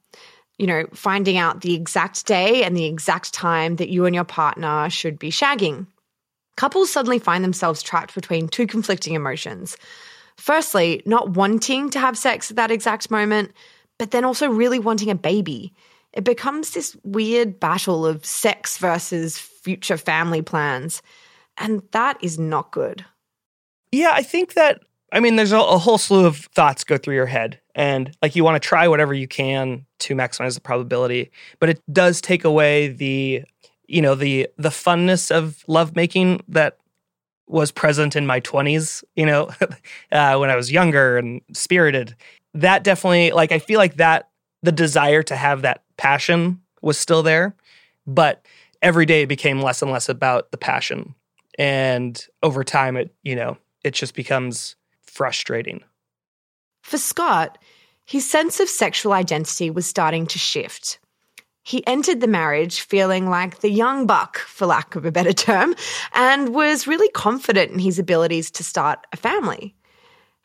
You 0.58 0.66
know, 0.66 0.86
finding 0.92 1.36
out 1.36 1.60
the 1.60 1.74
exact 1.74 2.26
day 2.26 2.64
and 2.64 2.76
the 2.76 2.86
exact 2.86 3.32
time 3.32 3.76
that 3.76 3.90
you 3.90 4.06
and 4.06 4.14
your 4.14 4.24
partner 4.24 4.90
should 4.90 5.18
be 5.18 5.30
shagging. 5.30 5.86
Couples 6.56 6.90
suddenly 6.90 7.20
find 7.20 7.44
themselves 7.44 7.82
trapped 7.82 8.14
between 8.14 8.48
two 8.48 8.66
conflicting 8.66 9.14
emotions. 9.14 9.76
Firstly, 10.36 11.02
not 11.06 11.30
wanting 11.30 11.90
to 11.90 12.00
have 12.00 12.18
sex 12.18 12.50
at 12.50 12.56
that 12.56 12.72
exact 12.72 13.10
moment, 13.10 13.52
but 13.98 14.10
then 14.12 14.24
also 14.24 14.48
really 14.48 14.78
wanting 14.78 15.10
a 15.10 15.14
baby 15.14 15.72
it 16.12 16.24
becomes 16.24 16.70
this 16.70 16.96
weird 17.04 17.60
battle 17.60 18.06
of 18.06 18.24
sex 18.24 18.78
versus 18.78 19.38
future 19.38 19.96
family 19.96 20.42
plans. 20.42 21.02
And 21.56 21.82
that 21.92 22.18
is 22.22 22.38
not 22.38 22.70
good. 22.70 23.04
Yeah, 23.92 24.12
I 24.12 24.22
think 24.22 24.54
that, 24.54 24.82
I 25.12 25.20
mean, 25.20 25.36
there's 25.36 25.52
a, 25.52 25.58
a 25.58 25.78
whole 25.78 25.98
slew 25.98 26.26
of 26.26 26.48
thoughts 26.54 26.84
go 26.84 26.98
through 26.98 27.14
your 27.14 27.26
head. 27.26 27.60
And 27.74 28.16
like 28.22 28.36
you 28.36 28.44
want 28.44 28.60
to 28.60 28.66
try 28.66 28.88
whatever 28.88 29.14
you 29.14 29.28
can 29.28 29.86
to 30.00 30.14
maximize 30.14 30.54
the 30.54 30.60
probability, 30.60 31.30
but 31.60 31.68
it 31.68 31.82
does 31.92 32.20
take 32.20 32.44
away 32.44 32.88
the 32.88 33.44
you 33.86 34.02
know 34.02 34.14
the 34.14 34.46
the 34.58 34.68
funness 34.68 35.30
of 35.30 35.64
lovemaking 35.66 36.42
that 36.48 36.76
was 37.46 37.70
present 37.70 38.14
in 38.14 38.26
my 38.26 38.38
20s 38.42 39.02
you 39.16 39.24
know 39.24 39.48
uh, 40.12 40.36
when 40.36 40.50
i 40.50 40.56
was 40.56 40.70
younger 40.70 41.16
and 41.16 41.40
spirited 41.54 42.14
that 42.60 42.84
definitely 42.84 43.30
like 43.32 43.52
i 43.52 43.58
feel 43.58 43.78
like 43.78 43.96
that 43.96 44.28
the 44.62 44.72
desire 44.72 45.22
to 45.22 45.36
have 45.36 45.62
that 45.62 45.82
passion 45.96 46.60
was 46.82 46.98
still 46.98 47.22
there 47.22 47.54
but 48.06 48.44
every 48.82 49.06
day 49.06 49.22
it 49.22 49.28
became 49.28 49.60
less 49.60 49.82
and 49.82 49.90
less 49.90 50.08
about 50.08 50.50
the 50.50 50.58
passion 50.58 51.14
and 51.58 52.26
over 52.42 52.62
time 52.64 52.96
it 52.96 53.14
you 53.22 53.34
know 53.34 53.56
it 53.84 53.94
just 53.94 54.14
becomes 54.14 54.76
frustrating 55.02 55.82
For 56.82 56.98
Scott, 56.98 57.58
his 58.06 58.28
sense 58.28 58.60
of 58.60 58.68
sexual 58.68 59.12
identity 59.12 59.68
was 59.68 59.86
starting 59.86 60.26
to 60.28 60.38
shift. 60.38 60.98
He 61.62 61.86
entered 61.86 62.20
the 62.20 62.26
marriage 62.26 62.80
feeling 62.80 63.28
like 63.28 63.60
the 63.60 63.70
young 63.70 64.06
buck, 64.06 64.38
for 64.38 64.64
lack 64.66 64.96
of 64.96 65.04
a 65.04 65.12
better 65.12 65.34
term, 65.34 65.74
and 66.14 66.54
was 66.54 66.86
really 66.86 67.10
confident 67.10 67.72
in 67.72 67.78
his 67.78 67.98
abilities 67.98 68.50
to 68.52 68.64
start 68.64 69.06
a 69.12 69.16
family. 69.18 69.74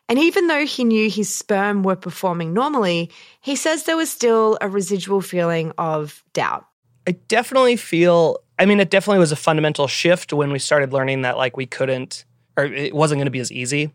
And 0.09 0.19
even 0.19 0.47
though 0.47 0.65
he 0.65 0.83
knew 0.83 1.09
his 1.09 1.33
sperm 1.33 1.83
were 1.83 1.95
performing 1.95 2.53
normally, 2.53 3.09
he 3.41 3.55
says 3.55 3.83
there 3.83 3.97
was 3.97 4.11
still 4.11 4.57
a 4.61 4.67
residual 4.67 5.21
feeling 5.21 5.71
of 5.77 6.23
doubt. 6.33 6.65
I 7.07 7.11
definitely 7.27 7.75
feel. 7.75 8.39
I 8.59 8.65
mean, 8.65 8.79
it 8.79 8.89
definitely 8.89 9.19
was 9.19 9.31
a 9.31 9.37
fundamental 9.37 9.87
shift 9.87 10.31
when 10.31 10.51
we 10.51 10.59
started 10.59 10.93
learning 10.93 11.23
that 11.23 11.37
like 11.37 11.57
we 11.57 11.65
couldn't, 11.65 12.25
or 12.57 12.65
it 12.65 12.95
wasn't 12.95 13.19
going 13.19 13.25
to 13.25 13.31
be 13.31 13.39
as 13.39 13.51
easy. 13.51 13.91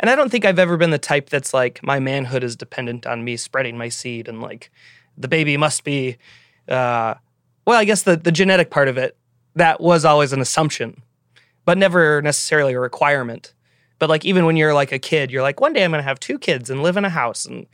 And 0.00 0.10
I 0.10 0.16
don't 0.16 0.30
think 0.30 0.44
I've 0.44 0.58
ever 0.58 0.76
been 0.76 0.90
the 0.90 0.98
type 0.98 1.28
that's 1.28 1.54
like 1.54 1.82
my 1.82 1.98
manhood 1.98 2.44
is 2.44 2.56
dependent 2.56 3.06
on 3.06 3.24
me 3.24 3.36
spreading 3.36 3.76
my 3.76 3.88
seed 3.88 4.28
and 4.28 4.40
like 4.40 4.70
the 5.16 5.28
baby 5.28 5.56
must 5.56 5.84
be. 5.84 6.18
Uh, 6.68 7.14
well, 7.66 7.78
I 7.78 7.84
guess 7.84 8.02
the 8.02 8.16
the 8.16 8.32
genetic 8.32 8.70
part 8.70 8.88
of 8.88 8.96
it 8.96 9.16
that 9.54 9.80
was 9.80 10.04
always 10.04 10.32
an 10.32 10.40
assumption, 10.40 11.02
but 11.64 11.78
never 11.78 12.22
necessarily 12.22 12.74
a 12.74 12.80
requirement. 12.80 13.52
But 14.02 14.10
like 14.10 14.24
even 14.24 14.46
when 14.46 14.56
you're 14.56 14.74
like 14.74 14.90
a 14.90 14.98
kid, 14.98 15.30
you're 15.30 15.42
like 15.42 15.60
one 15.60 15.72
day 15.72 15.84
I'm 15.84 15.92
going 15.92 16.00
to 16.00 16.08
have 16.08 16.18
two 16.18 16.36
kids 16.36 16.70
and 16.70 16.82
live 16.82 16.96
in 16.96 17.04
a 17.04 17.08
house 17.08 17.46
and 17.46 17.68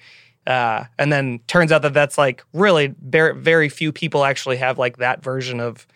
uh, 0.46 0.84
and 0.98 1.10
then 1.10 1.40
turns 1.46 1.72
out 1.72 1.80
that 1.80 1.94
that's 1.94 2.18
like 2.18 2.44
really 2.52 2.94
very, 3.00 3.34
very 3.34 3.70
few 3.70 3.92
people 3.92 4.26
actually 4.26 4.58
have 4.58 4.76
like 4.76 4.98
that 4.98 5.22
version 5.22 5.58
of 5.58 5.86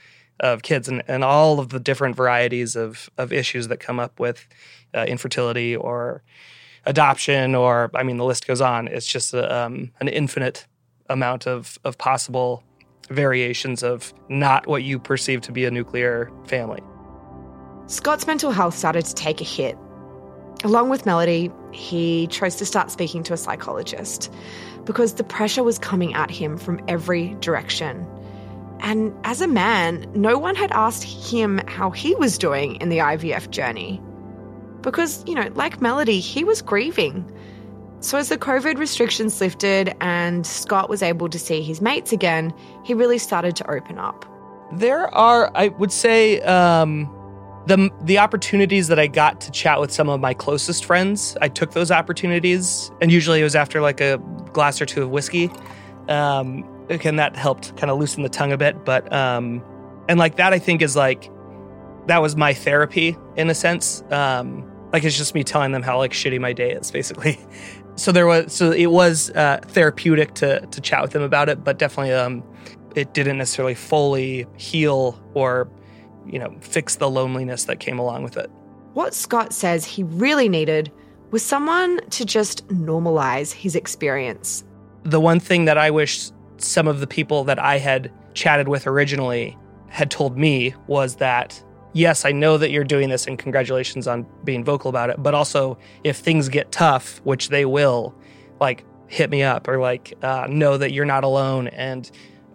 of 0.41 0.63
kids 0.63 0.89
and, 0.89 1.03
and 1.07 1.23
all 1.23 1.61
of 1.61 1.69
the 1.69 1.79
different 1.79 2.17
varieties 2.17 2.77
of 2.77 3.11
of 3.19 3.31
issues 3.31 3.69
that 3.69 3.79
come 3.79 4.01
up 4.01 4.19
with 4.19 4.49
uh, 4.95 5.05
infertility 5.07 5.77
or 5.77 6.23
adoption 6.87 7.55
or 7.55 7.91
I 7.95 8.03
mean 8.03 8.17
the 8.17 8.25
list 8.25 8.47
goes 8.47 8.63
on. 8.63 8.89
It's 8.89 9.07
just 9.07 9.35
a, 9.35 9.55
um, 9.55 9.91
an 10.01 10.09
infinite 10.09 10.67
amount 11.11 11.47
of 11.47 11.79
of 11.85 11.99
possible 11.99 12.65
variations 13.11 13.83
of 13.83 14.15
not 14.31 14.67
what 14.67 14.83
you 14.83 14.99
perceive 14.99 15.43
to 15.43 15.53
be 15.53 15.67
a 15.67 15.71
nuclear 15.71 16.33
family. 16.47 16.81
Scott's 17.87 18.27
mental 18.27 18.51
health 18.51 18.75
started 18.75 19.05
to 19.05 19.15
take 19.15 19.43
a 19.43 19.45
hit. 19.45 19.77
Along 20.65 20.89
with 20.89 21.07
Melody, 21.07 21.51
he 21.73 22.29
chose 22.29 22.57
to 22.57 22.67
start 22.67 22.91
speaking 22.91 23.23
to 23.25 23.33
a 23.33 23.37
psychologist 23.37 24.33
because 24.85 25.15
the 25.15 25.25
pressure 25.25 25.63
was 25.63 25.79
coming 25.79 26.15
at 26.15 26.31
him 26.31 26.57
from 26.57 26.81
every 26.87 27.35
direction. 27.41 28.07
And 28.81 29.15
as 29.25 29.41
a 29.41 29.49
man, 29.49 30.07
no 30.15 30.39
one 30.39 30.55
had 30.55 30.73
asked 30.73 31.05
him 31.05 31.61
how 31.67 31.91
he 31.91 32.15
was 32.17 32.39
doing 32.39 32.77
in 32.77 32.89
the 32.89 32.99
IVF 32.99 33.51
journey. 33.51 34.01
Because, 34.83 35.25
you 35.27 35.35
know, 35.35 35.51
like 35.55 35.81
Melody, 35.81 36.19
he 36.19 36.43
was 36.43 36.61
grieving. 36.63 37.31
So, 38.01 38.19
as 38.19 38.29
the 38.29 38.39
COVID 38.39 38.79
restrictions 38.79 39.41
lifted 39.41 39.95
and 40.01 40.45
Scott 40.45 40.89
was 40.89 41.03
able 41.03 41.29
to 41.29 41.39
see 41.39 41.63
his 41.63 41.81
mates 41.81 42.13
again, 42.13 42.53
he 42.85 42.95
really 42.95 43.19
started 43.19 43.55
to 43.57 43.71
open 43.71 43.99
up. 43.99 44.25
There 44.73 45.13
are, 45.15 45.53
I 45.55 45.69
would 45.69 45.93
say, 45.93 46.41
um, 46.41 47.09
the 47.67 47.91
the 48.03 48.19
opportunities 48.19 48.89
that 48.89 48.99
I 48.99 49.07
got 49.07 49.41
to 49.43 49.51
chat 49.51 49.81
with 49.81 49.93
some 49.93 50.09
of 50.09 50.21
my 50.21 50.35
closest 50.35 50.85
friends. 50.85 51.37
I 51.41 51.49
took 51.49 51.73
those 51.73 51.91
opportunities, 51.91 52.91
and 53.01 53.13
usually 53.13 53.41
it 53.41 53.45
was 53.45 53.55
after 53.55 53.81
like 53.81 54.01
a 54.01 54.19
glass 54.53 54.81
or 54.81 54.87
two 54.87 55.03
of 55.03 55.11
whiskey. 55.11 55.51
Um, 56.09 56.69
again, 56.89 57.17
that 57.17 57.37
helped 57.37 57.77
kind 57.77 57.91
of 57.91 57.99
loosen 57.99 58.23
the 58.23 58.29
tongue 58.29 58.53
a 58.53 58.57
bit, 58.57 58.85
but 58.85 59.13
um, 59.13 59.63
and 60.09 60.19
like 60.19 60.37
that, 60.37 60.53
I 60.53 60.59
think 60.59 60.83
is 60.83 60.97
like 60.97 61.31
that 62.07 62.21
was 62.21 62.35
my 62.35 62.53
therapy 62.53 63.17
in 63.37 63.49
a 63.49 63.55
sense. 63.55 64.03
Um, 64.11 64.69
like 64.93 65.05
it's 65.05 65.17
just 65.17 65.35
me 65.35 65.45
telling 65.45 65.73
them 65.73 65.83
how 65.83 65.99
like 65.99 66.13
shitty 66.13 66.41
my 66.41 66.53
day 66.53 66.73
is, 66.73 66.91
basically. 66.91 67.39
So 67.95 68.11
there 68.11 68.27
was, 68.27 68.55
so 68.55 68.71
it 68.71 68.87
was 68.87 69.31
uh, 69.33 69.61
therapeutic 69.67 70.33
to 70.37 70.67
to 70.67 70.81
chat 70.81 71.03
with 71.03 71.11
them 71.11 71.21
about 71.21 71.51
it, 71.51 71.63
but 71.63 71.79
definitely, 71.79 72.15
um, 72.15 72.43
it 72.97 73.13
didn't 73.13 73.37
necessarily 73.37 73.75
fully 73.75 74.47
heal 74.57 75.23
or 75.35 75.69
you 76.27 76.39
know, 76.39 76.55
fix 76.61 76.97
the 76.97 77.11
loneliness 77.11 77.65
that 77.65 77.81
came 77.81 77.99
along 77.99 78.23
with 78.23 78.37
it. 78.37 78.51
What 78.95 79.15
Scott 79.15 79.53
says 79.53 79.85
he 79.85 80.03
really 80.03 80.49
needed 80.49 80.93
was 81.31 81.43
someone 81.43 82.01
to 82.11 82.25
just 82.25 82.67
normalize 82.69 83.53
his 83.53 83.75
experience. 83.75 84.65
The 85.05 85.21
one 85.21 85.41
thing 85.41 85.65
that 85.65 85.79
I 85.79 85.91
wish 85.91 86.31
some 86.59 86.87
of 86.87 87.01
the 87.01 87.07
people 87.07 87.45
that 87.45 87.59
I 87.59 87.79
had 87.79 88.13
chatted 88.35 88.69
with 88.69 88.87
originally 88.87 89.57
had 89.89 90.11
told 90.11 90.37
me 90.37 90.75
was 90.87 91.17
that 91.17 91.63
yes, 91.95 92.25
I 92.25 92.33
know 92.33 92.59
that 92.59 92.71
you're 92.71 92.85
doing 92.85 93.09
this 93.09 93.27
and 93.27 93.39
congratulations 93.39 94.07
on 94.07 94.27
being 94.45 94.65
vocal 94.65 94.89
about 94.89 95.11
it, 95.11 95.23
but 95.23 95.35
also 95.35 95.79
if 96.05 96.17
things 96.17 96.49
get 96.49 96.73
tough, 96.73 97.21
which 97.25 97.49
they 97.49 97.65
will, 97.65 98.15
like 98.61 98.85
hit 99.09 99.29
me 99.31 99.43
up 99.43 99.69
or 99.69 99.79
like 99.79 100.15
uh, 100.23 100.47
know 100.49 100.77
that 100.77 100.93
you're 100.93 101.05
not 101.05 101.25
alone. 101.25 101.69
And 101.69 102.11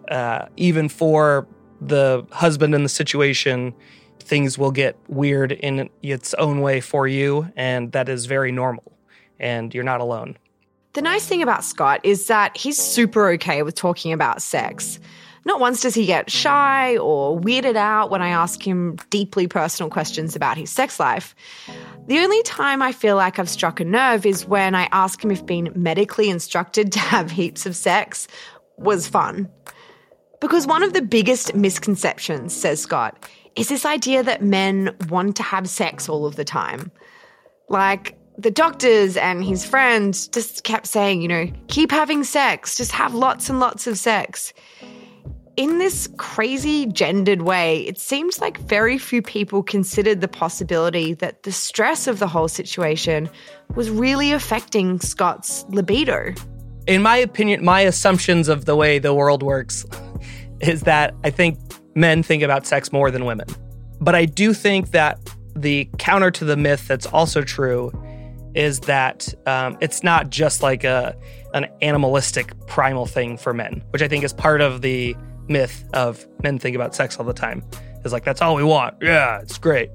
uh, 0.08 0.46
even 0.56 0.88
for 0.88 1.46
the 1.80 2.26
husband 2.32 2.74
in 2.74 2.82
the 2.82 2.88
situation, 2.88 3.74
things 4.20 4.58
will 4.58 4.70
get 4.70 4.96
weird 5.08 5.52
in 5.52 5.88
its 6.02 6.34
own 6.34 6.60
way 6.60 6.80
for 6.80 7.06
you, 7.06 7.50
and 7.56 7.92
that 7.92 8.08
is 8.08 8.26
very 8.26 8.52
normal. 8.52 8.92
And 9.40 9.72
you're 9.72 9.84
not 9.84 10.00
alone. 10.00 10.36
The 10.94 11.02
nice 11.02 11.26
thing 11.26 11.42
about 11.42 11.64
Scott 11.64 12.00
is 12.02 12.26
that 12.26 12.56
he's 12.56 12.76
super 12.76 13.28
okay 13.30 13.62
with 13.62 13.74
talking 13.74 14.12
about 14.12 14.42
sex. 14.42 14.98
Not 15.44 15.60
once 15.60 15.80
does 15.80 15.94
he 15.94 16.06
get 16.06 16.30
shy 16.30 16.98
or 16.98 17.40
weirded 17.40 17.76
out 17.76 18.10
when 18.10 18.20
I 18.20 18.28
ask 18.28 18.62
him 18.62 18.96
deeply 19.08 19.46
personal 19.46 19.88
questions 19.88 20.36
about 20.36 20.58
his 20.58 20.70
sex 20.70 20.98
life. 21.00 21.34
The 22.06 22.18
only 22.18 22.42
time 22.42 22.82
I 22.82 22.92
feel 22.92 23.16
like 23.16 23.38
I've 23.38 23.48
struck 23.48 23.80
a 23.80 23.84
nerve 23.84 24.26
is 24.26 24.44
when 24.44 24.74
I 24.74 24.88
ask 24.92 25.24
him 25.24 25.30
if 25.30 25.46
being 25.46 25.70
medically 25.74 26.28
instructed 26.28 26.92
to 26.94 26.98
have 26.98 27.30
heaps 27.30 27.64
of 27.64 27.76
sex 27.76 28.28
was 28.76 29.08
fun. 29.08 29.48
Because 30.40 30.66
one 30.66 30.82
of 30.82 30.92
the 30.92 31.02
biggest 31.02 31.54
misconceptions, 31.54 32.54
says 32.54 32.80
Scott, 32.80 33.28
is 33.56 33.68
this 33.68 33.84
idea 33.84 34.22
that 34.22 34.42
men 34.42 34.94
want 35.08 35.36
to 35.36 35.42
have 35.42 35.68
sex 35.68 36.08
all 36.08 36.26
of 36.26 36.36
the 36.36 36.44
time. 36.44 36.92
Like, 37.68 38.16
the 38.38 38.50
doctors 38.52 39.16
and 39.16 39.44
his 39.44 39.64
friends 39.64 40.28
just 40.28 40.62
kept 40.62 40.86
saying, 40.86 41.22
you 41.22 41.28
know, 41.28 41.50
keep 41.66 41.90
having 41.90 42.22
sex, 42.22 42.76
just 42.76 42.92
have 42.92 43.12
lots 43.12 43.50
and 43.50 43.58
lots 43.58 43.88
of 43.88 43.98
sex. 43.98 44.52
In 45.56 45.78
this 45.78 46.08
crazy 46.18 46.86
gendered 46.86 47.42
way, 47.42 47.80
it 47.80 47.98
seems 47.98 48.40
like 48.40 48.58
very 48.58 48.96
few 48.96 49.22
people 49.22 49.64
considered 49.64 50.20
the 50.20 50.28
possibility 50.28 51.14
that 51.14 51.42
the 51.42 51.50
stress 51.50 52.06
of 52.06 52.20
the 52.20 52.28
whole 52.28 52.46
situation 52.46 53.28
was 53.74 53.90
really 53.90 54.30
affecting 54.30 55.00
Scott's 55.00 55.64
libido. 55.70 56.32
In 56.88 57.02
my 57.02 57.18
opinion, 57.18 57.62
my 57.62 57.82
assumptions 57.82 58.48
of 58.48 58.64
the 58.64 58.74
way 58.74 58.98
the 58.98 59.12
world 59.12 59.42
works 59.42 59.84
is 60.60 60.82
that 60.82 61.14
I 61.22 61.28
think 61.28 61.58
men 61.94 62.22
think 62.22 62.42
about 62.42 62.66
sex 62.66 62.90
more 62.90 63.10
than 63.10 63.26
women. 63.26 63.46
But 64.00 64.14
I 64.14 64.24
do 64.24 64.54
think 64.54 64.92
that 64.92 65.18
the 65.54 65.86
counter 65.98 66.30
to 66.30 66.46
the 66.46 66.56
myth 66.56 66.88
that's 66.88 67.04
also 67.04 67.42
true 67.42 67.92
is 68.54 68.80
that 68.80 69.34
um, 69.46 69.76
it's 69.82 70.02
not 70.02 70.30
just 70.30 70.62
like 70.62 70.82
a 70.82 71.14
an 71.52 71.66
animalistic 71.82 72.54
primal 72.66 73.04
thing 73.04 73.36
for 73.36 73.52
men, 73.52 73.84
which 73.90 74.00
I 74.00 74.08
think 74.08 74.24
is 74.24 74.32
part 74.32 74.62
of 74.62 74.80
the 74.80 75.14
myth 75.46 75.84
of 75.92 76.26
men 76.42 76.58
think 76.58 76.74
about 76.74 76.94
sex 76.94 77.18
all 77.18 77.24
the 77.26 77.34
time. 77.34 77.62
Is 78.02 78.12
like 78.14 78.24
that's 78.24 78.40
all 78.40 78.54
we 78.54 78.64
want. 78.64 78.96
Yeah, 79.02 79.40
it's 79.40 79.58
great. 79.58 79.90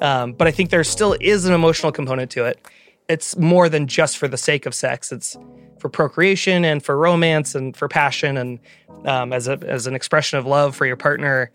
Um, 0.00 0.32
but 0.32 0.46
I 0.46 0.52
think 0.52 0.70
there 0.70 0.84
still 0.84 1.16
is 1.20 1.44
an 1.44 1.54
emotional 1.54 1.90
component 1.90 2.30
to 2.32 2.44
it. 2.44 2.64
It's 3.08 3.36
more 3.36 3.68
than 3.68 3.88
just 3.88 4.16
for 4.16 4.28
the 4.28 4.36
sake 4.36 4.64
of 4.64 4.74
sex. 4.74 5.10
It's 5.10 5.36
for 5.78 5.88
procreation 5.88 6.64
and 6.64 6.82
for 6.82 6.96
romance 6.96 7.54
and 7.54 7.76
for 7.76 7.88
passion 7.88 8.36
and 8.36 8.58
um, 9.04 9.32
as 9.32 9.48
a 9.48 9.58
as 9.66 9.86
an 9.86 9.94
expression 9.94 10.38
of 10.38 10.46
love 10.46 10.74
for 10.74 10.86
your 10.86 10.96
partner. 10.96 11.50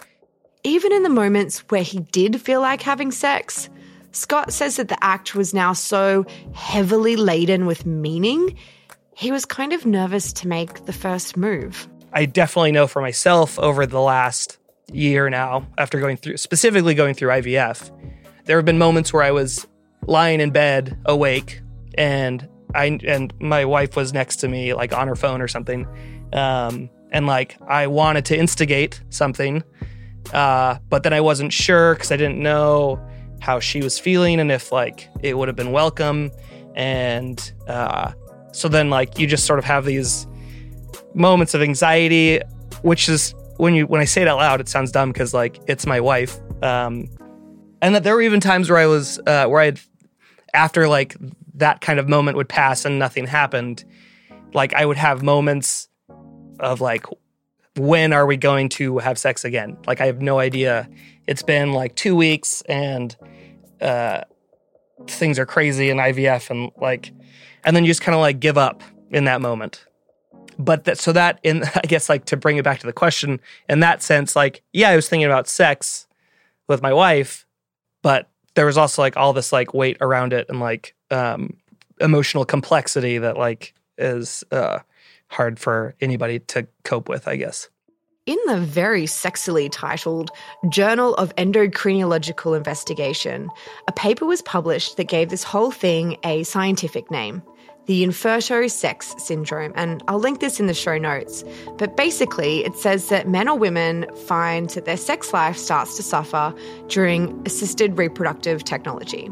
Even 0.64 0.94
in 0.94 1.04
the 1.04 1.10
moments 1.10 1.60
where 1.70 1.84
he 1.84 2.00
did 2.00 2.40
feel 2.40 2.62
like 2.62 2.82
having 2.82 3.12
sex, 3.12 3.70
Scott 4.12 4.54
says 4.54 4.76
that 4.76 4.90
the 4.90 5.04
act 5.04 5.34
was 5.36 5.54
now 5.54 5.74
so 5.74 6.26
heavily 6.54 7.16
laden 7.16 7.66
with 7.66 7.86
meaning, 7.86 8.58
he 9.16 9.32
was 9.32 9.46
kind 9.46 9.74
of 9.74 9.86
nervous 9.86 10.34
to 10.34 10.48
make 10.48 10.86
the 10.86 10.94
first 10.94 11.36
move. 11.38 11.88
I 12.14 12.26
definitely 12.26 12.74
know 12.74 12.88
for 12.88 13.02
myself 13.02 13.58
over 13.58 13.86
the 13.86 14.02
last 14.02 14.58
year 14.92 15.30
now, 15.30 15.66
after 15.78 16.00
going 16.00 16.18
through 16.18 16.38
specifically 16.38 16.94
going 16.94 17.16
through 17.16 17.30
IVF, 17.30 17.90
there 18.46 18.58
have 18.58 18.66
been 18.66 18.78
moments 18.78 19.14
where 19.14 19.24
I 19.24 19.32
was 19.32 19.66
lying 20.06 20.42
in 20.42 20.52
bed 20.52 20.98
awake 21.06 21.62
and 21.96 22.48
I 22.76 23.00
and 23.08 23.34
my 23.40 23.66
wife 23.66 23.96
was 23.96 24.14
next 24.14 24.38
to 24.38 24.48
me 24.48 24.74
like 24.74 24.94
on 24.94 25.08
her 25.08 25.16
phone 25.16 25.42
or 25.42 25.48
something. 25.48 25.88
Um, 26.34 26.90
and 27.12 27.28
like 27.28 27.58
I 27.68 27.88
wanted 27.88 28.26
to 28.26 28.38
instigate 28.38 29.02
something 29.10 29.64
Uh, 30.34 30.78
but 30.90 31.04
then 31.04 31.14
I 31.14 31.22
wasn't 31.22 31.52
sure 31.52 31.96
because 31.96 32.12
I 32.12 32.18
didn't 32.18 32.40
know 32.40 33.00
how 33.42 33.60
she 33.60 33.82
was 33.82 34.00
feeling 34.00 34.40
and 34.40 34.52
if 34.52 34.72
like 34.72 35.10
it 35.22 35.38
would 35.38 35.48
have 35.48 35.58
been 35.58 35.72
welcome. 35.72 36.32
And 36.76 37.52
uh, 37.68 38.14
so 38.52 38.68
then 38.70 38.90
like 38.90 39.20
you 39.20 39.28
just 39.28 39.46
sort 39.46 39.60
of 39.60 39.66
have 39.66 39.86
these 39.86 40.28
moments 41.14 41.54
of 41.54 41.62
anxiety, 41.62 42.40
which 42.84 43.10
is 43.10 43.34
when 43.58 43.76
you 43.76 43.88
when 43.88 44.02
I 44.02 44.06
say 44.06 44.22
it 44.22 44.28
out 44.28 44.38
loud, 44.38 44.62
it 44.62 44.70
sounds 44.70 44.92
dumb 44.92 45.12
because 45.12 45.34
like 45.34 45.60
it's 45.68 45.86
my 45.86 46.00
wife. 46.00 46.40
Um, 46.64 47.10
and 47.82 47.96
that 47.96 48.04
there 48.04 48.16
were 48.16 48.22
even 48.22 48.40
times 48.40 48.70
where 48.70 48.80
I 48.80 48.86
was 48.86 49.20
uh, 49.28 49.48
where 49.48 49.62
I'd 49.62 49.80
after 50.54 50.88
like 50.88 51.16
that 51.56 51.82
kind 51.82 52.00
of 52.00 52.08
moment 52.08 52.38
would 52.38 52.50
pass 52.50 52.86
and 52.86 53.00
nothing 53.00 53.28
happened, 53.28 53.84
like 54.54 54.74
I 54.74 54.86
would 54.86 54.98
have 54.98 55.24
moments 55.24 55.88
of 56.60 56.82
like 56.82 57.06
when 57.78 58.14
are 58.14 58.26
we 58.26 58.38
going 58.38 58.70
to 58.70 58.98
have 59.00 59.18
sex 59.18 59.46
again? 59.46 59.78
Like 59.88 60.02
I 60.02 60.06
have 60.06 60.22
no 60.22 60.40
idea. 60.40 60.90
It's 61.28 61.44
been 61.44 61.74
like 61.74 61.96
two 61.96 62.16
weeks 62.16 62.62
and 62.64 63.16
uh, 63.80 64.22
things 65.08 65.40
are 65.40 65.46
crazy 65.46 65.90
in 65.90 65.98
IVF 65.98 66.50
and 66.50 66.72
like, 66.78 67.14
and 67.64 67.76
then 67.76 67.84
you 67.84 67.90
just 67.90 68.02
kind 68.02 68.16
of 68.16 68.22
like 68.22 68.40
give 68.40 68.58
up 68.58 68.84
in 69.10 69.26
that 69.26 69.42
moment. 69.42 69.86
But 70.58 70.84
that 70.84 70.98
so 70.98 71.12
that 71.14 71.40
in 71.44 71.64
I 71.76 71.82
guess 71.88 72.10
like 72.10 72.26
to 72.26 72.38
bring 72.38 72.58
it 72.58 72.64
back 72.64 72.80
to 72.80 72.88
the 72.88 72.94
question 72.94 73.40
in 73.70 73.80
that 73.80 74.04
sense, 74.04 74.36
like 74.36 74.62
yeah, 74.74 74.90
I 74.90 74.96
was 74.96 75.08
thinking 75.08 75.26
about 75.26 75.48
sex 75.48 76.08
with 76.68 76.82
my 76.82 76.94
wife, 76.94 77.46
but 78.02 78.30
there 78.56 78.66
was 78.66 78.78
also 78.78 79.02
like 79.02 79.16
all 79.18 79.34
this 79.34 79.52
like 79.52 79.74
weight 79.74 79.98
around 80.02 80.34
it 80.34 80.48
and 80.50 80.60
like 80.60 80.94
um, 81.12 81.58
emotional 82.00 82.46
complexity 82.46 83.18
that 83.18 83.38
like 83.38 83.74
is 83.98 84.44
uh, 84.52 84.80
hard 85.28 85.60
for 85.60 85.96
anybody 86.02 86.40
to 86.40 86.68
cope 86.84 87.10
with, 87.10 87.28
I 87.28 87.36
guess. 87.36 87.70
In 88.28 88.38
the 88.46 88.60
very 88.60 89.06
sexily 89.06 89.68
titled 89.72 90.30
Journal 90.70 91.16
of 91.16 91.36
Endocrinological 91.38 92.56
Investigation, 92.56 93.50
a 93.88 93.92
paper 93.92 94.26
was 94.26 94.44
published 94.44 94.98
that 94.98 95.06
gave 95.06 95.30
this 95.30 95.44
whole 95.44 95.72
thing 95.72 96.18
a 96.24 96.44
scientific 96.44 97.10
name 97.10 97.42
the 97.88 98.04
inferto 98.04 98.68
sex 98.68 99.16
syndrome. 99.18 99.74
And 99.76 100.04
I'll 100.08 100.20
link 100.20 100.40
this 100.40 100.60
in 100.60 100.68
the 100.68 100.74
show 100.74 100.98
notes. 100.98 101.44
But 101.78 101.98
basically, 101.98 102.64
it 102.64 102.76
says 102.76 103.10
that 103.10 103.28
men 103.28 103.50
or 103.50 103.58
women 103.58 104.06
find 104.28 104.70
that 104.70 104.86
their 104.86 104.98
sex 104.98 105.34
life 105.34 105.58
starts 105.58 105.98
to 105.98 106.04
suffer 106.04 106.54
during 106.88 107.42
assisted 107.46 107.98
reproductive 107.98 108.64
technology. 108.64 109.30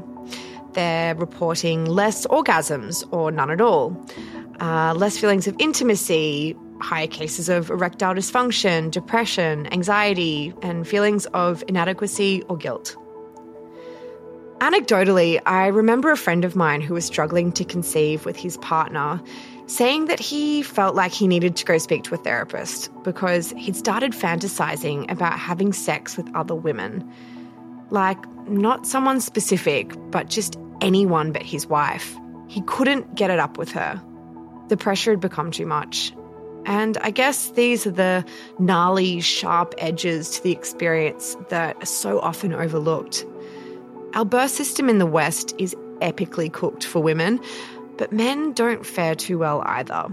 They're 0.80 1.14
reporting 1.14 1.84
less 1.84 2.26
orgasms 2.28 3.06
or 3.12 3.32
none 3.34 3.52
at 3.52 3.60
all, 3.60 4.02
uh, 4.62 4.94
less 4.94 5.18
feelings 5.18 5.46
of 5.46 5.54
intimacy, 5.60 6.56
higher 6.80 7.06
cases 7.06 7.50
of 7.50 7.70
erectile 7.70 8.14
dysfunction, 8.14 8.90
depression, 8.90 9.68
anxiety, 9.74 10.54
and 10.62 10.88
feelings 10.88 11.26
of 11.34 11.66
inadequacy 11.68 12.44
or 12.44 12.56
guilt. 12.56 12.96
Anecdotally, 14.60 15.42
I 15.46 15.68
remember 15.68 16.12
a 16.12 16.16
friend 16.16 16.46
of 16.46 16.56
mine 16.56 16.80
who 16.80 16.94
was 16.94 17.04
struggling 17.04 17.52
to 17.60 17.66
conceive 17.66 18.24
with 18.24 18.38
his 18.38 18.56
partner 18.60 19.22
saying 19.68 20.06
that 20.06 20.22
he 20.22 20.62
felt 20.62 20.96
like 20.96 21.12
he 21.12 21.28
needed 21.28 21.58
to 21.58 21.66
go 21.66 21.78
speak 21.78 22.06
to 22.06 22.16
a 22.16 22.18
therapist 22.18 22.90
because 23.04 23.52
he'd 23.58 23.76
started 23.76 24.14
fantasizing 24.14 25.12
about 25.12 25.38
having 25.38 25.74
sex 25.74 26.16
with 26.16 26.34
other 26.34 26.56
women. 26.56 27.06
Like, 27.90 28.18
not 28.48 28.88
someone 28.88 29.20
specific, 29.20 29.94
but 30.10 30.30
just 30.30 30.58
anyone 30.82 31.32
but 31.32 31.44
his 31.44 31.68
wife. 31.68 32.16
He 32.48 32.62
couldn't 32.62 33.16
get 33.16 33.30
it 33.30 33.40
up 33.40 33.58
with 33.58 33.72
her. 33.72 34.02
The 34.70 34.78
pressure 34.78 35.12
had 35.12 35.20
become 35.20 35.52
too 35.52 35.66
much. 35.66 36.14
And 36.66 36.98
I 37.00 37.12
guess 37.12 37.52
these 37.52 37.88
are 37.88 37.92
the 37.92 38.26
gnarly, 38.60 39.22
sharp 39.22 39.74
edges 39.78 40.32
to 40.32 40.44
the 40.44 40.52
experience 40.52 41.36
that 41.50 41.78
are 41.82 41.86
so 41.86 42.20
often 42.20 42.54
overlooked. 42.54 43.26
Our 44.14 44.26
birth 44.26 44.52
system 44.52 44.90
in 44.90 45.00
the 45.00 45.06
West 45.06 45.54
is 45.58 45.76
epically 46.00 46.52
cooked 46.52 46.86
for 46.86 47.02
women, 47.02 47.40
but 47.98 48.12
men 48.12 48.54
don't 48.54 48.86
fare 48.86 49.16
too 49.16 49.38
well 49.38 49.62
either. 49.66 50.08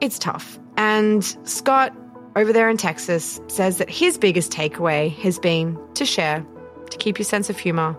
It's 0.00 0.18
tough. 0.18 0.58
And 0.76 1.24
Scott, 1.44 1.92
over 2.36 2.52
there 2.52 2.68
in 2.68 2.76
Texas, 2.76 3.40
says 3.48 3.78
that 3.78 3.90
his 3.90 4.16
biggest 4.16 4.52
takeaway 4.52 5.12
has 5.18 5.38
been 5.38 5.78
to 5.94 6.06
share, 6.06 6.46
to 6.90 6.98
keep 6.98 7.18
your 7.18 7.24
sense 7.24 7.50
of 7.50 7.58
humor, 7.58 7.96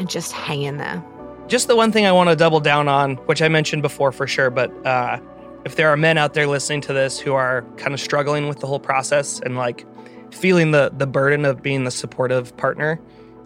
and 0.00 0.10
just 0.10 0.32
hang 0.32 0.62
in 0.62 0.78
there. 0.78 1.04
Just 1.46 1.68
the 1.68 1.76
one 1.76 1.92
thing 1.92 2.06
I 2.06 2.12
want 2.12 2.30
to 2.30 2.36
double 2.36 2.58
down 2.58 2.88
on, 2.88 3.16
which 3.26 3.42
I 3.42 3.48
mentioned 3.48 3.82
before 3.82 4.10
for 4.10 4.26
sure, 4.26 4.50
but 4.50 4.70
uh, 4.86 5.20
if 5.64 5.76
there 5.76 5.88
are 5.88 5.96
men 5.96 6.16
out 6.16 6.34
there 6.34 6.46
listening 6.46 6.80
to 6.82 6.92
this 6.92 7.20
who 7.20 7.34
are 7.34 7.62
kind 7.76 7.92
of 7.92 8.00
struggling 8.00 8.48
with 8.48 8.60
the 8.60 8.66
whole 8.66 8.80
process 8.80 9.40
and 9.40 9.56
like 9.56 9.86
feeling 10.32 10.70
the 10.70 10.90
the 10.96 11.06
burden 11.06 11.44
of 11.44 11.62
being 11.62 11.84
the 11.84 11.90
supportive 11.90 12.56
partner, 12.56 13.00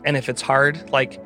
and 0.05 0.17
if 0.17 0.29
it's 0.29 0.41
hard, 0.41 0.91
like 0.91 1.21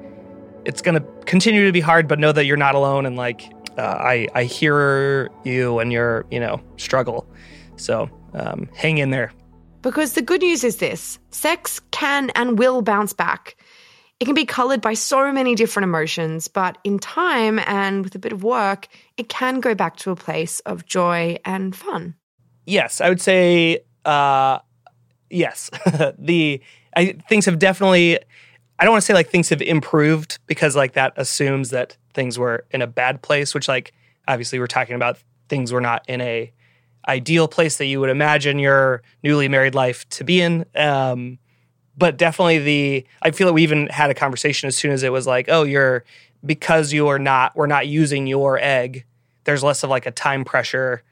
it's 0.64 0.80
gonna 0.80 1.04
continue 1.26 1.66
to 1.66 1.72
be 1.72 1.80
hard, 1.80 2.08
but 2.08 2.18
know 2.18 2.32
that 2.32 2.46
you're 2.46 2.56
not 2.56 2.74
alone 2.74 3.06
and 3.06 3.16
like 3.16 3.52
uh, 3.76 3.82
I 3.82 4.28
I 4.34 4.44
hear 4.44 5.30
you 5.44 5.78
and 5.78 5.92
your 5.92 6.24
you 6.30 6.40
know 6.40 6.60
struggle. 6.76 7.28
So 7.76 8.08
um, 8.34 8.68
hang 8.74 8.98
in 8.98 9.10
there. 9.10 9.32
Because 9.82 10.14
the 10.14 10.22
good 10.22 10.40
news 10.40 10.64
is 10.64 10.76
this 10.76 11.18
sex 11.30 11.80
can 11.90 12.30
and 12.30 12.58
will 12.58 12.82
bounce 12.82 13.12
back. 13.12 13.56
It 14.20 14.24
can 14.24 14.34
be 14.34 14.44
colored 14.44 14.80
by 14.80 14.94
so 14.94 15.30
many 15.32 15.54
different 15.54 15.84
emotions, 15.84 16.48
but 16.48 16.78
in 16.82 16.98
time 16.98 17.60
and 17.60 18.02
with 18.02 18.14
a 18.16 18.18
bit 18.18 18.32
of 18.32 18.42
work, 18.42 18.88
it 19.16 19.28
can 19.28 19.60
go 19.60 19.74
back 19.76 19.96
to 19.98 20.10
a 20.10 20.16
place 20.16 20.58
of 20.60 20.86
joy 20.86 21.38
and 21.44 21.74
fun. 21.74 22.16
Yes, 22.66 23.00
I 23.00 23.08
would 23.08 23.20
say 23.20 23.80
uh, 24.04 24.58
yes. 25.30 25.70
the 26.18 26.60
I, 26.96 27.16
things 27.28 27.46
have 27.46 27.58
definitely. 27.58 28.18
I 28.80 28.84
don't 28.84 28.92
want 28.92 29.02
to 29.02 29.06
say 29.06 29.14
like 29.14 29.28
things 29.28 29.48
have 29.48 29.60
improved 29.60 30.38
because 30.46 30.76
like 30.76 30.92
that 30.92 31.12
assumes 31.16 31.70
that 31.70 31.96
things 32.14 32.38
were 32.38 32.64
in 32.70 32.82
a 32.82 32.86
bad 32.86 33.22
place, 33.22 33.54
which 33.54 33.68
like 33.68 33.92
obviously 34.28 34.58
we're 34.58 34.68
talking 34.68 34.94
about 34.94 35.18
things 35.48 35.72
were 35.72 35.80
not 35.80 36.04
in 36.08 36.20
a 36.20 36.52
ideal 37.08 37.48
place 37.48 37.78
that 37.78 37.86
you 37.86 38.00
would 38.00 38.10
imagine 38.10 38.58
your 38.58 39.02
newly 39.22 39.48
married 39.48 39.74
life 39.74 40.08
to 40.10 40.24
be 40.24 40.40
in. 40.40 40.64
Um, 40.74 41.38
but 41.98 42.16
definitely 42.16 42.58
the 42.60 43.06
I 43.22 43.32
feel 43.32 43.48
like 43.48 43.54
we 43.54 43.62
even 43.64 43.88
had 43.88 44.10
a 44.10 44.14
conversation 44.14 44.68
as 44.68 44.76
soon 44.76 44.92
as 44.92 45.02
it 45.02 45.12
was 45.12 45.26
like, 45.26 45.46
oh, 45.48 45.64
you're 45.64 46.04
because 46.46 46.92
you 46.92 47.08
are 47.08 47.18
not 47.18 47.56
we're 47.56 47.66
not 47.66 47.88
using 47.88 48.26
your 48.26 48.58
egg. 48.58 49.04
There's 49.44 49.64
less 49.64 49.82
of 49.82 49.90
like 49.90 50.06
a 50.06 50.12
time 50.12 50.44
pressure 50.44 51.02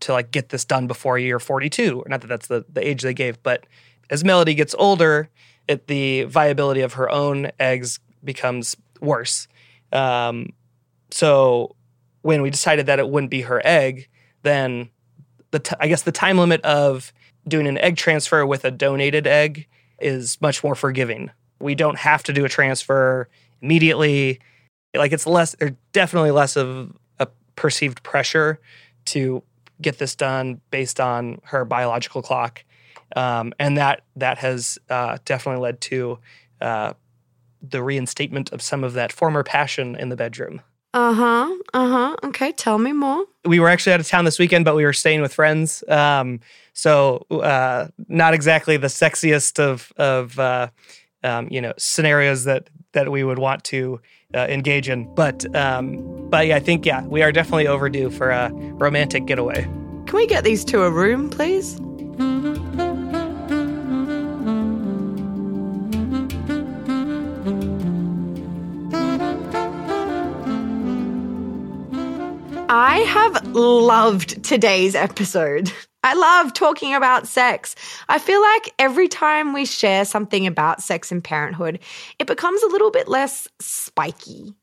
to 0.00 0.12
like 0.12 0.30
get 0.30 0.50
this 0.50 0.64
done 0.64 0.86
before 0.86 1.18
you're 1.18 1.40
42. 1.40 2.04
Not 2.06 2.20
that 2.20 2.28
that's 2.28 2.46
the 2.46 2.64
the 2.72 2.86
age 2.86 3.02
they 3.02 3.14
gave, 3.14 3.42
but 3.42 3.66
as 4.08 4.24
Melody 4.24 4.54
gets 4.54 4.74
older, 4.78 5.28
it 5.66 5.88
the 5.88 6.24
viability 6.24 6.82
of 6.82 6.94
her 6.94 7.10
own 7.10 7.50
eggs 7.58 7.98
becomes 8.22 8.76
worse. 9.00 9.48
Um, 9.92 10.52
so 11.10 11.74
when 12.22 12.42
we 12.42 12.50
decided 12.50 12.86
that 12.86 13.00
it 13.00 13.08
wouldn't 13.08 13.30
be 13.30 13.42
her 13.42 13.60
egg, 13.64 14.08
then 14.42 14.90
the 15.50 15.58
t- 15.58 15.76
I 15.80 15.88
guess 15.88 16.02
the 16.02 16.12
time 16.12 16.38
limit 16.38 16.60
of 16.62 17.12
doing 17.48 17.66
an 17.66 17.78
egg 17.78 17.96
transfer 17.96 18.46
with 18.46 18.64
a 18.64 18.70
donated 18.70 19.26
egg 19.26 19.66
is 20.00 20.40
much 20.40 20.62
more 20.64 20.74
forgiving. 20.74 21.30
We 21.60 21.74
don't 21.74 21.98
have 21.98 22.22
to 22.24 22.32
do 22.32 22.44
a 22.44 22.48
transfer 22.48 23.28
immediately. 23.60 24.40
Like 24.94 25.12
it's 25.12 25.26
less, 25.26 25.54
there's 25.58 25.72
definitely 25.92 26.30
less 26.30 26.56
of 26.56 26.96
a 27.18 27.28
perceived 27.56 28.02
pressure 28.02 28.60
to 29.06 29.42
get 29.80 29.98
this 29.98 30.14
done 30.14 30.60
based 30.70 31.00
on 31.00 31.40
her 31.44 31.64
biological 31.64 32.22
clock, 32.22 32.64
um, 33.16 33.52
and 33.58 33.76
that 33.76 34.02
that 34.16 34.38
has 34.38 34.78
uh, 34.88 35.18
definitely 35.24 35.62
led 35.62 35.80
to 35.80 36.18
uh, 36.60 36.92
the 37.62 37.82
reinstatement 37.82 38.52
of 38.52 38.62
some 38.62 38.84
of 38.84 38.92
that 38.94 39.12
former 39.12 39.42
passion 39.42 39.96
in 39.96 40.08
the 40.08 40.16
bedroom. 40.16 40.60
Uh 40.92 41.12
huh. 41.12 41.56
Uh 41.72 41.88
huh. 41.88 42.16
Okay. 42.24 42.52
Tell 42.52 42.78
me 42.78 42.92
more. 42.92 43.24
We 43.44 43.60
were 43.60 43.68
actually 43.68 43.92
out 43.92 44.00
of 44.00 44.08
town 44.08 44.24
this 44.24 44.38
weekend, 44.38 44.64
but 44.64 44.74
we 44.74 44.84
were 44.84 44.92
staying 44.92 45.22
with 45.22 45.32
friends. 45.32 45.84
Um, 45.88 46.40
so 46.72 47.26
uh, 47.30 47.88
not 48.08 48.34
exactly 48.34 48.76
the 48.76 48.88
sexiest 48.88 49.58
of 49.58 49.92
of 49.96 50.38
uh, 50.38 50.68
um, 51.22 51.48
you 51.50 51.60
know 51.60 51.72
scenarios 51.78 52.44
that 52.44 52.68
that 52.92 53.10
we 53.10 53.22
would 53.22 53.38
want 53.38 53.62
to 53.64 54.00
uh, 54.34 54.46
engage 54.48 54.88
in. 54.88 55.12
But 55.14 55.54
um, 55.54 56.28
but 56.28 56.48
yeah, 56.48 56.56
I 56.56 56.60
think 56.60 56.84
yeah, 56.84 57.06
we 57.06 57.22
are 57.22 57.30
definitely 57.30 57.68
overdue 57.68 58.10
for 58.10 58.30
a 58.30 58.50
romantic 58.52 59.26
getaway. 59.26 59.62
Can 60.06 60.16
we 60.16 60.26
get 60.26 60.42
these 60.42 60.64
to 60.66 60.82
a 60.82 60.90
room, 60.90 61.30
please? 61.30 61.80
I 72.82 73.00
have 73.00 73.54
loved 73.54 74.42
today's 74.42 74.94
episode. 74.94 75.70
I 76.02 76.14
love 76.14 76.54
talking 76.54 76.94
about 76.94 77.28
sex. 77.28 77.76
I 78.08 78.18
feel 78.18 78.40
like 78.40 78.72
every 78.78 79.06
time 79.06 79.52
we 79.52 79.66
share 79.66 80.06
something 80.06 80.46
about 80.46 80.80
sex 80.80 81.12
and 81.12 81.22
parenthood, 81.22 81.80
it 82.18 82.26
becomes 82.26 82.62
a 82.62 82.68
little 82.68 82.90
bit 82.90 83.06
less 83.06 83.46
spiky. 83.58 84.54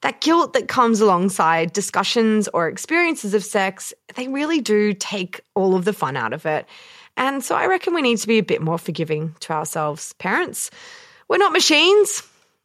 That 0.00 0.22
guilt 0.22 0.54
that 0.54 0.68
comes 0.68 1.02
alongside 1.02 1.74
discussions 1.74 2.48
or 2.54 2.68
experiences 2.68 3.34
of 3.34 3.44
sex, 3.44 3.92
they 4.14 4.28
really 4.28 4.62
do 4.62 4.94
take 4.94 5.42
all 5.54 5.74
of 5.74 5.84
the 5.84 5.92
fun 5.92 6.16
out 6.16 6.32
of 6.32 6.46
it. 6.46 6.64
And 7.18 7.44
so 7.44 7.54
I 7.54 7.66
reckon 7.66 7.92
we 7.92 8.00
need 8.00 8.16
to 8.16 8.26
be 8.26 8.38
a 8.38 8.42
bit 8.42 8.62
more 8.62 8.78
forgiving 8.78 9.36
to 9.40 9.52
ourselves. 9.52 10.14
Parents, 10.14 10.70
we're 11.28 11.36
not 11.36 11.52
machines, 11.52 12.22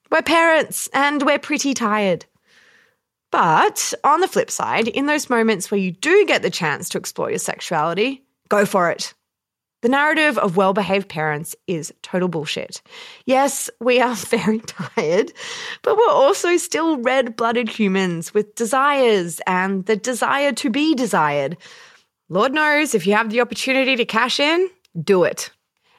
we're 0.10 0.22
parents, 0.22 0.88
and 0.94 1.24
we're 1.24 1.40
pretty 1.40 1.74
tired. 1.74 2.26
But 3.32 3.94
on 4.04 4.22
the 4.22 4.28
flip 4.28 4.50
side, 4.50 4.88
in 4.88 5.06
those 5.06 5.30
moments 5.30 5.70
where 5.70 5.80
you 5.80 5.92
do 5.92 6.26
get 6.26 6.42
the 6.42 6.50
chance 6.50 6.90
to 6.90 6.98
explore 6.98 7.30
your 7.30 7.40
sexuality, 7.40 8.24
go 8.50 8.66
for 8.66 8.90
it. 8.90 9.14
The 9.84 9.90
narrative 9.90 10.40
of 10.40 10.58
well 10.58 10.74
behaved 10.74 11.08
parents 11.08 11.56
is 11.68 11.94
total 12.02 12.28
bullshit. 12.30 12.82
Yes, 13.26 13.70
we 13.80 14.02
are 14.02 14.16
very 14.16 14.60
tired, 14.60 15.32
but 15.84 15.96
we're 15.96 16.10
also 16.10 16.58
still 16.58 16.98
red 16.98 17.36
blooded 17.36 17.70
humans 17.70 18.34
with 18.34 18.56
desires 18.56 19.40
and 19.46 19.86
the 19.86 19.96
desire 19.96 20.52
to 20.54 20.70
be 20.70 20.96
desired. 20.96 21.58
Lord 22.30 22.54
knows 22.54 22.96
if 22.96 23.06
you 23.06 23.14
have 23.14 23.30
the 23.30 23.42
opportunity 23.42 23.96
to 23.96 24.06
cash 24.06 24.40
in, 24.40 24.70
do 25.02 25.24
it. 25.24 25.52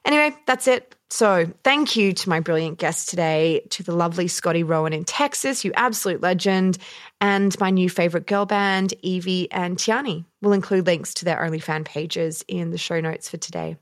Anyway, 0.04 0.36
that's 0.46 0.66
it. 0.66 0.94
So, 1.10 1.50
thank 1.64 1.96
you 1.96 2.12
to 2.12 2.28
my 2.28 2.40
brilliant 2.40 2.78
guest 2.78 3.08
today, 3.08 3.62
to 3.70 3.82
the 3.82 3.94
lovely 3.94 4.28
Scotty 4.28 4.62
Rowan 4.62 4.92
in 4.92 5.04
Texas, 5.04 5.64
you 5.64 5.72
absolute 5.74 6.20
legend, 6.20 6.76
and 7.20 7.58
my 7.58 7.70
new 7.70 7.88
favorite 7.90 8.26
girl 8.26 8.46
band, 8.46 8.94
Evie 9.02 9.50
and 9.50 9.76
Tiahnee. 9.76 10.24
We'll 10.40 10.52
include 10.52 10.86
links 10.86 11.14
to 11.14 11.24
their 11.24 11.38
OnlyFan 11.38 11.84
pages 11.84 12.44
in 12.48 12.70
the 12.70 12.78
show 12.78 13.00
notes 13.00 13.28
for 13.28 13.36
today. 13.36 13.76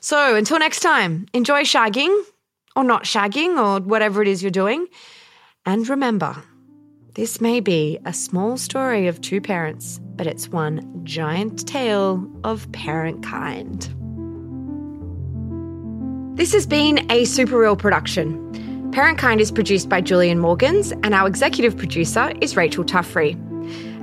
So, 0.00 0.34
until 0.34 0.58
next 0.58 0.80
time, 0.80 1.26
enjoy 1.32 1.62
shagging, 1.62 2.22
or 2.74 2.84
not 2.84 3.04
shagging, 3.04 3.58
or 3.58 3.80
whatever 3.82 4.22
it 4.22 4.28
is 4.28 4.42
you're 4.42 4.50
doing. 4.50 4.86
And 5.64 5.88
remember, 5.88 6.42
this 7.14 7.40
may 7.40 7.60
be 7.60 7.98
a 8.04 8.12
small 8.12 8.56
story 8.56 9.06
of 9.06 9.20
two 9.20 9.40
parents, 9.40 10.00
but 10.16 10.26
it's 10.26 10.48
one 10.48 11.02
giant 11.04 11.68
tale 11.68 12.26
of 12.42 12.70
parent 12.72 13.22
kind. 13.22 13.82
This 16.36 16.54
has 16.54 16.66
been 16.66 16.98
a 17.10 17.22
Superreal 17.24 17.78
production. 17.78 18.50
Parent 18.92 19.16
Kind 19.16 19.40
is 19.40 19.50
produced 19.50 19.88
by 19.88 20.02
Julian 20.02 20.38
Morgans, 20.38 20.92
and 20.92 21.14
our 21.14 21.26
executive 21.26 21.74
producer 21.74 22.30
is 22.42 22.58
Rachel 22.58 22.84
Tuffrey. 22.84 23.38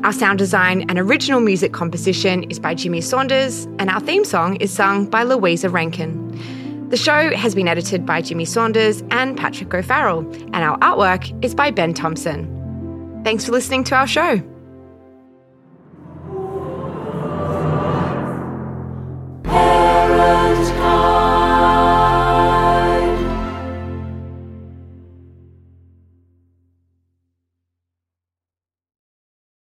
Our 0.04 0.12
sound 0.12 0.40
design 0.40 0.90
and 0.90 0.98
original 0.98 1.42
music 1.42 1.74
composition 1.74 2.50
is 2.50 2.58
by 2.58 2.74
Jimmy 2.74 3.00
Saunders, 3.00 3.66
and 3.78 3.88
our 3.92 4.00
theme 4.00 4.26
song 4.26 4.56
is 4.56 4.74
sung 4.74 5.06
by 5.06 5.22
Louisa 5.22 5.70
Rankin. 5.70 6.90
The 6.90 6.98
show 6.98 7.36
has 7.36 7.54
been 7.54 7.68
edited 7.68 8.04
by 8.04 8.24
Jimmy 8.24 8.46
Saunders 8.46 9.04
and 9.12 9.38
Patrick 9.38 9.72
O'Farrell, 9.72 10.22
and 10.54 10.56
our 10.56 10.80
artwork 10.80 11.46
is 11.46 11.54
by 11.54 11.70
Ben 11.70 11.94
Thompson. 11.94 13.22
Thanks 13.24 13.46
for 13.46 13.52
listening 13.52 13.84
to 13.86 13.96
our 13.96 14.08
show. 14.08 14.42